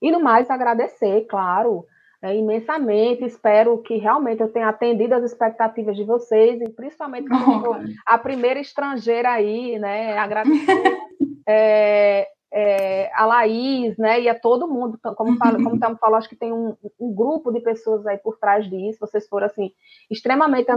[0.00, 1.86] E no mais, agradecer, claro,
[2.22, 3.24] é, imensamente.
[3.24, 8.60] Espero que realmente eu tenha atendido as expectativas de vocês, e principalmente como a primeira
[8.60, 10.16] estrangeira aí, né?
[10.16, 10.98] Agradecer
[11.46, 14.20] é, é, a Laís, né?
[14.20, 17.60] E a todo mundo, como fala, como falou, acho que tem um, um, grupo de
[17.60, 19.00] pessoas aí por trás disso.
[19.00, 19.72] Vocês foram assim
[20.10, 20.70] extremamente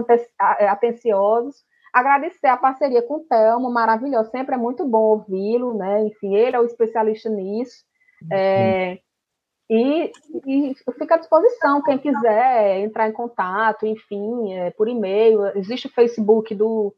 [0.59, 1.63] é, atenciosos.
[1.93, 4.31] Agradecer a parceria com o Telmo, maravilhoso.
[4.31, 6.03] Sempre é muito bom ouvi-lo, né?
[6.05, 7.83] Enfim, ele é o especialista nisso.
[8.31, 8.99] É,
[9.69, 10.11] e,
[10.45, 15.45] e fica à disposição, quem quiser entrar em contato, enfim, é, por e-mail.
[15.57, 16.93] Existe o Facebook do,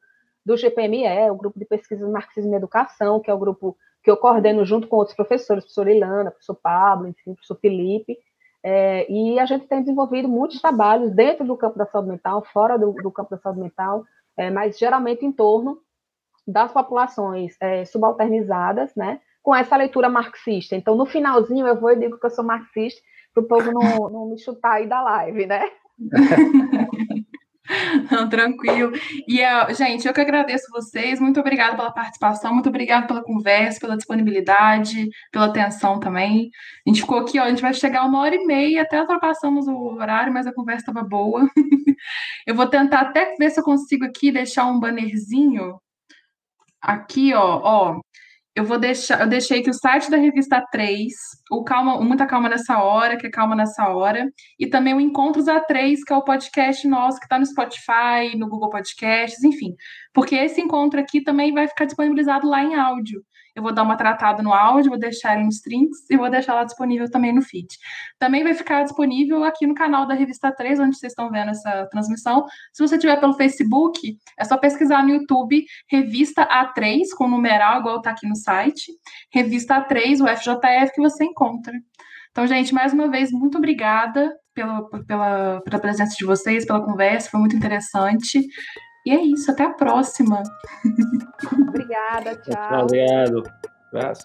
[0.45, 3.75] do GPME, o Grupo de Pesquisa Marxismo e Educação, que é o grupo
[4.07, 8.17] que eu coordeno junto com outros professores, professor Ilana, professor Pablo, enfim, professor Felipe.
[8.63, 12.79] É, e a gente tem desenvolvido muitos trabalhos dentro do campo da saúde mental, fora
[12.79, 14.05] do, do campo da saúde mental,
[14.37, 15.79] é, mas geralmente em torno
[16.47, 20.73] das populações é, subalternizadas, né, com essa leitura marxista.
[20.73, 23.01] Então, no finalzinho, eu vou e digo que eu sou marxista,
[23.33, 25.69] para o povo não, não me chutar aí da live, né?
[28.11, 28.91] Não, tranquilo.
[29.27, 29.39] E,
[29.73, 31.19] gente, eu que agradeço vocês.
[31.19, 36.49] Muito obrigada pela participação, muito obrigada pela conversa, pela disponibilidade, pela atenção também.
[36.85, 39.67] A gente ficou aqui, ó, a gente vai chegar uma hora e meia, até ultrapassamos
[39.67, 41.47] o horário, mas a conversa estava boa.
[42.45, 45.79] Eu vou tentar até ver se eu consigo aqui deixar um bannerzinho
[46.81, 48.01] aqui, ó, ó.
[48.57, 51.13] Eu vou deixar, eu deixei aqui o site da revista 3,
[51.51, 55.45] o Calma, Muita Calma Nessa Hora, que é Calma Nessa Hora, e também o Encontros
[55.45, 59.75] A3, que é o podcast nosso que está no Spotify, no Google Podcasts, enfim.
[60.11, 63.23] Porque esse encontro aqui também vai ficar disponibilizado lá em áudio
[63.57, 66.53] eu vou dar uma tratada no áudio, vou deixar ele nos trinks e vou deixar
[66.53, 67.67] lá disponível também no feed.
[68.19, 71.87] Também vai ficar disponível aqui no canal da Revista 3, onde vocês estão vendo essa
[71.87, 72.45] transmissão.
[72.71, 77.97] Se você tiver pelo Facebook, é só pesquisar no YouTube Revista A3, com numeral, igual
[77.97, 78.91] está aqui no site.
[79.33, 81.73] Revista A3, o FJF, que você encontra.
[82.29, 87.31] Então, gente, mais uma vez, muito obrigada pela, pela, pela presença de vocês, pela conversa,
[87.31, 88.39] foi muito interessante.
[89.07, 90.43] E é isso, até a próxima.
[91.69, 92.83] Obrigada, tchau.
[92.83, 93.43] Obrigado.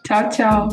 [0.02, 0.68] Tchau, tchau.